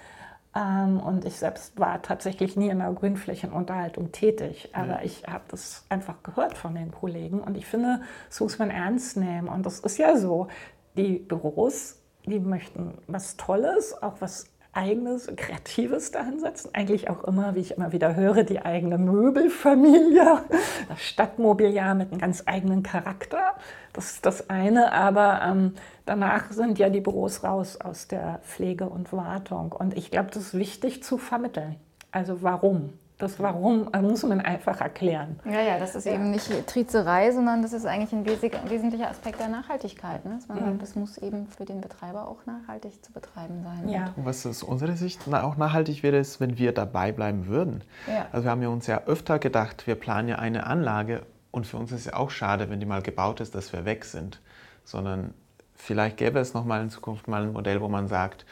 ähm, 0.56 1.00
und 1.00 1.24
ich 1.24 1.36
selbst 1.36 1.78
war 1.78 2.00
tatsächlich 2.00 2.56
nie 2.56 2.68
in 2.68 2.78
der 2.78 2.92
Grünflächenunterhaltung 2.92 4.10
tätig, 4.12 4.70
aber 4.72 5.00
ja. 5.00 5.02
ich 5.02 5.24
habe 5.26 5.44
das 5.48 5.84
einfach 5.90 6.22
gehört 6.22 6.56
von 6.56 6.74
den 6.74 6.90
Kollegen 6.90 7.40
und 7.40 7.56
ich 7.56 7.66
finde, 7.66 8.00
das 8.28 8.40
muss 8.40 8.58
man 8.58 8.70
ernst 8.70 9.16
nehmen. 9.16 9.48
Und 9.48 9.66
das 9.66 9.80
ist 9.80 9.98
ja 9.98 10.16
so, 10.16 10.48
die 10.96 11.18
Büros, 11.18 12.00
die 12.24 12.40
möchten 12.40 12.94
was 13.06 13.36
Tolles, 13.36 14.02
auch 14.02 14.14
was 14.20 14.48
eigenes, 14.76 15.30
kreatives 15.34 16.10
dahinsetzen. 16.10 16.70
Eigentlich 16.74 17.08
auch 17.08 17.24
immer, 17.24 17.54
wie 17.54 17.60
ich 17.60 17.76
immer 17.76 17.92
wieder 17.92 18.14
höre, 18.14 18.44
die 18.44 18.60
eigene 18.60 18.98
Möbelfamilie, 18.98 20.42
das 20.88 21.00
Stadtmobiliar 21.00 21.94
mit 21.94 22.12
einem 22.12 22.20
ganz 22.20 22.42
eigenen 22.46 22.82
Charakter. 22.82 23.54
Das 23.92 24.12
ist 24.12 24.26
das 24.26 24.50
eine, 24.50 24.92
aber 24.92 25.40
ähm, 25.42 25.74
danach 26.04 26.52
sind 26.52 26.78
ja 26.78 26.90
die 26.90 27.00
Büros 27.00 27.42
raus 27.42 27.80
aus 27.80 28.06
der 28.08 28.40
Pflege 28.42 28.88
und 28.88 29.12
Wartung. 29.12 29.72
Und 29.72 29.96
ich 29.96 30.10
glaube, 30.10 30.30
das 30.32 30.48
ist 30.48 30.54
wichtig 30.54 31.02
zu 31.02 31.16
vermitteln. 31.16 31.76
Also 32.12 32.42
warum? 32.42 32.92
Das 33.18 33.40
Warum 33.40 33.90
muss 34.02 34.22
man 34.24 34.42
einfach 34.42 34.80
erklären. 34.82 35.40
Ja, 35.46 35.62
ja, 35.62 35.78
das 35.78 35.94
ist 35.94 36.04
ja. 36.04 36.12
eben 36.12 36.30
nicht 36.30 36.50
Trizerei, 36.66 37.32
sondern 37.32 37.62
das 37.62 37.72
ist 37.72 37.86
eigentlich 37.86 38.12
ein 38.12 38.26
wesentlicher 38.68 39.08
Aspekt 39.08 39.40
der 39.40 39.48
Nachhaltigkeit. 39.48 40.22
Ne? 40.26 40.38
Man, 40.48 40.78
Das 40.78 40.96
muss 40.96 41.16
eben 41.16 41.46
für 41.46 41.64
den 41.64 41.80
Betreiber 41.80 42.28
auch 42.28 42.44
nachhaltig 42.44 43.02
zu 43.02 43.12
betreiben 43.12 43.62
sein. 43.64 43.88
Ja. 43.88 44.12
Und 44.16 44.26
was 44.26 44.44
aus 44.44 44.62
unserer 44.62 44.96
Sicht 44.96 45.32
auch 45.32 45.56
nachhaltig 45.56 46.02
wäre, 46.02 46.18
ist, 46.18 46.40
wenn 46.40 46.58
wir 46.58 46.72
dabei 46.72 47.10
bleiben 47.10 47.46
würden. 47.46 47.84
Ja. 48.06 48.26
Also 48.32 48.44
wir 48.44 48.50
haben 48.50 48.62
ja 48.62 48.68
uns 48.68 48.86
ja 48.86 49.02
öfter 49.06 49.38
gedacht, 49.38 49.86
wir 49.86 49.94
planen 49.94 50.28
ja 50.28 50.36
eine 50.36 50.66
Anlage 50.66 51.22
und 51.52 51.66
für 51.66 51.78
uns 51.78 51.92
ist 51.92 52.00
es 52.00 52.06
ja 52.06 52.16
auch 52.16 52.28
schade, 52.28 52.68
wenn 52.68 52.80
die 52.80 52.86
mal 52.86 53.00
gebaut 53.00 53.40
ist, 53.40 53.54
dass 53.54 53.72
wir 53.72 53.86
weg 53.86 54.04
sind. 54.04 54.42
Sondern 54.84 55.32
vielleicht 55.74 56.18
gäbe 56.18 56.38
es 56.38 56.52
noch 56.52 56.66
mal 56.66 56.82
in 56.82 56.90
Zukunft 56.90 57.28
mal 57.28 57.44
ein 57.44 57.54
Modell, 57.54 57.80
wo 57.80 57.88
man 57.88 58.08
sagt, 58.08 58.44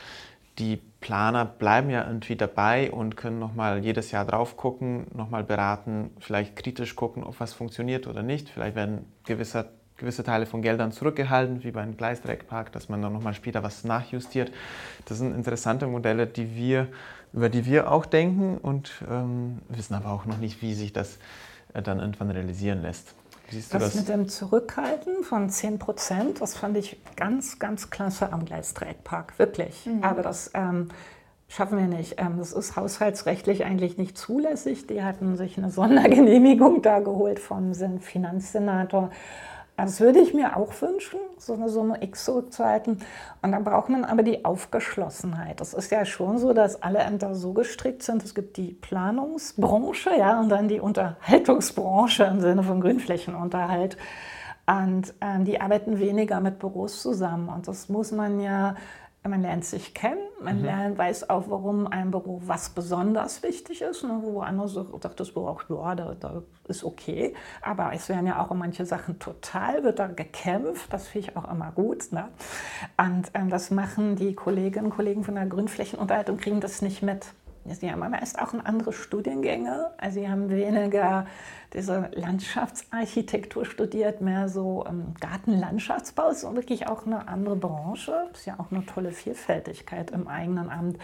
die 0.58 0.80
Planer 1.04 1.44
bleiben 1.44 1.90
ja 1.90 2.06
irgendwie 2.06 2.34
dabei 2.34 2.90
und 2.90 3.14
können 3.14 3.38
nochmal 3.38 3.84
jedes 3.84 4.10
Jahr 4.10 4.24
drauf 4.24 4.56
gucken, 4.56 5.06
nochmal 5.12 5.44
beraten, 5.44 6.10
vielleicht 6.18 6.56
kritisch 6.56 6.96
gucken, 6.96 7.24
ob 7.24 7.40
was 7.40 7.52
funktioniert 7.52 8.06
oder 8.06 8.22
nicht. 8.22 8.48
Vielleicht 8.48 8.74
werden 8.74 9.04
gewisse, 9.26 9.68
gewisse 9.98 10.24
Teile 10.24 10.46
von 10.46 10.62
Geldern 10.62 10.92
zurückgehalten, 10.92 11.62
wie 11.62 11.72
beim 11.72 11.98
Gleisdreckpark, 11.98 12.72
dass 12.72 12.88
man 12.88 13.02
dann 13.02 13.12
nochmal 13.12 13.34
später 13.34 13.62
was 13.62 13.84
nachjustiert. 13.84 14.50
Das 15.04 15.18
sind 15.18 15.34
interessante 15.34 15.86
Modelle, 15.86 16.26
die 16.26 16.56
wir, 16.56 16.88
über 17.34 17.50
die 17.50 17.66
wir 17.66 17.92
auch 17.92 18.06
denken 18.06 18.56
und 18.56 19.04
ähm, 19.06 19.58
wissen 19.68 19.92
aber 19.92 20.10
auch 20.10 20.24
noch 20.24 20.38
nicht, 20.38 20.62
wie 20.62 20.72
sich 20.72 20.94
das 20.94 21.18
äh, 21.74 21.82
dann 21.82 22.00
irgendwann 22.00 22.30
realisieren 22.30 22.80
lässt. 22.80 23.14
Siehst 23.54 23.72
du 23.72 23.78
das, 23.78 23.92
das 23.92 23.94
mit 23.94 24.08
dem 24.08 24.28
Zurückhalten 24.28 25.22
von 25.22 25.48
10 25.48 25.78
Prozent, 25.78 26.40
das 26.40 26.56
fand 26.56 26.76
ich 26.76 27.00
ganz, 27.14 27.60
ganz 27.60 27.90
klasse 27.90 28.32
am 28.32 28.44
Gleisdreieckpark, 28.44 29.38
wirklich. 29.38 29.86
Mhm. 29.86 30.02
Aber 30.02 30.22
das 30.22 30.50
ähm, 30.54 30.88
schaffen 31.46 31.78
wir 31.78 31.86
nicht. 31.86 32.16
Ähm, 32.18 32.38
das 32.38 32.52
ist 32.52 32.74
haushaltsrechtlich 32.74 33.64
eigentlich 33.64 33.96
nicht 33.96 34.18
zulässig. 34.18 34.88
Die 34.88 35.04
hatten 35.04 35.36
sich 35.36 35.56
eine 35.56 35.70
Sondergenehmigung 35.70 36.82
da 36.82 36.98
geholt 36.98 37.38
vom 37.38 37.74
Finanzsenator. 38.00 39.10
Das 39.76 40.00
würde 40.00 40.20
ich 40.20 40.32
mir 40.34 40.56
auch 40.56 40.72
wünschen, 40.80 41.18
so 41.36 41.54
eine 41.54 41.68
Summe 41.68 42.00
X 42.02 42.26
zurückzuhalten. 42.26 43.00
Und 43.42 43.52
dann 43.52 43.64
braucht 43.64 43.88
man 43.88 44.04
aber 44.04 44.22
die 44.22 44.44
Aufgeschlossenheit. 44.44 45.60
Das 45.60 45.74
ist 45.74 45.90
ja 45.90 46.04
schon 46.04 46.38
so, 46.38 46.52
dass 46.52 46.80
alle 46.80 47.00
Ämter 47.00 47.34
so 47.34 47.52
gestrickt 47.52 48.04
sind. 48.04 48.22
Es 48.22 48.36
gibt 48.36 48.56
die 48.56 48.72
Planungsbranche, 48.72 50.10
ja, 50.16 50.38
und 50.40 50.48
dann 50.48 50.68
die 50.68 50.78
Unterhaltungsbranche 50.78 52.22
im 52.24 52.40
Sinne 52.40 52.62
von 52.62 52.80
Grünflächenunterhalt. 52.80 53.96
Und 54.66 55.12
ähm, 55.20 55.44
die 55.44 55.60
arbeiten 55.60 55.98
weniger 55.98 56.40
mit 56.40 56.60
Büros 56.60 57.02
zusammen. 57.02 57.48
Und 57.48 57.66
das 57.66 57.88
muss 57.88 58.12
man 58.12 58.40
ja 58.40 58.76
man 59.28 59.42
lernt 59.42 59.64
sich 59.64 59.94
kennen, 59.94 60.20
man 60.42 60.58
mhm. 60.58 60.64
lernt, 60.64 60.98
weiß 60.98 61.30
auch, 61.30 61.44
warum 61.48 61.86
ein 61.86 62.10
Büro 62.10 62.42
was 62.44 62.70
besonders 62.70 63.42
wichtig 63.42 63.80
ist. 63.80 64.04
Ne, 64.04 64.18
wo 64.22 64.40
andere 64.40 64.68
sagt 64.68 65.18
das 65.18 65.32
Büro 65.32 65.48
auch, 65.48 65.62
ja, 65.68 65.94
da, 65.94 66.14
da, 66.14 66.42
ist 66.68 66.84
okay. 66.84 67.34
Aber 67.62 67.92
es 67.94 68.08
werden 68.08 68.26
ja 68.26 68.42
auch 68.42 68.50
um 68.50 68.58
manche 68.58 68.84
Sachen 68.84 69.18
total, 69.18 69.82
wird 69.82 69.98
da 69.98 70.08
gekämpft. 70.08 70.92
Das 70.92 71.08
finde 71.08 71.28
ich 71.28 71.36
auch 71.36 71.50
immer 71.50 71.72
gut. 71.72 72.12
Ne? 72.12 72.28
Und 72.98 73.30
ähm, 73.34 73.48
das 73.48 73.70
machen 73.70 74.16
die 74.16 74.34
Kolleginnen 74.34 74.86
und 74.86 74.94
Kollegen 74.94 75.24
von 75.24 75.34
der 75.34 75.46
Grünflächenunterhaltung, 75.46 76.36
kriegen 76.36 76.60
das 76.60 76.82
nicht 76.82 77.02
mit. 77.02 77.26
Sie 77.66 77.90
haben 77.90 78.00
meist 78.00 78.38
auch 78.38 78.52
andere 78.52 78.92
Studiengänge. 78.92 79.90
Also 79.96 80.20
sie 80.20 80.28
haben 80.28 80.50
weniger 80.50 81.26
diese 81.72 82.10
Landschaftsarchitektur 82.12 83.64
studiert, 83.64 84.20
mehr 84.20 84.48
so 84.48 84.84
ähm, 84.86 85.14
Gartenlandschaftsbau. 85.20 86.28
Das 86.28 86.42
ist 86.42 86.54
wirklich 86.54 86.88
auch 86.88 87.06
eine 87.06 87.26
andere 87.26 87.56
Branche. 87.56 88.28
Das 88.30 88.40
ist 88.40 88.46
ja 88.46 88.58
auch 88.58 88.70
eine 88.70 88.84
tolle 88.84 89.12
Vielfältigkeit 89.12 90.10
im 90.10 90.28
eigenen 90.28 90.68
Amt. 90.68 90.98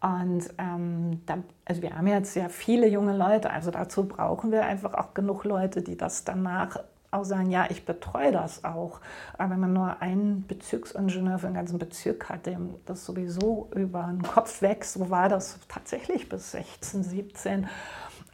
Und 0.00 0.48
ähm, 0.56 1.20
da, 1.26 1.38
also 1.66 1.82
wir 1.82 1.94
haben 1.94 2.06
jetzt 2.06 2.32
sehr 2.32 2.48
viele 2.48 2.88
junge 2.88 3.14
Leute, 3.14 3.50
also 3.50 3.70
dazu 3.70 4.08
brauchen 4.08 4.50
wir 4.50 4.64
einfach 4.64 4.94
auch 4.94 5.12
genug 5.12 5.44
Leute, 5.44 5.82
die 5.82 5.96
das 5.96 6.24
danach 6.24 6.78
auch 7.10 7.24
sagen, 7.24 7.50
ja, 7.50 7.66
ich 7.68 7.84
betreue 7.84 8.32
das 8.32 8.64
auch. 8.64 9.00
Aber 9.36 9.50
wenn 9.50 9.60
man 9.60 9.72
nur 9.72 10.00
einen 10.00 10.46
Bezirksingenieur 10.46 11.38
für 11.38 11.46
den 11.46 11.54
ganzen 11.54 11.78
Bezirk 11.78 12.28
hat, 12.28 12.46
dem 12.46 12.74
das 12.86 13.04
sowieso 13.04 13.68
über 13.74 14.02
den 14.04 14.22
Kopf 14.22 14.62
wächst, 14.62 14.94
so 14.94 15.10
war 15.10 15.28
das 15.28 15.58
tatsächlich 15.68 16.28
bis 16.28 16.52
16, 16.52 17.02
17, 17.02 17.68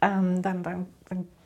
ähm, 0.01 0.41
dann, 0.41 0.63
dann, 0.63 0.85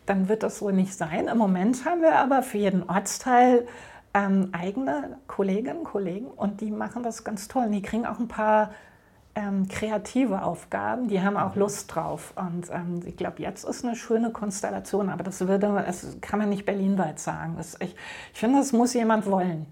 dann, 0.05 0.27
wird 0.27 0.43
das 0.43 0.59
so 0.59 0.71
nicht 0.71 0.93
sein. 0.93 1.27
Im 1.27 1.37
Moment 1.37 1.85
haben 1.85 2.01
wir 2.01 2.15
aber 2.17 2.43
für 2.43 2.57
jeden 2.57 2.83
Ortsteil 2.89 3.65
ähm, 4.13 4.49
eigene 4.51 5.17
Kolleginnen 5.27 5.79
und 5.79 5.85
Kollegen 5.85 6.27
und 6.27 6.59
die 6.59 6.71
machen 6.71 7.01
das 7.01 7.23
ganz 7.23 7.47
toll. 7.47 7.65
Und 7.65 7.71
die 7.71 7.81
kriegen 7.81 8.05
auch 8.05 8.19
ein 8.19 8.27
paar 8.27 8.71
ähm, 9.35 9.67
kreative 9.67 10.43
Aufgaben, 10.43 11.07
die 11.07 11.21
haben 11.21 11.37
auch 11.37 11.55
Lust 11.55 11.93
drauf. 11.93 12.33
Und 12.35 12.69
ähm, 12.69 13.01
ich 13.05 13.15
glaube, 13.15 13.41
jetzt 13.41 13.63
ist 13.63 13.85
eine 13.85 13.95
schöne 13.95 14.31
Konstellation, 14.31 15.09
aber 15.09 15.23
das, 15.23 15.39
würde, 15.47 15.83
das 15.85 16.17
kann 16.21 16.39
man 16.39 16.49
nicht 16.49 16.65
berlinweit 16.65 17.19
sagen. 17.19 17.55
Das, 17.57 17.75
ich, 17.79 17.95
ich 18.33 18.39
finde, 18.39 18.59
das 18.59 18.73
muss 18.73 18.93
jemand 18.93 19.25
wollen. 19.25 19.65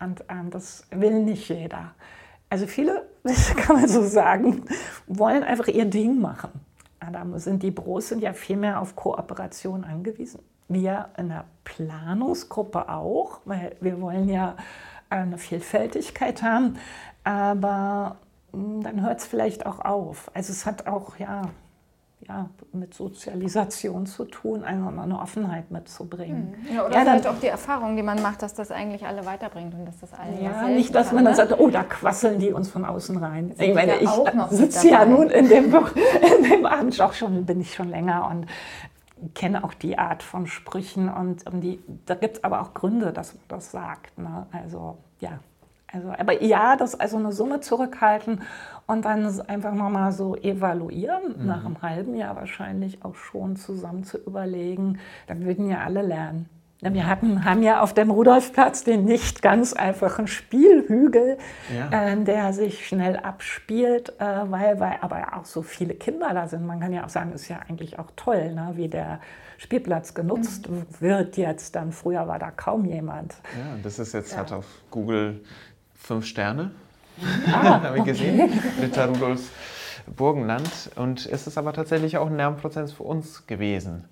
Und 0.00 0.24
ähm, 0.28 0.50
das 0.50 0.84
will 0.90 1.22
nicht 1.22 1.48
jeder. 1.48 1.92
Also 2.50 2.66
viele, 2.66 3.06
kann 3.56 3.76
man 3.76 3.88
so 3.88 4.02
sagen, 4.02 4.64
wollen 5.06 5.42
einfach 5.42 5.68
ihr 5.68 5.86
Ding 5.86 6.20
machen. 6.20 6.50
Da 7.12 7.24
sind 7.38 7.62
die 7.62 7.70
Bros 7.70 8.08
sind 8.08 8.22
ja 8.22 8.32
viel 8.32 8.56
mehr 8.56 8.80
auf 8.80 8.96
Kooperation 8.96 9.84
angewiesen. 9.84 10.40
Wir 10.68 11.08
in 11.16 11.28
der 11.28 11.44
Planungsgruppe 11.64 12.88
auch, 12.88 13.40
weil 13.44 13.76
wir 13.80 14.00
wollen 14.00 14.28
ja 14.28 14.56
eine 15.08 15.38
Vielfältigkeit 15.38 16.42
haben. 16.42 16.76
Aber 17.24 18.16
dann 18.52 19.02
hört 19.02 19.20
es 19.20 19.26
vielleicht 19.26 19.66
auch 19.66 19.84
auf. 19.84 20.30
Also 20.34 20.52
es 20.52 20.64
hat 20.66 20.86
auch 20.86 21.18
ja, 21.18 21.42
ja, 22.26 22.50
mit 22.72 22.94
Sozialisation 22.94 24.06
zu 24.06 24.24
tun, 24.24 24.64
also 24.64 24.88
eine 24.88 25.18
Offenheit 25.18 25.70
mitzubringen. 25.70 26.54
Hm. 26.64 26.74
Ja, 26.74 26.86
oder 26.86 26.94
ja, 26.94 27.00
vielleicht 27.00 27.26
auch 27.26 27.38
die 27.40 27.46
Erfahrung, 27.46 27.96
die 27.96 28.02
man 28.02 28.20
macht, 28.22 28.42
dass 28.42 28.54
das 28.54 28.70
eigentlich 28.70 29.06
alle 29.06 29.24
weiterbringt 29.24 29.74
und 29.74 29.86
dass 29.86 29.98
das 30.00 30.12
alle 30.12 30.40
Ja, 30.42 30.68
nicht, 30.68 30.94
dass 30.94 31.12
man 31.12 31.24
dann 31.24 31.32
ne? 31.32 31.36
sagt, 31.36 31.58
oh, 31.58 31.70
da 31.70 31.84
quasseln 31.84 32.38
die 32.38 32.52
uns 32.52 32.68
von 32.68 32.84
außen 32.84 33.16
rein. 33.18 33.54
ich 33.58 33.74
meine, 33.74 33.96
ich 33.96 34.10
sitze 34.50 34.88
ja 34.88 35.04
nun 35.04 35.30
in 35.30 35.48
dem, 35.48 35.74
in 35.74 36.50
dem 36.50 36.66
Abend 36.66 37.00
auch 37.00 37.12
schon, 37.12 37.46
bin 37.46 37.60
ich 37.60 37.74
schon 37.74 37.88
länger 37.88 38.28
und 38.30 38.46
kenne 39.34 39.64
auch 39.64 39.74
die 39.74 39.98
Art 39.98 40.22
von 40.22 40.46
Sprüchen 40.46 41.08
und 41.08 41.44
die, 41.62 41.80
da 42.06 42.14
gibt 42.14 42.38
es 42.38 42.44
aber 42.44 42.62
auch 42.62 42.74
Gründe, 42.74 43.12
dass 43.12 43.34
man 43.34 43.42
das 43.48 43.70
sagt. 43.70 44.16
Ne? 44.18 44.46
Also 44.52 44.98
ja, 45.20 45.38
also, 45.92 46.12
aber 46.16 46.42
ja, 46.42 46.76
das 46.76 46.98
also 46.98 47.16
eine 47.16 47.32
Summe 47.32 47.60
zurückhalten 47.60 48.42
und 48.86 49.04
dann 49.04 49.40
einfach 49.48 49.74
nochmal 49.74 50.12
so 50.12 50.36
evaluieren, 50.36 51.34
mhm. 51.38 51.46
nach 51.46 51.64
einem 51.64 51.80
halben 51.82 52.14
Jahr 52.14 52.36
wahrscheinlich 52.36 53.04
auch 53.04 53.14
schon 53.14 53.56
zusammen 53.56 54.04
zu 54.04 54.18
überlegen, 54.18 54.98
dann 55.26 55.44
würden 55.44 55.68
ja 55.68 55.80
alle 55.80 56.02
lernen. 56.02 56.48
Wir 56.80 57.08
hatten, 57.08 57.44
haben 57.44 57.64
ja 57.64 57.80
auf 57.80 57.92
dem 57.92 58.08
Rudolfplatz 58.08 58.84
den 58.84 59.04
nicht 59.04 59.42
ganz 59.42 59.72
einfachen 59.72 60.28
Spielhügel, 60.28 61.36
ja. 61.76 62.12
äh, 62.12 62.22
der 62.22 62.52
sich 62.52 62.86
schnell 62.86 63.16
abspielt, 63.16 64.12
äh, 64.20 64.24
weil, 64.44 64.78
weil 64.78 64.98
aber 65.00 65.36
auch 65.36 65.44
so 65.44 65.62
viele 65.62 65.94
Kinder 65.94 66.32
da 66.32 66.46
sind. 66.46 66.64
Man 66.64 66.78
kann 66.78 66.92
ja 66.92 67.04
auch 67.04 67.08
sagen, 67.08 67.32
ist 67.32 67.48
ja 67.48 67.58
eigentlich 67.68 67.98
auch 67.98 68.12
toll, 68.14 68.54
ne, 68.54 68.74
wie 68.74 68.86
der 68.86 69.18
Spielplatz 69.56 70.14
genutzt 70.14 70.70
mhm. 70.70 70.84
wird 71.00 71.36
jetzt. 71.36 71.74
Dann 71.74 71.90
früher 71.90 72.28
war 72.28 72.38
da 72.38 72.52
kaum 72.52 72.84
jemand. 72.84 73.34
Ja, 73.58 73.76
das 73.82 73.98
ist 73.98 74.14
jetzt 74.14 74.32
ja. 74.32 74.38
hat 74.38 74.52
auf 74.52 74.66
Google 74.92 75.40
fünf 75.98 76.24
Sterne, 76.24 76.70
ah, 77.52 77.82
habe 77.82 77.98
ich 77.98 78.04
gesehen, 78.04 78.40
okay. 78.40 78.60
Ritter 78.80 79.08
Rudolfs 79.08 79.50
Burgenland. 80.16 80.90
Und 80.96 81.26
es 81.26 81.46
ist 81.46 81.58
aber 81.58 81.72
tatsächlich 81.72 82.16
auch 82.16 82.26
ein 82.26 82.36
Lernprozess 82.36 82.92
für 82.92 83.02
uns 83.02 83.46
gewesen, 83.46 84.04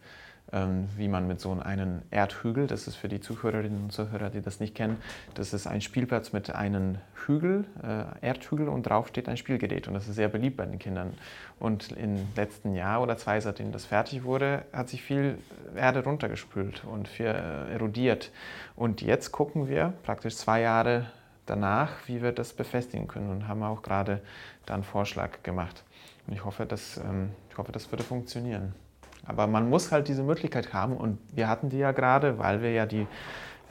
ähm, 0.53 0.89
wie 0.97 1.09
man 1.09 1.27
mit 1.27 1.41
so 1.41 1.53
einem 1.53 2.03
Erdhügel, 2.11 2.67
das 2.67 2.87
ist 2.87 2.97
für 2.97 3.09
die 3.09 3.21
Zuhörerinnen 3.21 3.85
und 3.85 3.93
Zuhörer, 3.93 4.31
die 4.31 4.43
das 4.43 4.61
nicht 4.61 4.75
kennen, 4.75 4.99
das 5.35 5.53
ist 5.53 5.67
ein 5.67 5.81
Spielplatz 5.81 6.33
mit 6.33 6.55
einem 6.55 6.99
Hügel, 7.27 7.65
äh, 7.83 8.27
Erdhügel 8.27 8.69
und 8.69 8.85
drauf 8.85 9.09
steht 9.09 9.29
ein 9.29 9.37
Spielgerät 9.37 9.89
und 9.89 9.95
das 9.95 10.07
ist 10.09 10.15
sehr 10.15 10.29
beliebt 10.29 10.57
bei 10.57 10.67
den 10.67 10.79
Kindern. 10.79 11.15
Und 11.59 11.93
im 11.93 12.29
letzten 12.37 12.75
Jahr 12.75 13.03
oder 13.03 13.17
zwei, 13.17 13.41
seitdem 13.41 13.73
das 13.73 13.87
fertig 13.87 14.25
wurde, 14.25 14.63
hat 14.73 14.89
sich 14.89 15.03
viel 15.03 15.39
Erde 15.75 16.05
runtergespült 16.05 16.85
und 16.85 17.09
viel 17.09 17.27
äh, 17.27 17.73
erodiert. 17.73 18.31
Und 18.77 19.01
jetzt 19.01 19.33
gucken 19.33 19.69
wir 19.69 19.95
praktisch 20.05 20.37
zwei 20.37 20.61
Jahre 20.61 21.07
danach, 21.47 21.93
wie 22.07 22.23
wir 22.23 22.33
das 22.33 22.53
befestigen 22.53 23.09
können 23.09 23.31
und 23.31 23.49
haben 23.49 23.63
auch 23.63 23.83
gerade 23.83 24.21
da 24.67 24.75
einen 24.75 24.85
Vorschlag 24.85 25.43
gemacht. 25.43 25.85
Und 26.27 26.35
ich 26.35 26.45
hoffe, 26.45 26.67
dass, 26.67 26.99
ähm, 26.99 27.31
ich 27.51 27.57
hoffe, 27.57 27.73
das 27.73 27.91
würde 27.91 28.05
funktionieren. 28.05 28.75
Aber 29.27 29.47
man 29.47 29.69
muss 29.69 29.91
halt 29.91 30.09
diese 30.09 30.23
Möglichkeit 30.23 30.73
haben 30.73 30.97
und 30.97 31.19
wir 31.35 31.49
hatten 31.49 31.69
die 31.69 31.79
ja 31.79 31.93
gerade, 31.93 32.39
weil 32.39 32.63
wir 32.63 32.73
ja 32.73 32.87
die 32.87 33.07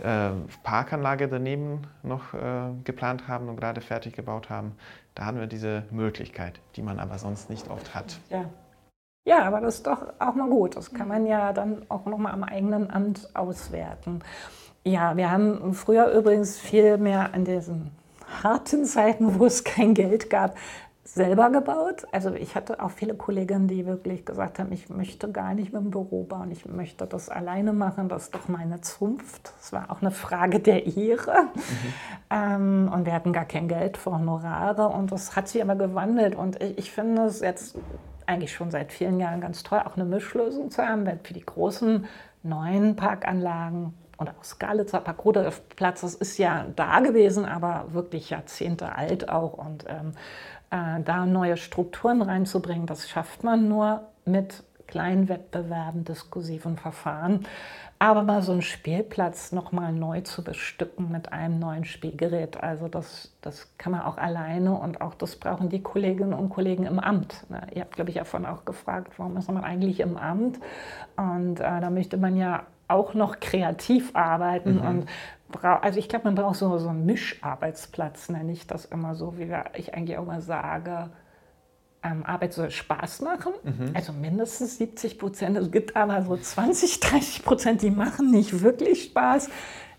äh, 0.03 0.31
Parkanlage 0.63 1.27
daneben 1.27 1.81
noch 2.03 2.33
äh, 2.33 2.71
geplant 2.83 3.27
haben 3.27 3.47
und 3.47 3.57
gerade 3.57 3.81
fertig 3.81 4.13
gebaut 4.13 4.49
haben. 4.49 4.75
Da 5.13 5.25
haben 5.25 5.39
wir 5.39 5.47
diese 5.47 5.83
Möglichkeit, 5.91 6.59
die 6.75 6.81
man 6.81 6.99
aber 6.99 7.17
sonst 7.17 7.49
nicht 7.49 7.69
oft 7.69 7.95
hat. 7.95 8.19
Ja. 8.29 8.45
Ja, 9.27 9.43
aber 9.43 9.59
das 9.59 9.77
ist 9.77 9.87
doch 9.87 10.05
auch 10.19 10.35
mal 10.35 10.49
gut. 10.49 10.75
Das 10.75 10.93
kann 10.93 11.07
man 11.07 11.25
ja 11.25 11.51
dann 11.51 11.83
auch 11.89 12.05
noch 12.05 12.19
mal 12.19 12.31
am 12.31 12.43
eigenen 12.43 12.91
Amt 12.91 13.27
auswerten. 13.33 14.21
Ja, 14.87 15.17
wir 15.17 15.31
haben 15.31 15.73
früher 15.73 16.11
übrigens 16.11 16.59
viel 16.59 16.97
mehr 16.97 17.33
an 17.33 17.43
diesen 17.43 17.89
harten 18.43 18.85
Zeiten, 18.85 19.39
wo 19.39 19.47
es 19.47 19.63
kein 19.63 19.95
Geld 19.95 20.29
gab, 20.29 20.55
selber 21.03 21.49
gebaut. 21.49 22.05
Also 22.11 22.35
ich 22.35 22.53
hatte 22.53 22.83
auch 22.83 22.91
viele 22.91 23.15
Kolleginnen, 23.15 23.67
die 23.67 23.87
wirklich 23.87 24.25
gesagt 24.25 24.59
haben, 24.59 24.71
ich 24.71 24.87
möchte 24.89 25.31
gar 25.31 25.55
nicht 25.55 25.73
mit 25.73 25.81
dem 25.81 25.89
Büro 25.89 26.23
bauen, 26.23 26.51
ich 26.51 26.67
möchte 26.67 27.07
das 27.07 27.29
alleine 27.29 27.73
machen, 27.73 28.09
das 28.09 28.25
ist 28.25 28.35
doch 28.35 28.47
meine 28.47 28.81
Zunft. 28.81 29.53
Das 29.57 29.73
war 29.73 29.89
auch 29.89 30.01
eine 30.01 30.11
Frage 30.11 30.59
der 30.59 30.85
Ehre. 30.85 31.45
Mhm. 31.55 31.93
Ähm, 32.29 32.91
und 32.93 33.07
wir 33.07 33.13
hatten 33.13 33.33
gar 33.33 33.45
kein 33.45 33.67
Geld 33.67 33.97
für 33.97 34.11
Honorare 34.11 34.89
und 34.89 35.11
das 35.11 35.35
hat 35.35 35.47
sich 35.47 35.63
aber 35.63 35.75
gewandelt. 35.75 36.35
Und 36.35 36.61
ich, 36.61 36.77
ich 36.77 36.91
finde 36.91 37.23
es 37.23 37.39
jetzt 37.39 37.75
eigentlich 38.27 38.53
schon 38.53 38.69
seit 38.69 38.91
vielen 38.91 39.19
Jahren 39.19 39.41
ganz 39.41 39.63
toll, 39.63 39.81
auch 39.83 39.95
eine 39.95 40.05
Mischlösung 40.05 40.69
zu 40.69 40.83
haben, 40.83 41.07
weil 41.07 41.19
für 41.23 41.33
die 41.33 41.45
großen 41.45 42.05
neuen 42.43 42.95
Parkanlagen 42.95 43.93
oder 44.17 44.33
auch 44.39 44.43
Skalitzer 44.43 44.99
Park-Rudolfplatz, 44.99 46.01
das 46.01 46.15
ist 46.15 46.37
ja 46.37 46.65
da 46.75 46.99
gewesen, 46.99 47.45
aber 47.45 47.93
wirklich 47.93 48.29
Jahrzehnte 48.29 48.95
alt 48.95 49.29
auch. 49.29 49.53
Und 49.53 49.85
ähm, 49.87 50.13
äh, 50.71 51.01
da 51.03 51.25
neue 51.25 51.57
Strukturen 51.57 52.21
reinzubringen, 52.21 52.87
das 52.87 53.09
schafft 53.09 53.43
man 53.43 53.67
nur 53.67 54.01
mit 54.25 54.63
kleinen 54.87 55.29
Wettbewerben, 55.29 56.03
diskursiven 56.03 56.77
Verfahren. 56.77 57.45
Aber 57.97 58.23
mal 58.23 58.41
so 58.41 58.51
einen 58.51 58.61
Spielplatz 58.61 59.53
nochmal 59.53 59.93
neu 59.93 60.21
zu 60.21 60.43
bestücken 60.43 61.11
mit 61.11 61.31
einem 61.31 61.59
neuen 61.59 61.85
Spielgerät, 61.85 62.61
also 62.61 62.89
das, 62.89 63.33
das 63.41 63.71
kann 63.77 63.93
man 63.93 64.01
auch 64.01 64.17
alleine 64.17 64.73
und 64.73 64.99
auch 64.99 65.15
das 65.15 65.37
brauchen 65.37 65.69
die 65.69 65.81
Kolleginnen 65.81 66.33
und 66.33 66.49
Kollegen 66.49 66.85
im 66.85 66.99
Amt. 66.99 67.49
Ne? 67.49 67.65
Ihr 67.73 67.81
habt, 67.81 67.95
glaube 67.95 68.09
ich, 68.09 68.17
davon 68.17 68.45
auch 68.45 68.65
gefragt, 68.65 69.13
warum 69.17 69.37
ist 69.37 69.49
man 69.49 69.63
eigentlich 69.63 70.01
im 70.01 70.17
Amt? 70.17 70.59
Und 71.15 71.61
äh, 71.61 71.79
da 71.79 71.89
möchte 71.89 72.17
man 72.17 72.35
ja 72.35 72.63
auch 72.87 73.13
noch 73.13 73.39
kreativ 73.39 74.15
arbeiten 74.15 74.75
mhm. 74.75 74.87
und 74.87 75.05
also 75.61 75.99
ich 75.99 76.09
glaube, 76.09 76.25
man 76.25 76.35
braucht 76.35 76.57
so, 76.57 76.77
so 76.77 76.89
einen 76.89 77.05
Mischarbeitsplatz, 77.05 78.29
nenne 78.29 78.51
ich 78.51 78.67
das 78.67 78.85
immer 78.85 79.15
so, 79.15 79.37
wie 79.37 79.53
ich 79.75 79.93
eigentlich 79.93 80.17
auch 80.17 80.23
immer 80.23 80.41
sage. 80.41 81.09
Ähm, 82.03 82.23
Arbeit 82.25 82.53
soll 82.53 82.69
Spaß 82.71 83.21
machen, 83.21 83.53
mhm. 83.63 83.91
also 83.93 84.13
mindestens 84.13 84.77
70 84.77 85.17
Prozent. 85.17 85.57
Es 85.57 85.71
gibt 85.71 85.95
aber 85.95 86.21
so 86.23 86.35
20, 86.35 86.99
30 86.99 87.45
Prozent, 87.45 87.81
die 87.81 87.91
machen 87.91 88.31
nicht 88.31 88.61
wirklich 88.61 89.05
Spaß. 89.05 89.49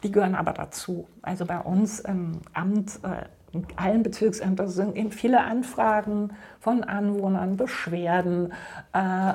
Die 0.03 0.13
gehören 0.13 0.35
aber 0.35 0.53
dazu. 0.53 1.09
Also 1.23 1.47
bei 1.47 1.59
uns 1.59 2.01
im 2.01 2.41
Amt, 2.53 3.01
äh, 3.03 3.25
in 3.53 3.67
allen 3.77 4.03
Bezirksämtern 4.03 4.69
sind 4.69 4.97
eben 4.97 5.11
viele 5.11 5.43
Anfragen 5.43 6.35
von 6.61 6.85
Anwohnern, 6.85 7.57
Beschwerden, 7.57 8.53
äh, 8.93 9.33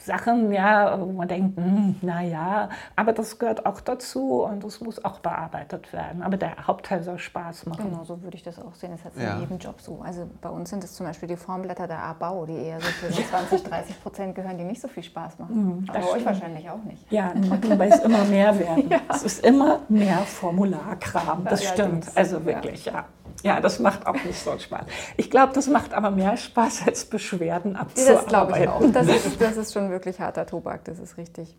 Sachen, 0.00 0.52
ja, 0.52 0.98
wo 0.98 1.12
man 1.12 1.28
denkt, 1.28 1.56
hm, 1.58 1.96
naja, 2.00 2.70
aber 2.96 3.12
das 3.12 3.38
gehört 3.38 3.66
auch 3.66 3.80
dazu 3.80 4.42
und 4.42 4.64
das 4.64 4.80
muss 4.80 5.04
auch 5.04 5.20
bearbeitet 5.20 5.92
werden. 5.92 6.22
Aber 6.22 6.36
der 6.36 6.66
Hauptteil 6.66 7.02
soll 7.02 7.18
Spaß 7.18 7.66
machen. 7.66 7.90
Genau, 7.90 8.04
so 8.04 8.22
würde 8.22 8.36
ich 8.36 8.42
das 8.42 8.58
auch 8.58 8.74
sehen. 8.74 8.92
Das 8.92 9.14
ist 9.14 9.22
ja. 9.22 9.34
in 9.34 9.40
jedem 9.40 9.58
Job 9.58 9.80
so. 9.80 10.00
Also 10.02 10.28
bei 10.40 10.48
uns 10.48 10.70
sind 10.70 10.82
es 10.84 10.94
zum 10.94 11.06
Beispiel 11.06 11.28
die 11.28 11.36
Formblätter 11.36 11.86
der 11.86 12.02
A-Bau, 12.02 12.46
die 12.46 12.56
eher 12.56 12.80
so 12.80 12.86
für 12.86 13.10
20, 13.10 13.62
30 13.64 14.02
Prozent 14.02 14.34
gehören, 14.34 14.56
die 14.56 14.64
nicht 14.64 14.80
so 14.80 14.88
viel 14.88 15.02
Spaß 15.02 15.38
machen. 15.38 15.54
Mhm, 15.54 15.84
aber 15.88 15.98
bei 15.98 16.06
euch 16.08 16.24
wahrscheinlich 16.24 16.70
auch 16.70 16.82
nicht. 16.82 17.10
Ja, 17.12 17.32
weil 17.76 17.92
es 17.92 18.00
immer 18.00 18.24
mehr 18.24 18.58
werden. 18.58 18.88
ja. 18.90 19.00
Es 19.08 19.22
ist 19.22 19.44
immer 19.44 19.80
mehr 19.88 20.18
Formularkram, 20.18 21.44
das 21.44 21.62
ja, 21.62 21.70
stimmt. 21.70 22.06
Also 22.14 22.44
wirklich, 22.44 22.86
ja. 22.86 23.04
Ja, 23.42 23.60
das 23.60 23.78
macht 23.78 24.06
auch 24.06 24.22
nicht 24.24 24.38
so 24.38 24.58
Spaß. 24.58 24.84
Ich 25.16 25.30
glaube, 25.30 25.52
das 25.54 25.66
macht 25.68 25.94
aber 25.94 26.10
mehr 26.10 26.36
Spaß, 26.36 26.86
als 26.86 27.04
Beschwerden 27.04 27.76
abzuarbeiten. 27.76 28.16
Das 28.16 28.26
glaube 28.26 28.58
ich 28.58 28.68
auch. 28.68 28.82
Das 28.92 29.08
ist, 29.08 29.40
das 29.40 29.56
ist 29.56 29.72
schon 29.72 29.90
wirklich 29.90 30.20
harter 30.20 30.46
Tobak, 30.46 30.84
das 30.84 30.98
ist 30.98 31.16
richtig. 31.16 31.56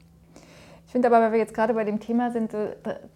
Ich 0.92 0.94
finde 0.94 1.08
aber, 1.08 1.22
weil 1.22 1.32
wir 1.32 1.40
jetzt 1.40 1.54
gerade 1.54 1.74
bei 1.74 1.86
dem 1.86 2.02
Thema 2.02 2.32
sind, 2.32 2.54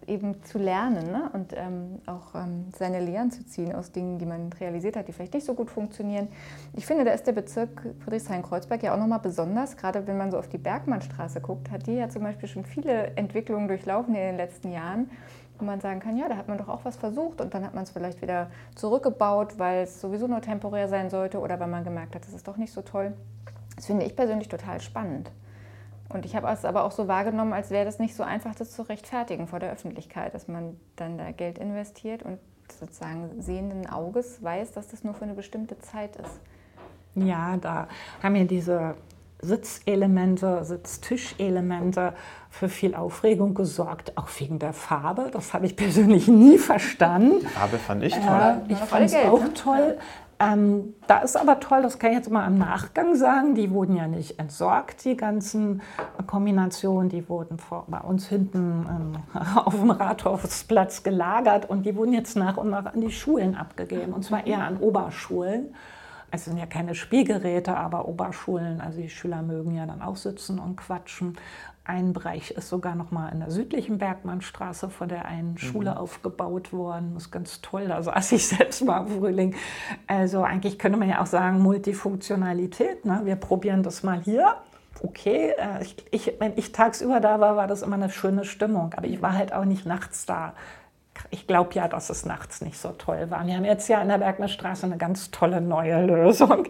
eben 0.06 0.42
zu 0.44 0.56
lernen 0.56 1.12
ne? 1.12 1.28
und 1.34 1.52
ähm, 1.52 2.00
auch 2.06 2.34
ähm, 2.34 2.72
seine 2.74 3.00
Lehren 3.00 3.30
zu 3.30 3.44
ziehen 3.44 3.74
aus 3.74 3.92
Dingen, 3.92 4.18
die 4.18 4.24
man 4.24 4.50
realisiert 4.58 4.96
hat, 4.96 5.08
die 5.08 5.12
vielleicht 5.12 5.34
nicht 5.34 5.44
so 5.44 5.52
gut 5.52 5.70
funktionieren. 5.70 6.28
Ich 6.72 6.86
finde, 6.86 7.04
da 7.04 7.10
ist 7.10 7.26
der 7.26 7.32
Bezirk 7.32 7.82
Friedrichshain-Kreuzberg 8.02 8.82
ja 8.82 8.94
auch 8.94 8.98
nochmal 8.98 9.18
besonders, 9.18 9.76
gerade 9.76 10.06
wenn 10.06 10.16
man 10.16 10.30
so 10.30 10.38
auf 10.38 10.48
die 10.48 10.56
Bergmannstraße 10.56 11.42
guckt, 11.42 11.70
hat 11.70 11.86
die 11.86 11.96
ja 11.96 12.08
zum 12.08 12.22
Beispiel 12.22 12.48
schon 12.48 12.64
viele 12.64 13.14
Entwicklungen 13.14 13.68
durchlaufen 13.68 14.14
in 14.14 14.22
den 14.22 14.36
letzten 14.38 14.72
Jahren 14.72 15.10
wo 15.58 15.64
man 15.64 15.80
sagen 15.80 16.00
kann, 16.00 16.16
ja, 16.16 16.28
da 16.28 16.36
hat 16.36 16.48
man 16.48 16.58
doch 16.58 16.68
auch 16.68 16.84
was 16.84 16.96
versucht 16.96 17.40
und 17.40 17.54
dann 17.54 17.64
hat 17.64 17.74
man 17.74 17.84
es 17.84 17.90
vielleicht 17.90 18.22
wieder 18.22 18.50
zurückgebaut, 18.74 19.58
weil 19.58 19.84
es 19.84 20.00
sowieso 20.00 20.26
nur 20.26 20.40
temporär 20.40 20.88
sein 20.88 21.10
sollte 21.10 21.38
oder 21.38 21.58
weil 21.60 21.68
man 21.68 21.84
gemerkt 21.84 22.14
hat, 22.14 22.26
das 22.26 22.34
ist 22.34 22.46
doch 22.48 22.56
nicht 22.56 22.72
so 22.72 22.82
toll. 22.82 23.14
Das 23.74 23.86
finde 23.86 24.04
ich 24.04 24.16
persönlich 24.16 24.48
total 24.48 24.80
spannend. 24.80 25.30
Und 26.08 26.24
ich 26.24 26.36
habe 26.36 26.48
es 26.48 26.64
aber 26.64 26.84
auch 26.84 26.92
so 26.92 27.08
wahrgenommen, 27.08 27.52
als 27.52 27.70
wäre 27.70 27.84
das 27.84 27.98
nicht 27.98 28.14
so 28.14 28.22
einfach, 28.22 28.54
das 28.54 28.72
zu 28.72 28.82
rechtfertigen 28.82 29.48
vor 29.48 29.58
der 29.58 29.72
Öffentlichkeit, 29.72 30.34
dass 30.34 30.46
man 30.48 30.78
dann 30.94 31.18
da 31.18 31.32
Geld 31.32 31.58
investiert 31.58 32.22
und 32.22 32.38
sozusagen 32.78 33.40
sehenden 33.40 33.88
Auges 33.88 34.42
weiß, 34.42 34.72
dass 34.72 34.88
das 34.88 35.04
nur 35.04 35.14
für 35.14 35.24
eine 35.24 35.34
bestimmte 35.34 35.78
Zeit 35.78 36.16
ist. 36.16 36.40
Ja, 37.14 37.56
da 37.56 37.88
haben 38.22 38.34
wir 38.34 38.46
diese 38.46 38.94
Sitzelemente, 39.40 40.64
Sitztischelemente 40.64 42.14
für 42.50 42.68
viel 42.68 42.94
Aufregung 42.94 43.54
gesorgt, 43.54 44.16
auch 44.16 44.28
wegen 44.38 44.58
der 44.58 44.72
Farbe. 44.72 45.30
Das 45.32 45.52
habe 45.52 45.66
ich 45.66 45.76
persönlich 45.76 46.26
nie 46.28 46.58
verstanden. 46.58 47.40
Die 47.40 47.46
Farbe 47.46 47.78
fand 47.78 48.02
ich 48.02 48.14
toll. 48.14 48.62
Äh, 48.68 48.72
ich 48.72 48.78
fand 48.78 49.06
es 49.06 49.14
auch 49.14 49.42
ne? 49.42 49.54
toll. 49.54 49.98
Ähm, 50.38 50.94
da 51.06 51.18
ist 51.18 51.36
aber 51.36 51.60
toll, 51.60 51.80
das 51.82 51.98
kann 51.98 52.10
ich 52.10 52.18
jetzt 52.18 52.30
mal 52.30 52.46
im 52.46 52.58
Nachgang 52.58 53.14
sagen, 53.14 53.54
die 53.54 53.70
wurden 53.70 53.96
ja 53.96 54.06
nicht 54.06 54.38
entsorgt, 54.38 55.04
die 55.06 55.16
ganzen 55.16 55.80
Kombinationen, 56.26 57.08
die 57.08 57.26
wurden 57.30 57.56
vor, 57.56 57.86
bei 57.88 58.00
uns 58.00 58.28
hinten 58.28 58.86
ähm, 58.86 59.40
auf 59.56 59.74
dem 59.74 59.90
Rathausplatz 59.90 61.02
gelagert 61.02 61.70
und 61.70 61.86
die 61.86 61.96
wurden 61.96 62.12
jetzt 62.12 62.36
nach 62.36 62.58
und 62.58 62.68
nach 62.68 62.84
an 62.84 63.00
die 63.00 63.10
Schulen 63.10 63.54
abgegeben, 63.54 64.12
und 64.12 64.24
zwar 64.24 64.46
eher 64.46 64.62
an 64.62 64.76
Oberschulen. 64.76 65.74
Es 66.30 66.44
sind 66.44 66.58
ja 66.58 66.66
keine 66.66 66.94
Spielgeräte, 66.94 67.76
aber 67.76 68.08
Oberschulen, 68.08 68.80
also 68.80 69.00
die 69.00 69.08
Schüler 69.08 69.42
mögen 69.42 69.74
ja 69.74 69.86
dann 69.86 70.02
auch 70.02 70.16
sitzen 70.16 70.58
und 70.58 70.76
quatschen. 70.76 71.36
Ein 71.84 72.12
Bereich 72.12 72.50
ist 72.50 72.68
sogar 72.68 72.96
noch 72.96 73.12
mal 73.12 73.28
in 73.28 73.38
der 73.38 73.50
südlichen 73.50 73.98
Bergmannstraße 73.98 74.90
vor 74.90 75.06
der 75.06 75.26
einen 75.26 75.52
mhm. 75.52 75.58
Schule 75.58 75.92
mhm. 75.92 75.98
aufgebaut 75.98 76.72
worden. 76.72 77.12
Das 77.14 77.24
ist 77.24 77.30
ganz 77.30 77.60
toll. 77.60 77.86
Da 77.86 78.02
saß 78.02 78.32
ich 78.32 78.46
selbst 78.48 78.84
mal 78.84 79.06
im 79.06 79.18
Frühling. 79.18 79.54
Also 80.08 80.42
eigentlich 80.42 80.80
könnte 80.80 80.98
man 80.98 81.08
ja 81.08 81.22
auch 81.22 81.26
sagen 81.26 81.60
Multifunktionalität. 81.60 83.04
Ne? 83.04 83.20
Wir 83.24 83.36
probieren 83.36 83.84
das 83.84 84.02
mal 84.02 84.20
hier. 84.20 84.56
Okay, 85.02 85.52
äh, 85.58 85.82
ich, 85.82 85.96
ich, 86.10 86.34
wenn 86.40 86.54
ich 86.56 86.72
tagsüber 86.72 87.20
da 87.20 87.38
war, 87.38 87.54
war 87.54 87.68
das 87.68 87.82
immer 87.82 87.96
eine 87.96 88.10
schöne 88.10 88.44
Stimmung. 88.44 88.92
Aber 88.96 89.06
ich 89.06 89.22
war 89.22 89.34
halt 89.34 89.52
auch 89.52 89.64
nicht 89.64 89.86
nachts 89.86 90.26
da 90.26 90.54
ich 91.30 91.46
glaube 91.46 91.74
ja, 91.74 91.88
dass 91.88 92.10
es 92.10 92.24
nachts 92.24 92.60
nicht 92.60 92.78
so 92.78 92.90
toll 92.90 93.30
war. 93.30 93.46
Wir 93.46 93.56
haben 93.56 93.64
jetzt 93.64 93.88
ja 93.88 94.00
in 94.02 94.08
der 94.08 94.18
Bergner 94.18 94.48
Straße 94.48 94.86
eine 94.86 94.96
ganz 94.96 95.30
tolle 95.30 95.60
neue 95.60 96.04
Lösung. 96.04 96.68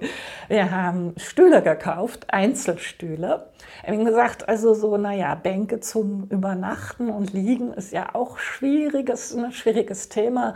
Wir 0.49 0.71
haben 0.71 1.15
Stühle 1.17 1.63
gekauft, 1.63 2.27
Einzelstühle. 2.33 3.51
Haben 3.87 4.05
gesagt, 4.05 4.49
also 4.49 4.75
so, 4.75 4.97
naja, 4.97 5.35
Bänke 5.35 5.81
zum 5.81 6.25
Übernachten 6.31 7.11
und 7.11 7.33
Liegen 7.33 7.73
ist 7.73 7.93
ja 7.93 8.15
auch 8.15 8.39
schwieriges, 8.39 9.35
ein 9.35 9.53
schwieriges 9.53 10.09
Thema. 10.09 10.55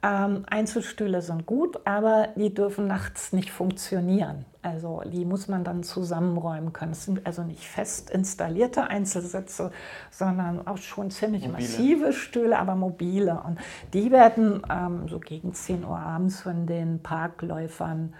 Ähm, 0.00 0.44
Einzelstühle 0.48 1.22
sind 1.22 1.46
gut, 1.46 1.80
aber 1.84 2.28
die 2.36 2.54
dürfen 2.54 2.86
nachts 2.86 3.32
nicht 3.32 3.50
funktionieren. 3.50 4.44
Also 4.62 5.02
die 5.04 5.24
muss 5.24 5.48
man 5.48 5.64
dann 5.64 5.82
zusammenräumen 5.82 6.72
können. 6.72 6.92
Es 6.92 7.04
sind 7.04 7.26
also 7.26 7.42
nicht 7.42 7.64
fest 7.64 8.10
installierte 8.10 8.84
Einzelsitze, 8.84 9.72
sondern 10.10 10.66
auch 10.68 10.76
schon 10.78 11.10
ziemlich 11.10 11.48
mobile. 11.48 11.62
massive 11.62 12.12
Stühle, 12.12 12.58
aber 12.58 12.76
mobile. 12.76 13.42
Und 13.44 13.58
die 13.92 14.12
werden 14.12 14.62
ähm, 14.70 15.08
so 15.08 15.18
gegen 15.18 15.52
10 15.52 15.84
Uhr 15.84 15.98
abends 15.98 16.42
von 16.42 16.66
den 16.66 17.00
Parkläufern, 17.02 18.14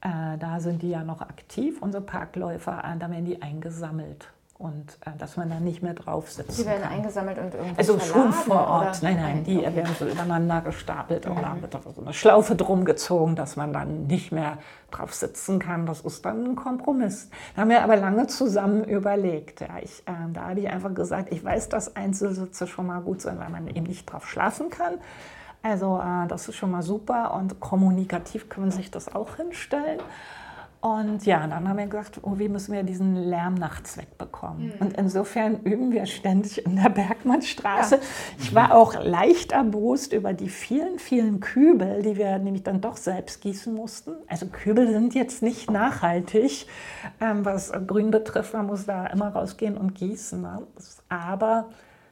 äh, 0.00 0.36
da 0.38 0.58
sind 0.58 0.82
die 0.82 0.90
ja 0.90 1.04
noch 1.04 1.20
aktiv, 1.20 1.80
unsere 1.80 2.02
Parkläufer, 2.02 2.82
äh, 2.84 2.98
da 2.98 3.08
werden 3.10 3.26
die 3.26 3.40
eingesammelt 3.40 4.32
und 4.60 4.98
äh, 5.06 5.16
dass 5.16 5.38
man 5.38 5.48
da 5.48 5.58
nicht 5.58 5.82
mehr 5.82 5.94
drauf 5.94 6.30
sitzt. 6.30 6.58
Die 6.58 6.66
werden 6.66 6.82
kann. 6.82 6.92
eingesammelt 6.92 7.38
und 7.38 7.54
irgendwie 7.54 7.78
Also 7.78 7.98
schon 7.98 8.30
vor 8.30 8.66
Ort. 8.68 8.98
Oder? 8.98 9.10
Nein, 9.10 9.16
nein, 9.16 9.44
die 9.44 9.58
okay. 9.58 9.74
werden 9.74 9.96
so 9.98 10.06
übereinander 10.06 10.60
gestapelt 10.60 11.24
mhm. 11.24 11.32
und 11.32 11.42
dann 11.42 11.62
wird 11.62 11.76
so 11.94 12.02
eine 12.02 12.12
Schlaufe 12.12 12.54
drum 12.56 12.84
gezogen, 12.84 13.36
dass 13.36 13.56
man 13.56 13.72
dann 13.72 14.06
nicht 14.06 14.32
mehr 14.32 14.58
drauf 14.90 15.14
sitzen 15.14 15.60
kann. 15.60 15.86
Das 15.86 16.02
ist 16.02 16.26
dann 16.26 16.44
ein 16.44 16.56
Kompromiss. 16.56 17.30
Da 17.56 17.62
haben 17.62 17.70
wir 17.70 17.82
aber 17.82 17.96
lange 17.96 18.26
zusammen 18.26 18.84
überlegt. 18.84 19.62
Ja, 19.62 19.78
ich, 19.80 20.00
äh, 20.00 20.12
da 20.34 20.48
habe 20.48 20.60
ich 20.60 20.68
einfach 20.68 20.92
gesagt, 20.92 21.32
ich 21.32 21.42
weiß, 21.42 21.70
dass 21.70 21.96
Einzelsitze 21.96 22.66
schon 22.66 22.86
mal 22.86 23.00
gut 23.00 23.22
sind, 23.22 23.40
weil 23.40 23.48
man 23.48 23.66
eben 23.66 23.86
nicht 23.86 24.12
drauf 24.12 24.28
schlafen 24.28 24.68
kann. 24.68 24.98
Also 25.62 25.98
äh, 25.98 26.26
das 26.28 26.48
ist 26.48 26.56
schon 26.56 26.70
mal 26.70 26.82
super 26.82 27.32
und 27.32 27.60
kommunikativ 27.60 28.50
können 28.50 28.70
sich 28.70 28.90
das 28.90 29.14
auch 29.14 29.36
hinstellen. 29.36 30.00
Und 30.80 31.26
ja, 31.26 31.46
dann 31.46 31.68
haben 31.68 31.76
wir 31.76 31.86
gesagt, 31.86 32.20
oh, 32.22 32.38
wie 32.38 32.48
müssen 32.48 32.72
wir 32.72 32.82
diesen 32.82 33.14
Lärm 33.14 33.54
nachts 33.54 33.98
wegbekommen? 33.98 34.68
Mhm. 34.68 34.72
Und 34.80 34.96
insofern 34.96 35.60
üben 35.60 35.92
wir 35.92 36.06
ständig 36.06 36.64
in 36.64 36.76
der 36.76 36.88
Bergmannstraße. 36.88 37.96
Ja. 37.96 38.00
Ich 38.38 38.54
war 38.54 38.74
auch 38.74 38.94
leicht 38.94 39.52
erbost 39.52 40.14
über 40.14 40.32
die 40.32 40.48
vielen, 40.48 40.98
vielen 40.98 41.40
Kübel, 41.40 42.00
die 42.02 42.16
wir 42.16 42.38
nämlich 42.38 42.62
dann 42.62 42.80
doch 42.80 42.96
selbst 42.96 43.42
gießen 43.42 43.74
mussten. 43.74 44.12
Also 44.26 44.46
Kübel 44.46 44.90
sind 44.90 45.14
jetzt 45.14 45.42
nicht 45.42 45.70
nachhaltig, 45.70 46.66
ähm, 47.20 47.44
was 47.44 47.72
Grün 47.86 48.10
betrifft. 48.10 48.54
Man 48.54 48.66
muss 48.66 48.86
da 48.86 49.06
immer 49.08 49.28
rausgehen 49.28 49.76
und 49.76 49.94
gießen. 49.94 50.40
Ne? 50.40 50.62
Aber 51.10 51.68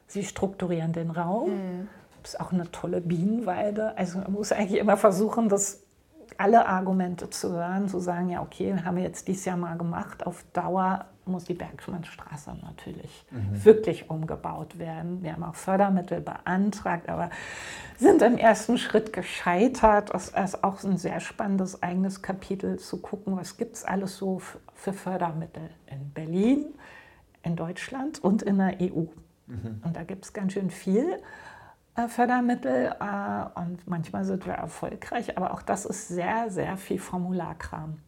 sie 0.06 0.24
strukturieren 0.24 0.92
den 0.92 1.10
Raum. 1.10 1.52
Mhm. 1.52 1.88
Das 2.22 2.34
ist 2.34 2.40
auch 2.40 2.52
eine 2.52 2.70
tolle 2.70 3.00
Bienenweide. 3.00 3.96
Also 3.96 4.18
man 4.18 4.32
muss 4.32 4.52
eigentlich 4.52 4.78
immer 4.78 4.98
versuchen, 4.98 5.48
das 5.48 5.87
alle 6.38 6.66
Argumente 6.66 7.28
zu 7.30 7.52
hören, 7.52 7.88
zu 7.88 7.98
sagen, 7.98 8.30
ja, 8.30 8.40
okay, 8.40 8.74
haben 8.84 8.96
wir 8.96 9.02
jetzt 9.02 9.28
dieses 9.28 9.44
Jahr 9.44 9.56
mal 9.56 9.76
gemacht, 9.76 10.26
auf 10.26 10.44
Dauer 10.52 11.06
muss 11.28 11.44
die 11.44 11.54
Bergmannstraße 11.54 12.56
natürlich 12.62 13.26
mhm. 13.30 13.64
wirklich 13.64 14.08
umgebaut 14.08 14.78
werden. 14.78 15.22
Wir 15.22 15.34
haben 15.34 15.44
auch 15.44 15.54
Fördermittel 15.54 16.20
beantragt, 16.20 17.08
aber 17.08 17.30
sind 17.98 18.22
im 18.22 18.38
ersten 18.38 18.78
Schritt 18.78 19.12
gescheitert. 19.12 20.14
Das 20.14 20.30
ist 20.30 20.64
auch 20.64 20.82
ein 20.84 20.96
sehr 20.96 21.20
spannendes 21.20 21.82
eigenes 21.82 22.22
Kapitel 22.22 22.78
zu 22.78 23.02
gucken, 23.02 23.36
was 23.36 23.56
gibt 23.56 23.76
es 23.76 23.84
alles 23.84 24.16
so 24.16 24.40
für 24.74 24.92
Fördermittel 24.92 25.68
in 25.86 26.10
Berlin, 26.12 26.66
in 27.42 27.56
Deutschland 27.56 28.22
und 28.22 28.42
in 28.42 28.58
der 28.58 28.80
EU. 28.80 29.06
Mhm. 29.46 29.82
Und 29.84 29.96
da 29.96 30.04
gibt 30.04 30.24
es 30.24 30.32
ganz 30.32 30.54
schön 30.54 30.70
viel. 30.70 31.18
Äh, 31.98 32.08
Fördermittel 32.08 32.94
äh, 33.00 33.60
und 33.60 33.86
manchmal 33.86 34.24
sind 34.24 34.46
wir 34.46 34.54
erfolgreich, 34.54 35.36
aber 35.36 35.52
auch 35.52 35.62
das 35.62 35.84
ist 35.84 36.08
sehr, 36.08 36.50
sehr 36.50 36.76
viel 36.76 36.98
Formularkram. 36.98 37.98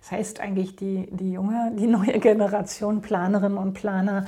Das 0.00 0.12
heißt 0.12 0.40
eigentlich, 0.40 0.76
die, 0.76 1.08
die 1.10 1.32
junge, 1.32 1.72
die 1.76 1.86
neue 1.86 2.18
Generation 2.18 3.00
Planerinnen 3.00 3.58
und 3.58 3.74
Planer 3.74 4.26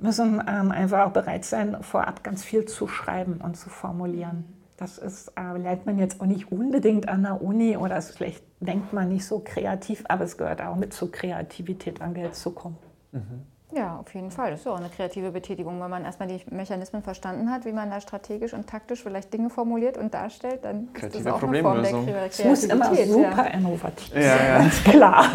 müssen 0.00 0.42
ähm, 0.46 0.70
einfach 0.70 1.06
auch 1.06 1.12
bereit 1.12 1.44
sein, 1.44 1.76
vorab 1.82 2.24
ganz 2.24 2.44
viel 2.44 2.64
zu 2.66 2.88
schreiben 2.88 3.40
und 3.42 3.56
zu 3.56 3.70
formulieren. 3.70 4.44
Das 4.76 4.98
ist, 4.98 5.32
äh, 5.36 5.56
lernt 5.56 5.86
man 5.86 5.98
jetzt 5.98 6.20
auch 6.20 6.26
nicht 6.26 6.50
unbedingt 6.50 7.08
an 7.08 7.22
der 7.22 7.40
Uni 7.40 7.76
oder 7.76 7.96
es 7.96 8.10
vielleicht 8.10 8.42
denkt 8.60 8.92
man 8.92 9.08
nicht 9.08 9.24
so 9.24 9.40
kreativ, 9.44 10.04
aber 10.08 10.24
es 10.24 10.36
gehört 10.36 10.60
auch 10.60 10.76
mit 10.76 10.92
zur 10.92 11.12
Kreativität 11.12 12.02
an 12.02 12.14
Geld 12.14 12.34
zu 12.34 12.50
kommen. 12.50 12.76
Mhm. 13.12 13.42
Ja, 13.74 13.96
auf 13.96 14.14
jeden 14.14 14.30
Fall. 14.30 14.50
Das 14.50 14.60
ist 14.60 14.66
ja 14.66 14.72
auch 14.72 14.78
eine 14.78 14.90
kreative 14.90 15.30
Betätigung. 15.30 15.80
Wenn 15.80 15.88
man 15.88 16.04
erstmal 16.04 16.28
die 16.28 16.40
Mechanismen 16.50 17.02
verstanden 17.02 17.50
hat, 17.50 17.64
wie 17.64 17.72
man 17.72 17.90
da 17.90 18.00
strategisch 18.00 18.52
und 18.52 18.66
taktisch 18.68 19.02
vielleicht 19.02 19.32
Dinge 19.32 19.48
formuliert 19.48 19.96
und 19.96 20.12
darstellt, 20.12 20.64
dann 20.64 20.92
Kreative 20.92 21.18
ist 21.18 21.26
das 21.26 21.32
auch 21.32 21.42
eine 21.42 21.62
Form 21.62 21.82
der 21.82 21.90
Kreativität. 21.92 22.30
Es 22.30 22.44
muss 22.44 22.64
immer 22.64 22.94
super 22.94 23.44
ja. 23.44 23.44
innovativ 23.44 24.14
ja, 24.14 24.22
sein, 24.22 24.46
ja. 24.46 24.58
ganz 24.58 24.84
klar. 24.84 25.26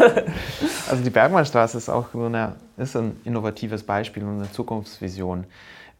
Also 0.88 1.02
die 1.02 1.10
Bergmannstraße 1.10 1.76
ist 1.76 1.88
auch 1.90 2.06
so 2.12 2.24
eine, 2.24 2.54
ist 2.78 2.96
ein 2.96 3.20
innovatives 3.24 3.82
Beispiel 3.82 4.22
und 4.24 4.38
eine 4.38 4.50
Zukunftsvision. 4.50 5.44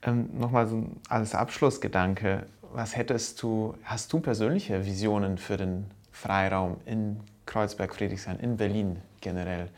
Ähm, 0.02 0.30
Nochmal 0.38 0.66
so 0.66 0.84
als 1.08 1.34
Abschlussgedanke, 1.34 2.46
was 2.72 2.96
hättest 2.96 3.42
du, 3.42 3.74
hast 3.84 4.12
du 4.12 4.20
persönliche 4.20 4.86
Visionen 4.86 5.36
für 5.36 5.56
den 5.56 5.90
Freiraum 6.12 6.76
in 6.86 7.20
Kreuzberg-Friedrichshain, 7.46 8.38
in 8.38 8.56
Berlin 8.56 8.96
generell? 9.20 9.68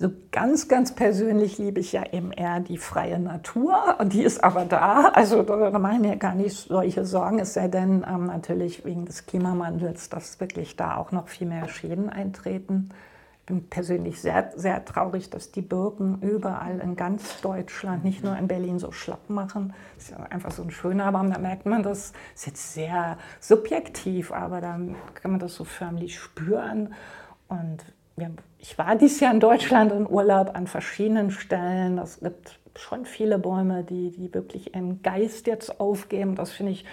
So 0.00 0.12
ganz, 0.30 0.68
ganz 0.68 0.94
persönlich 0.94 1.58
liebe 1.58 1.80
ich 1.80 1.90
ja 1.90 2.04
eben 2.12 2.30
eher 2.30 2.60
die 2.60 2.78
freie 2.78 3.18
Natur 3.18 3.96
und 3.98 4.12
die 4.12 4.22
ist 4.22 4.44
aber 4.44 4.64
da. 4.64 5.08
Also 5.08 5.42
da, 5.42 5.76
mache 5.76 5.94
ich 5.94 6.00
mir 6.00 6.16
gar 6.16 6.36
nicht 6.36 6.68
solche 6.68 7.04
Sorgen, 7.04 7.40
es 7.40 7.54
sei 7.54 7.66
denn 7.66 8.06
ähm, 8.08 8.26
natürlich 8.26 8.84
wegen 8.84 9.06
des 9.06 9.26
Klimawandels, 9.26 10.08
dass 10.08 10.38
wirklich 10.38 10.76
da 10.76 10.96
auch 10.96 11.10
noch 11.10 11.26
viel 11.26 11.48
mehr 11.48 11.66
Schäden 11.66 12.10
eintreten. 12.10 12.90
Ich 13.40 13.46
bin 13.46 13.68
persönlich 13.68 14.20
sehr, 14.20 14.52
sehr 14.54 14.84
traurig, 14.84 15.30
dass 15.30 15.50
die 15.50 15.62
Birken 15.62 16.20
überall 16.20 16.78
in 16.78 16.94
ganz 16.94 17.40
Deutschland, 17.40 18.04
nicht 18.04 18.22
nur 18.22 18.36
in 18.36 18.46
Berlin, 18.46 18.78
so 18.78 18.92
schlapp 18.92 19.28
machen. 19.28 19.74
Das 19.96 20.04
ist 20.04 20.10
ja 20.12 20.18
einfach 20.30 20.52
so 20.52 20.62
ein 20.62 20.70
schöner 20.70 21.10
Baum, 21.10 21.32
da 21.32 21.40
merkt 21.40 21.66
man 21.66 21.82
das. 21.82 22.12
Ist 22.36 22.46
jetzt 22.46 22.72
sehr 22.72 23.18
subjektiv, 23.40 24.30
aber 24.30 24.60
dann 24.60 24.94
kann 25.14 25.32
man 25.32 25.40
das 25.40 25.56
so 25.56 25.64
förmlich 25.64 26.20
spüren. 26.20 26.94
Und 27.48 27.84
ich 28.58 28.76
war 28.76 28.96
dieses 28.96 29.20
Jahr 29.20 29.32
in 29.32 29.40
Deutschland 29.40 29.92
in 29.92 30.08
Urlaub 30.08 30.54
an 30.54 30.66
verschiedenen 30.66 31.30
Stellen. 31.30 31.98
Es 31.98 32.20
gibt 32.20 32.58
schon 32.76 33.04
viele 33.04 33.38
Bäume, 33.38 33.84
die, 33.84 34.10
die 34.10 34.32
wirklich 34.34 34.74
ihren 34.74 35.02
Geist 35.02 35.46
jetzt 35.46 35.80
aufgeben. 35.80 36.34
Das 36.34 36.50
finde 36.52 36.72
ich 36.72 36.84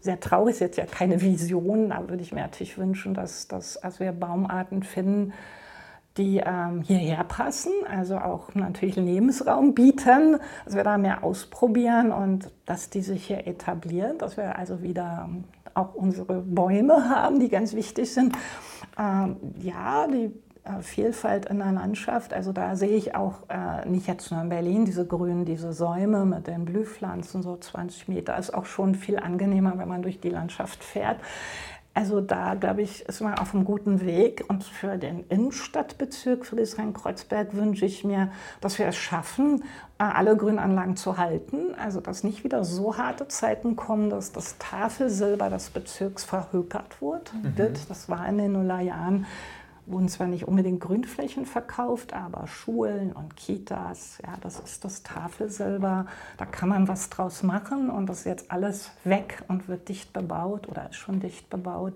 sehr 0.00 0.20
traurig. 0.20 0.54
Ist 0.54 0.60
jetzt 0.60 0.78
ja 0.78 0.86
keine 0.86 1.20
Vision, 1.20 1.90
da 1.90 2.08
würde 2.08 2.22
ich 2.22 2.32
mir 2.32 2.42
natürlich 2.42 2.78
wünschen, 2.78 3.14
dass, 3.14 3.48
dass 3.48 3.76
also 3.78 4.00
wir 4.00 4.12
Baumarten 4.12 4.82
finden, 4.82 5.32
die 6.16 6.42
ähm, 6.44 6.82
hierher 6.82 7.24
passen, 7.24 7.72
also 7.90 8.16
auch 8.16 8.54
natürlich 8.54 8.96
Lebensraum 8.96 9.74
bieten, 9.74 10.38
dass 10.64 10.74
wir 10.74 10.84
da 10.84 10.96
mehr 10.96 11.22
ausprobieren 11.22 12.10
und 12.10 12.50
dass 12.64 12.88
die 12.88 13.02
sich 13.02 13.26
hier 13.26 13.46
etablieren, 13.46 14.16
dass 14.16 14.38
wir 14.38 14.58
also 14.58 14.82
wieder 14.82 15.28
auch 15.74 15.94
unsere 15.94 16.40
Bäume 16.40 17.10
haben, 17.10 17.38
die 17.38 17.50
ganz 17.50 17.74
wichtig 17.74 18.10
sind. 18.10 18.34
Ähm, 18.98 19.36
ja, 19.58 20.06
die 20.06 20.32
Vielfalt 20.80 21.46
in 21.46 21.58
der 21.58 21.72
Landschaft. 21.72 22.32
Also 22.32 22.52
da 22.52 22.76
sehe 22.76 22.96
ich 22.96 23.14
auch 23.14 23.48
äh, 23.48 23.88
nicht 23.88 24.06
jetzt 24.06 24.30
nur 24.30 24.40
in 24.40 24.48
Berlin 24.48 24.84
diese 24.84 25.06
Grünen, 25.06 25.44
diese 25.44 25.72
Säume 25.72 26.24
mit 26.24 26.46
den 26.46 26.64
Blühpflanzen, 26.64 27.42
so 27.42 27.56
20 27.56 28.08
Meter, 28.08 28.36
ist 28.36 28.52
auch 28.52 28.66
schon 28.66 28.94
viel 28.94 29.18
angenehmer, 29.18 29.78
wenn 29.78 29.88
man 29.88 30.02
durch 30.02 30.20
die 30.20 30.30
Landschaft 30.30 30.82
fährt. 30.82 31.18
Also 31.96 32.20
da, 32.20 32.52
glaube 32.52 32.82
ich, 32.82 33.08
ist 33.08 33.22
man 33.22 33.38
auf 33.38 33.54
einem 33.54 33.64
guten 33.64 34.02
Weg. 34.02 34.44
Und 34.48 34.64
für 34.64 34.98
den 34.98 35.24
Innenstadtbezirk 35.30 36.44
Friedrichshain-Kreuzberg 36.44 37.54
wünsche 37.54 37.86
ich 37.86 38.04
mir, 38.04 38.30
dass 38.60 38.78
wir 38.78 38.86
es 38.86 38.96
schaffen, 38.96 39.64
äh, 39.98 40.02
alle 40.02 40.36
Grünanlagen 40.36 40.96
zu 40.96 41.16
halten. 41.16 41.74
Also 41.82 42.00
dass 42.00 42.22
nicht 42.22 42.44
wieder 42.44 42.64
so 42.64 42.98
harte 42.98 43.28
Zeiten 43.28 43.76
kommen, 43.76 44.10
dass 44.10 44.30
das 44.32 44.58
Tafelsilber 44.58 45.48
des 45.48 45.70
Bezirks 45.70 46.22
verhökert 46.22 47.00
wird. 47.00 47.32
Mhm. 47.32 47.72
Das 47.88 48.10
war 48.10 48.28
in 48.28 48.36
den 48.36 48.52
Nullerjahren 48.52 49.24
wurden 49.86 50.08
zwar 50.08 50.26
nicht 50.26 50.48
unbedingt 50.48 50.80
Grünflächen 50.80 51.46
verkauft, 51.46 52.12
aber 52.12 52.46
Schulen 52.46 53.12
und 53.12 53.36
Kitas, 53.36 54.18
ja, 54.24 54.34
das 54.40 54.58
ist 54.60 54.84
das 54.84 55.02
Tafelsilber. 55.02 56.06
Da 56.36 56.44
kann 56.44 56.68
man 56.68 56.88
was 56.88 57.08
draus 57.08 57.42
machen 57.42 57.88
und 57.90 58.06
das 58.06 58.20
ist 58.20 58.26
jetzt 58.26 58.50
alles 58.50 58.90
weg 59.04 59.44
und 59.48 59.68
wird 59.68 59.88
dicht 59.88 60.12
bebaut 60.12 60.68
oder 60.68 60.90
ist 60.90 60.96
schon 60.96 61.20
dicht 61.20 61.48
bebaut. 61.48 61.94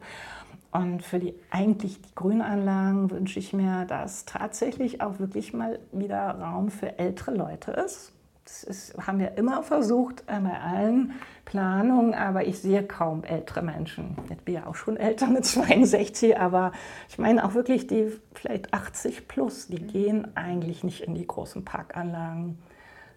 Und 0.72 1.02
für 1.02 1.18
die 1.18 1.34
eigentlich 1.50 2.00
die 2.00 2.14
Grünanlagen 2.14 3.10
wünsche 3.10 3.40
ich 3.40 3.52
mir, 3.52 3.84
dass 3.86 4.24
tatsächlich 4.24 5.00
auch 5.00 5.18
wirklich 5.18 5.52
mal 5.52 5.80
wieder 5.90 6.30
Raum 6.38 6.70
für 6.70 6.98
ältere 6.98 7.34
Leute 7.34 7.72
ist. 7.72 8.12
Das 8.50 8.64
ist, 8.64 9.06
haben 9.06 9.20
wir 9.20 9.38
immer 9.38 9.62
versucht 9.62 10.24
äh, 10.26 10.40
bei 10.40 10.58
allen 10.60 11.12
Planungen, 11.44 12.14
aber 12.14 12.46
ich 12.46 12.58
sehe 12.58 12.82
kaum 12.82 13.22
ältere 13.22 13.62
Menschen. 13.62 14.16
Ich 14.28 14.38
bin 14.38 14.56
ja 14.56 14.66
auch 14.66 14.74
schon 14.74 14.96
älter 14.96 15.28
mit 15.28 15.44
62, 15.44 16.36
aber 16.36 16.72
ich 17.08 17.18
meine 17.18 17.44
auch 17.44 17.54
wirklich 17.54 17.86
die 17.86 18.12
vielleicht 18.34 18.74
80 18.74 19.28
plus, 19.28 19.68
die 19.68 19.80
gehen 19.80 20.36
eigentlich 20.36 20.82
nicht 20.82 21.02
in 21.02 21.14
die 21.14 21.26
großen 21.26 21.64
Parkanlagen. 21.64 22.58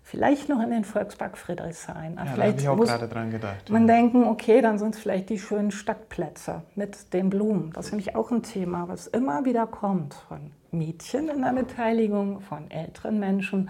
Vielleicht 0.03 0.49
noch 0.49 0.61
in 0.61 0.69
den 0.69 0.83
Volkspark 0.83 1.37
Friedrichshain. 1.37 2.15
Ja, 2.17 2.25
da 2.25 2.43
habe 2.43 2.55
ich 2.55 2.67
auch 2.67 2.77
gerade 2.77 3.07
dran 3.07 3.31
gedacht. 3.31 3.69
Man 3.69 3.87
ja. 3.87 3.95
denken, 3.95 4.25
okay, 4.25 4.61
dann 4.61 4.77
sind 4.77 4.93
es 4.95 5.01
vielleicht 5.01 5.29
die 5.29 5.39
schönen 5.39 5.71
Stadtplätze 5.71 6.61
mit 6.75 7.11
den 7.13 7.29
Blumen. 7.29 7.71
Das 7.73 7.85
ist 7.85 7.91
nämlich 7.93 8.15
auch 8.15 8.29
ein 8.29 8.43
Thema, 8.43 8.87
was 8.87 9.07
immer 9.07 9.45
wieder 9.45 9.65
kommt 9.65 10.13
von 10.13 10.51
Mädchen 10.71 11.29
in 11.29 11.41
der 11.41 11.53
Beteiligung, 11.53 12.41
von 12.41 12.69
älteren 12.69 13.19
Menschen 13.19 13.69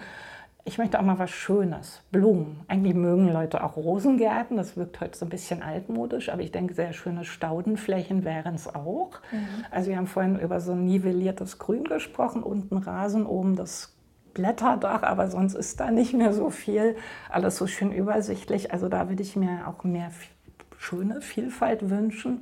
ich 0.66 0.78
möchte 0.78 0.98
auch 0.98 1.04
mal 1.04 1.20
was 1.20 1.30
Schönes, 1.30 2.02
Blumen. 2.12 2.62
Eigentlich 2.68 2.96
mögen 2.96 3.32
Leute 3.32 3.64
auch 3.64 3.76
Rosengärten, 3.76 4.56
das 4.56 4.78
wirkt 4.78 5.02
heute 5.02 5.18
so 5.18 5.26
ein 5.26 5.30
bisschen 5.30 5.62
altmodisch, 5.62 6.30
aber 6.30 6.42
ich 6.42 6.52
denke, 6.52 6.74
sehr 6.74 6.94
schöne 6.94 7.26
Staudenflächen 7.26 8.24
wären 8.24 8.56
es 8.56 8.74
auch. 8.74 9.12
Mhm. 9.32 9.66
Also 9.72 9.90
wir 9.90 9.98
haben 9.98 10.08
vorhin 10.08 10.40
über 10.40 10.62
so 10.62 10.72
ein 10.72 10.86
nivelliertes 10.86 11.60
Grün 11.60 11.84
gesprochen, 11.84 12.44
unten 12.44 12.78
Rasen, 12.78 13.26
oben 13.26 13.58
das 13.58 13.94
Blätterdach, 14.34 15.04
aber 15.04 15.28
sonst 15.28 15.54
ist 15.54 15.80
da 15.80 15.92
nicht 15.92 16.14
mehr 16.14 16.34
so 16.34 16.50
viel. 16.50 16.96
Alles 17.30 17.58
so 17.58 17.68
schön 17.68 17.92
übersichtlich. 17.92 18.72
Also 18.72 18.90
da 18.90 19.10
würde 19.10 19.22
ich 19.22 19.36
mir 19.36 19.68
auch 19.68 19.84
mehr 19.84 20.12
schöne 20.78 21.22
Vielfalt 21.22 21.90
wünschen. 21.90 22.40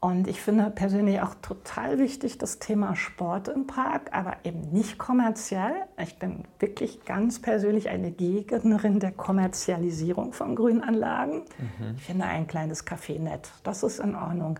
Und 0.00 0.28
ich 0.28 0.40
finde 0.40 0.70
persönlich 0.70 1.20
auch 1.20 1.34
total 1.42 1.98
wichtig 1.98 2.38
das 2.38 2.58
Thema 2.58 2.96
Sport 2.96 3.48
im 3.48 3.66
Park, 3.66 4.08
aber 4.12 4.38
eben 4.44 4.70
nicht 4.72 4.96
kommerziell. 4.96 5.74
Ich 6.02 6.18
bin 6.18 6.44
wirklich 6.58 7.04
ganz 7.04 7.42
persönlich 7.42 7.90
eine 7.90 8.10
Gegnerin 8.10 8.98
der 8.98 9.12
Kommerzialisierung 9.12 10.32
von 10.32 10.56
Grünanlagen. 10.56 11.42
Mhm. 11.58 11.96
Ich 11.98 12.04
finde 12.04 12.24
ein 12.24 12.46
kleines 12.46 12.86
Café 12.86 13.20
nett, 13.20 13.50
das 13.62 13.82
ist 13.82 14.00
in 14.00 14.14
Ordnung. 14.16 14.58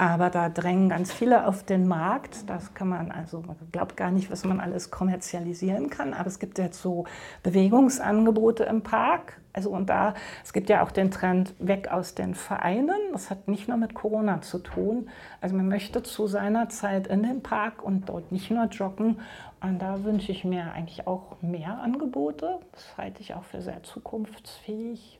Aber 0.00 0.30
da 0.30 0.48
drängen 0.48 0.88
ganz 0.88 1.12
viele 1.12 1.44
auf 1.44 1.64
den 1.64 1.88
Markt. 1.88 2.48
Das 2.48 2.72
kann 2.72 2.88
man, 2.88 3.10
also 3.10 3.42
man 3.44 3.56
glaubt 3.72 3.96
gar 3.96 4.12
nicht, 4.12 4.30
was 4.30 4.44
man 4.44 4.60
alles 4.60 4.92
kommerzialisieren 4.92 5.90
kann. 5.90 6.14
Aber 6.14 6.28
es 6.28 6.38
gibt 6.38 6.58
jetzt 6.58 6.80
so 6.80 7.04
Bewegungsangebote 7.42 8.62
im 8.62 8.82
Park. 8.82 9.40
Also 9.52 9.70
und 9.70 9.90
da, 9.90 10.14
es 10.44 10.52
gibt 10.52 10.68
ja 10.68 10.84
auch 10.84 10.92
den 10.92 11.10
Trend 11.10 11.52
weg 11.58 11.88
aus 11.90 12.14
den 12.14 12.36
Vereinen. 12.36 12.96
Das 13.10 13.28
hat 13.28 13.48
nicht 13.48 13.66
nur 13.66 13.76
mit 13.76 13.94
Corona 13.94 14.40
zu 14.40 14.60
tun. 14.60 15.10
Also 15.40 15.56
man 15.56 15.66
möchte 15.66 16.04
zu 16.04 16.28
seiner 16.28 16.68
Zeit 16.68 17.08
in 17.08 17.24
den 17.24 17.42
Park 17.42 17.82
und 17.82 18.08
dort 18.08 18.30
nicht 18.30 18.52
nur 18.52 18.66
joggen. 18.66 19.18
Und 19.60 19.80
da 19.82 20.04
wünsche 20.04 20.30
ich 20.30 20.44
mir 20.44 20.70
eigentlich 20.74 21.08
auch 21.08 21.42
mehr 21.42 21.80
Angebote. 21.82 22.60
Das 22.70 22.96
halte 22.96 23.20
ich 23.20 23.34
auch 23.34 23.42
für 23.42 23.60
sehr 23.60 23.82
zukunftsfähig. 23.82 25.18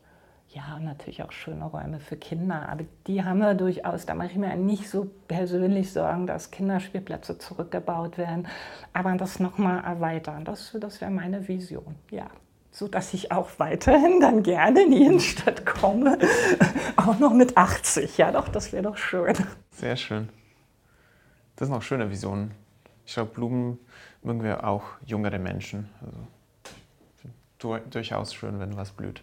Ja, 0.50 0.78
natürlich 0.78 1.22
auch 1.22 1.32
schöne 1.32 1.64
Räume 1.64 2.00
für 2.00 2.16
Kinder, 2.16 2.68
aber 2.70 2.84
die 3.06 3.22
haben 3.22 3.40
wir 3.40 3.52
durchaus. 3.52 4.06
Da 4.06 4.14
mache 4.14 4.28
ich 4.28 4.36
mir 4.36 4.56
nicht 4.56 4.88
so 4.88 5.10
persönlich 5.28 5.92
Sorgen, 5.92 6.26
dass 6.26 6.50
Kinderspielplätze 6.50 7.36
zurückgebaut 7.36 8.16
werden, 8.16 8.48
aber 8.94 9.14
das 9.16 9.40
nochmal 9.40 9.84
erweitern, 9.84 10.46
das, 10.46 10.74
das 10.80 11.02
wäre 11.02 11.10
meine 11.10 11.46
Vision, 11.48 11.96
ja. 12.10 12.26
So 12.70 12.88
dass 12.88 13.12
ich 13.12 13.30
auch 13.30 13.50
weiterhin 13.58 14.20
dann 14.20 14.42
gerne 14.42 14.84
in 14.84 14.90
die 14.90 15.04
Innenstadt 15.04 15.66
komme, 15.66 16.18
auch 16.96 17.18
noch 17.18 17.34
mit 17.34 17.56
80. 17.56 18.16
Ja, 18.16 18.32
doch, 18.32 18.48
das 18.48 18.72
wäre 18.72 18.84
doch 18.84 18.96
schön. 18.96 19.34
Sehr 19.72 19.96
schön. 19.96 20.30
Das 21.56 21.68
sind 21.68 21.76
auch 21.76 21.82
schöne 21.82 22.08
Visionen. 22.08 22.52
Ich 23.04 23.14
glaube, 23.14 23.32
Blumen 23.32 23.78
mögen 24.22 24.42
wir 24.42 24.64
auch 24.64 24.84
jüngere 25.04 25.38
Menschen. 25.38 25.88
Also, 26.00 27.78
durchaus 27.90 28.32
schön, 28.32 28.60
wenn 28.60 28.76
was 28.76 28.92
blüht. 28.92 29.22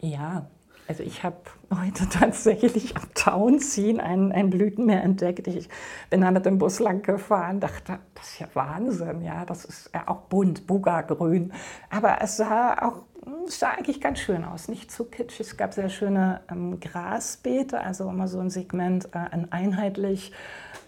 Ja, 0.00 0.46
also 0.88 1.02
ich 1.02 1.22
habe 1.22 1.36
heute 1.82 2.08
tatsächlich 2.08 2.96
am 2.96 3.14
Tauenziehen 3.14 4.00
ein, 4.00 4.32
ein 4.32 4.50
Blütenmeer 4.50 5.02
entdeckt. 5.02 5.46
Ich 5.46 5.68
bin 6.10 6.22
da 6.22 6.30
mit 6.30 6.46
dem 6.46 6.58
Bus 6.58 6.80
lang 6.80 7.02
gefahren, 7.02 7.60
dachte, 7.60 7.98
das 8.14 8.30
ist 8.30 8.38
ja 8.40 8.48
Wahnsinn, 8.54 9.22
ja, 9.22 9.44
das 9.44 9.64
ist 9.64 9.90
ja 9.94 10.08
auch 10.08 10.22
bunt, 10.22 10.66
Buga-grün. 10.66 11.52
Aber 11.90 12.18
es 12.22 12.38
sah 12.38 12.74
auch 12.82 13.02
es 13.46 13.58
sah 13.58 13.70
eigentlich 13.70 14.00
ganz 14.00 14.20
schön 14.20 14.44
aus, 14.44 14.68
nicht 14.68 14.90
zu 14.90 15.04
kitschig. 15.04 15.48
Es 15.48 15.56
gab 15.56 15.74
sehr 15.74 15.90
schöne 15.90 16.40
ähm, 16.50 16.80
Grasbeete, 16.80 17.80
also 17.80 18.08
immer 18.08 18.28
so 18.28 18.40
ein 18.40 18.48
Segment, 18.48 19.06
äh, 19.12 19.18
ein 19.18 19.52
einheitlich 19.52 20.32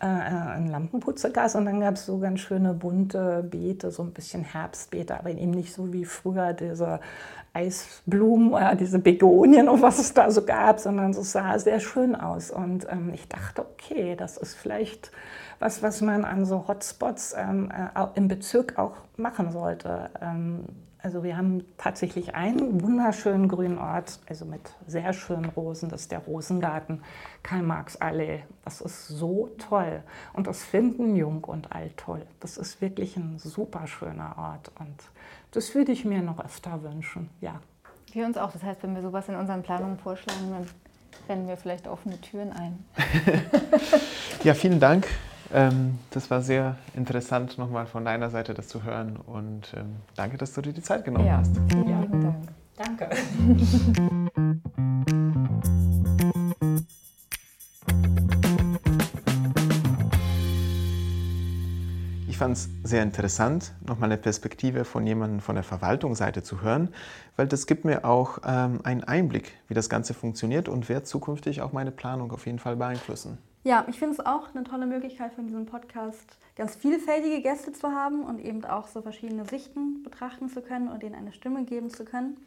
äh, 0.01 0.07
ein 0.07 0.69
Lampenputzergas 0.69 1.55
und 1.55 1.67
dann 1.67 1.81
gab 1.81 1.95
es 1.95 2.07
so 2.07 2.19
ganz 2.19 2.41
schöne 2.41 2.75
bunte 2.75 3.43
Beete, 3.49 3.91
so 3.91 4.03
ein 4.03 4.13
bisschen 4.13 4.43
Herbstbeete, 4.43 5.19
aber 5.19 5.31
eben 5.31 5.51
nicht 5.51 5.73
so 5.73 5.93
wie 5.93 6.05
früher 6.05 6.53
diese 6.53 7.01
Eisblumen 7.53 8.53
oder 8.53 8.75
diese 8.77 8.99
Begonien 8.99 9.69
und 9.69 9.83
was 9.83 9.99
es 9.99 10.15
da 10.15 10.31
so 10.31 10.45
gab, 10.45 10.79
sondern 10.81 11.11
es 11.11 11.33
sah 11.33 11.59
sehr 11.59 11.81
schön 11.81 12.15
aus. 12.15 12.51
Und 12.51 12.87
ähm, 12.91 13.11
ich 13.13 13.29
dachte, 13.29 13.63
okay, 13.63 14.17
das 14.17 14.37
ist 14.37 14.55
vielleicht 14.55 15.11
was, 15.59 15.83
was 15.83 16.01
man 16.01 16.25
an 16.25 16.47
so 16.47 16.67
Hotspots 16.69 17.35
ähm, 17.37 17.71
äh, 17.71 18.07
im 18.15 18.29
Bezirk 18.29 18.79
auch 18.79 18.97
machen 19.17 19.51
sollte. 19.51 20.11
Ähm, 20.21 20.65
also 21.03 21.23
wir 21.23 21.37
haben 21.37 21.65
tatsächlich 21.79 22.35
einen 22.35 22.83
wunderschönen 22.83 23.49
grünen 23.49 23.79
Ort, 23.79 24.19
also 24.29 24.45
mit 24.45 24.61
sehr 24.87 25.13
schönen 25.13 25.47
Rosen, 25.47 25.89
das 25.89 26.03
ist 26.03 26.13
der 26.13 26.21
Rosengarten 26.21 27.03
Karl-Marx-Allee. 27.43 28.43
Das 28.65 28.81
ist 28.81 29.09
so 29.09 29.51
toll 29.59 30.03
und 30.33 30.47
das 30.47 30.63
finden 30.63 31.17
Jung 31.17 31.45
und 31.45 31.73
Alt 31.73 31.97
toll. 31.97 32.27
Das 32.41 32.57
ist 32.57 32.81
wirklich 32.81 33.17
ein 33.17 33.39
super 33.39 33.87
schöner 33.87 34.37
Ort 34.37 34.71
und 34.79 34.97
das 35.53 35.75
würde 35.75 35.93
ich 35.93 36.05
mir 36.05 36.23
noch 36.23 36.45
öfter 36.45 36.83
wünschen, 36.83 37.31
ja. 37.41 37.61
Wir 38.13 38.27
uns 38.27 38.37
auch. 38.37 38.51
Das 38.53 38.63
heißt, 38.63 38.83
wenn 38.83 38.95
wir 38.95 39.03
sowas 39.03 39.29
in 39.29 39.37
unseren 39.37 39.63
Planungen 39.63 39.97
vorschlagen, 39.97 40.51
dann 40.51 40.67
rennen 41.29 41.47
wir 41.47 41.57
vielleicht 41.57 41.87
offene 41.87 42.21
Türen 42.21 42.53
ein. 42.53 42.85
ja, 44.45 44.55
vielen 44.55 44.81
Dank 44.81 45.07
ähm, 45.53 45.99
das 46.11 46.31
war 46.31 46.43
sehr 46.43 46.77
interessant, 46.95 47.59
nochmal 47.59 47.87
von 47.87 48.05
deiner 48.05 48.31
Seite 48.31 48.55
das 48.55 48.69
zu 48.69 48.85
hören. 48.85 49.17
Und 49.17 49.73
ähm, 49.77 49.97
danke, 50.17 50.39
dass 50.39 50.53
du 50.53 50.63
dir 50.63 50.73
die 50.73 50.83
Zeit 50.83 51.05
genommen 51.05 51.27
ja. 51.27 51.39
hast. 51.39 51.57
Ja. 51.89 52.07
Dank. 52.11 52.49
Danke. 52.77 53.11
Ich 62.27 62.39
fand 62.39 62.57
es 62.57 62.71
sehr 62.85 63.03
interessant, 63.03 63.75
nochmal 63.87 64.09
eine 64.09 64.17
Perspektive 64.17 64.87
von 64.87 65.07
jemandem 65.07 65.41
von 65.41 65.57
der 65.57 65.65
Verwaltungsseite 65.65 66.43
zu 66.43 66.63
hören, 66.63 66.89
weil 67.37 67.47
das 67.47 67.67
gibt 67.67 67.85
mir 67.85 68.07
auch 68.07 68.39
ähm, 68.47 68.81
einen 68.83 69.05
Einblick, 69.05 69.53
wie 69.69 69.75
das 69.75 69.91
Ganze 69.91 70.15
funktioniert 70.15 70.67
und 70.67 70.89
wird 70.89 71.07
zukünftig 71.07 71.61
auch 71.61 71.73
meine 71.73 71.91
Planung 71.91 72.33
auf 72.33 72.47
jeden 72.47 72.59
Fall 72.59 72.77
beeinflussen. 72.77 73.37
Ja, 73.63 73.85
ich 73.89 73.99
finde 73.99 74.15
es 74.15 74.25
auch 74.25 74.55
eine 74.55 74.65
tolle 74.65 74.87
Möglichkeit 74.87 75.35
von 75.35 75.47
diesem 75.47 75.67
Podcast, 75.67 76.39
ganz 76.57 76.77
vielfältige 76.77 77.43
Gäste 77.43 77.73
zu 77.73 77.91
haben 77.91 78.25
und 78.25 78.41
eben 78.41 78.65
auch 78.65 78.87
so 78.87 79.03
verschiedene 79.03 79.45
Sichten 79.45 80.03
betrachten 80.03 80.49
zu 80.49 80.63
können 80.63 80.89
und 80.89 81.03
ihnen 81.03 81.15
eine 81.15 81.33
Stimme 81.33 81.65
geben 81.65 81.91
zu 81.91 82.07
können. 82.07 82.39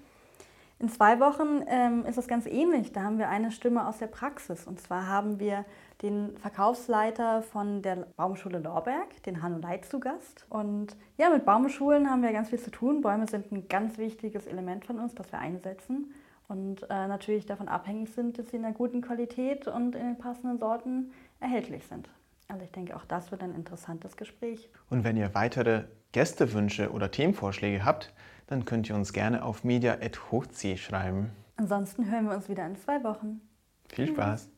In 0.79 0.89
zwei 0.89 1.19
Wochen 1.19 1.63
ähm, 1.67 2.03
ist 2.07 2.17
das 2.17 2.27
ganz 2.27 2.47
ähnlich. 2.47 2.93
Da 2.93 3.03
haben 3.03 3.19
wir 3.19 3.29
eine 3.29 3.51
Stimme 3.51 3.87
aus 3.87 3.99
der 3.99 4.07
Praxis. 4.07 4.65
Und 4.65 4.81
zwar 4.81 5.07
haben 5.07 5.39
wir 5.39 5.65
den 6.01 6.35
Verkaufsleiter 6.37 7.43
von 7.43 7.83
der 7.83 8.07
Baumschule 8.17 8.57
Lorberg, 8.57 9.21
den 9.23 9.43
Hanno 9.43 9.59
Leit, 9.59 9.85
zu 9.85 9.99
Gast. 9.99 10.47
Und 10.49 10.97
ja, 11.17 11.29
mit 11.29 11.45
Baumschulen 11.45 12.09
haben 12.09 12.23
wir 12.23 12.33
ganz 12.33 12.49
viel 12.49 12.59
zu 12.59 12.71
tun. 12.71 13.01
Bäume 13.01 13.27
sind 13.27 13.51
ein 13.51 13.67
ganz 13.67 13.99
wichtiges 13.99 14.47
Element 14.47 14.83
von 14.83 14.99
uns, 14.99 15.13
das 15.13 15.31
wir 15.31 15.37
einsetzen 15.37 16.11
und 16.53 16.83
äh, 16.83 17.07
natürlich 17.07 17.45
davon 17.47 17.67
abhängig 17.67 18.11
sind, 18.11 18.37
dass 18.37 18.49
sie 18.49 18.57
in 18.57 18.65
einer 18.65 18.75
guten 18.75 19.01
Qualität 19.01 19.67
und 19.67 19.95
in 19.95 20.05
den 20.05 20.17
passenden 20.17 20.59
Sorten 20.59 21.11
erhältlich 21.39 21.85
sind. 21.87 22.09
Also 22.47 22.63
ich 22.63 22.71
denke, 22.71 22.95
auch 22.95 23.05
das 23.05 23.31
wird 23.31 23.41
ein 23.41 23.55
interessantes 23.55 24.15
Gespräch. 24.17 24.69
Und 24.89 25.03
wenn 25.03 25.17
ihr 25.17 25.33
weitere 25.33 25.85
Gästewünsche 26.11 26.91
oder 26.91 27.09
Themenvorschläge 27.09 27.83
habt, 27.83 28.13
dann 28.47 28.65
könnt 28.65 28.87
ihr 28.87 28.95
uns 28.95 29.13
gerne 29.13 29.43
auf 29.43 29.63
media.hochc 29.63 30.77
schreiben. 30.77 31.31
Ansonsten 31.55 32.11
hören 32.11 32.25
wir 32.25 32.35
uns 32.35 32.47
wieder 32.49 32.65
in 32.67 32.75
zwei 32.75 33.03
Wochen. 33.03 33.41
Viel 33.89 34.07
Spaß. 34.07 34.49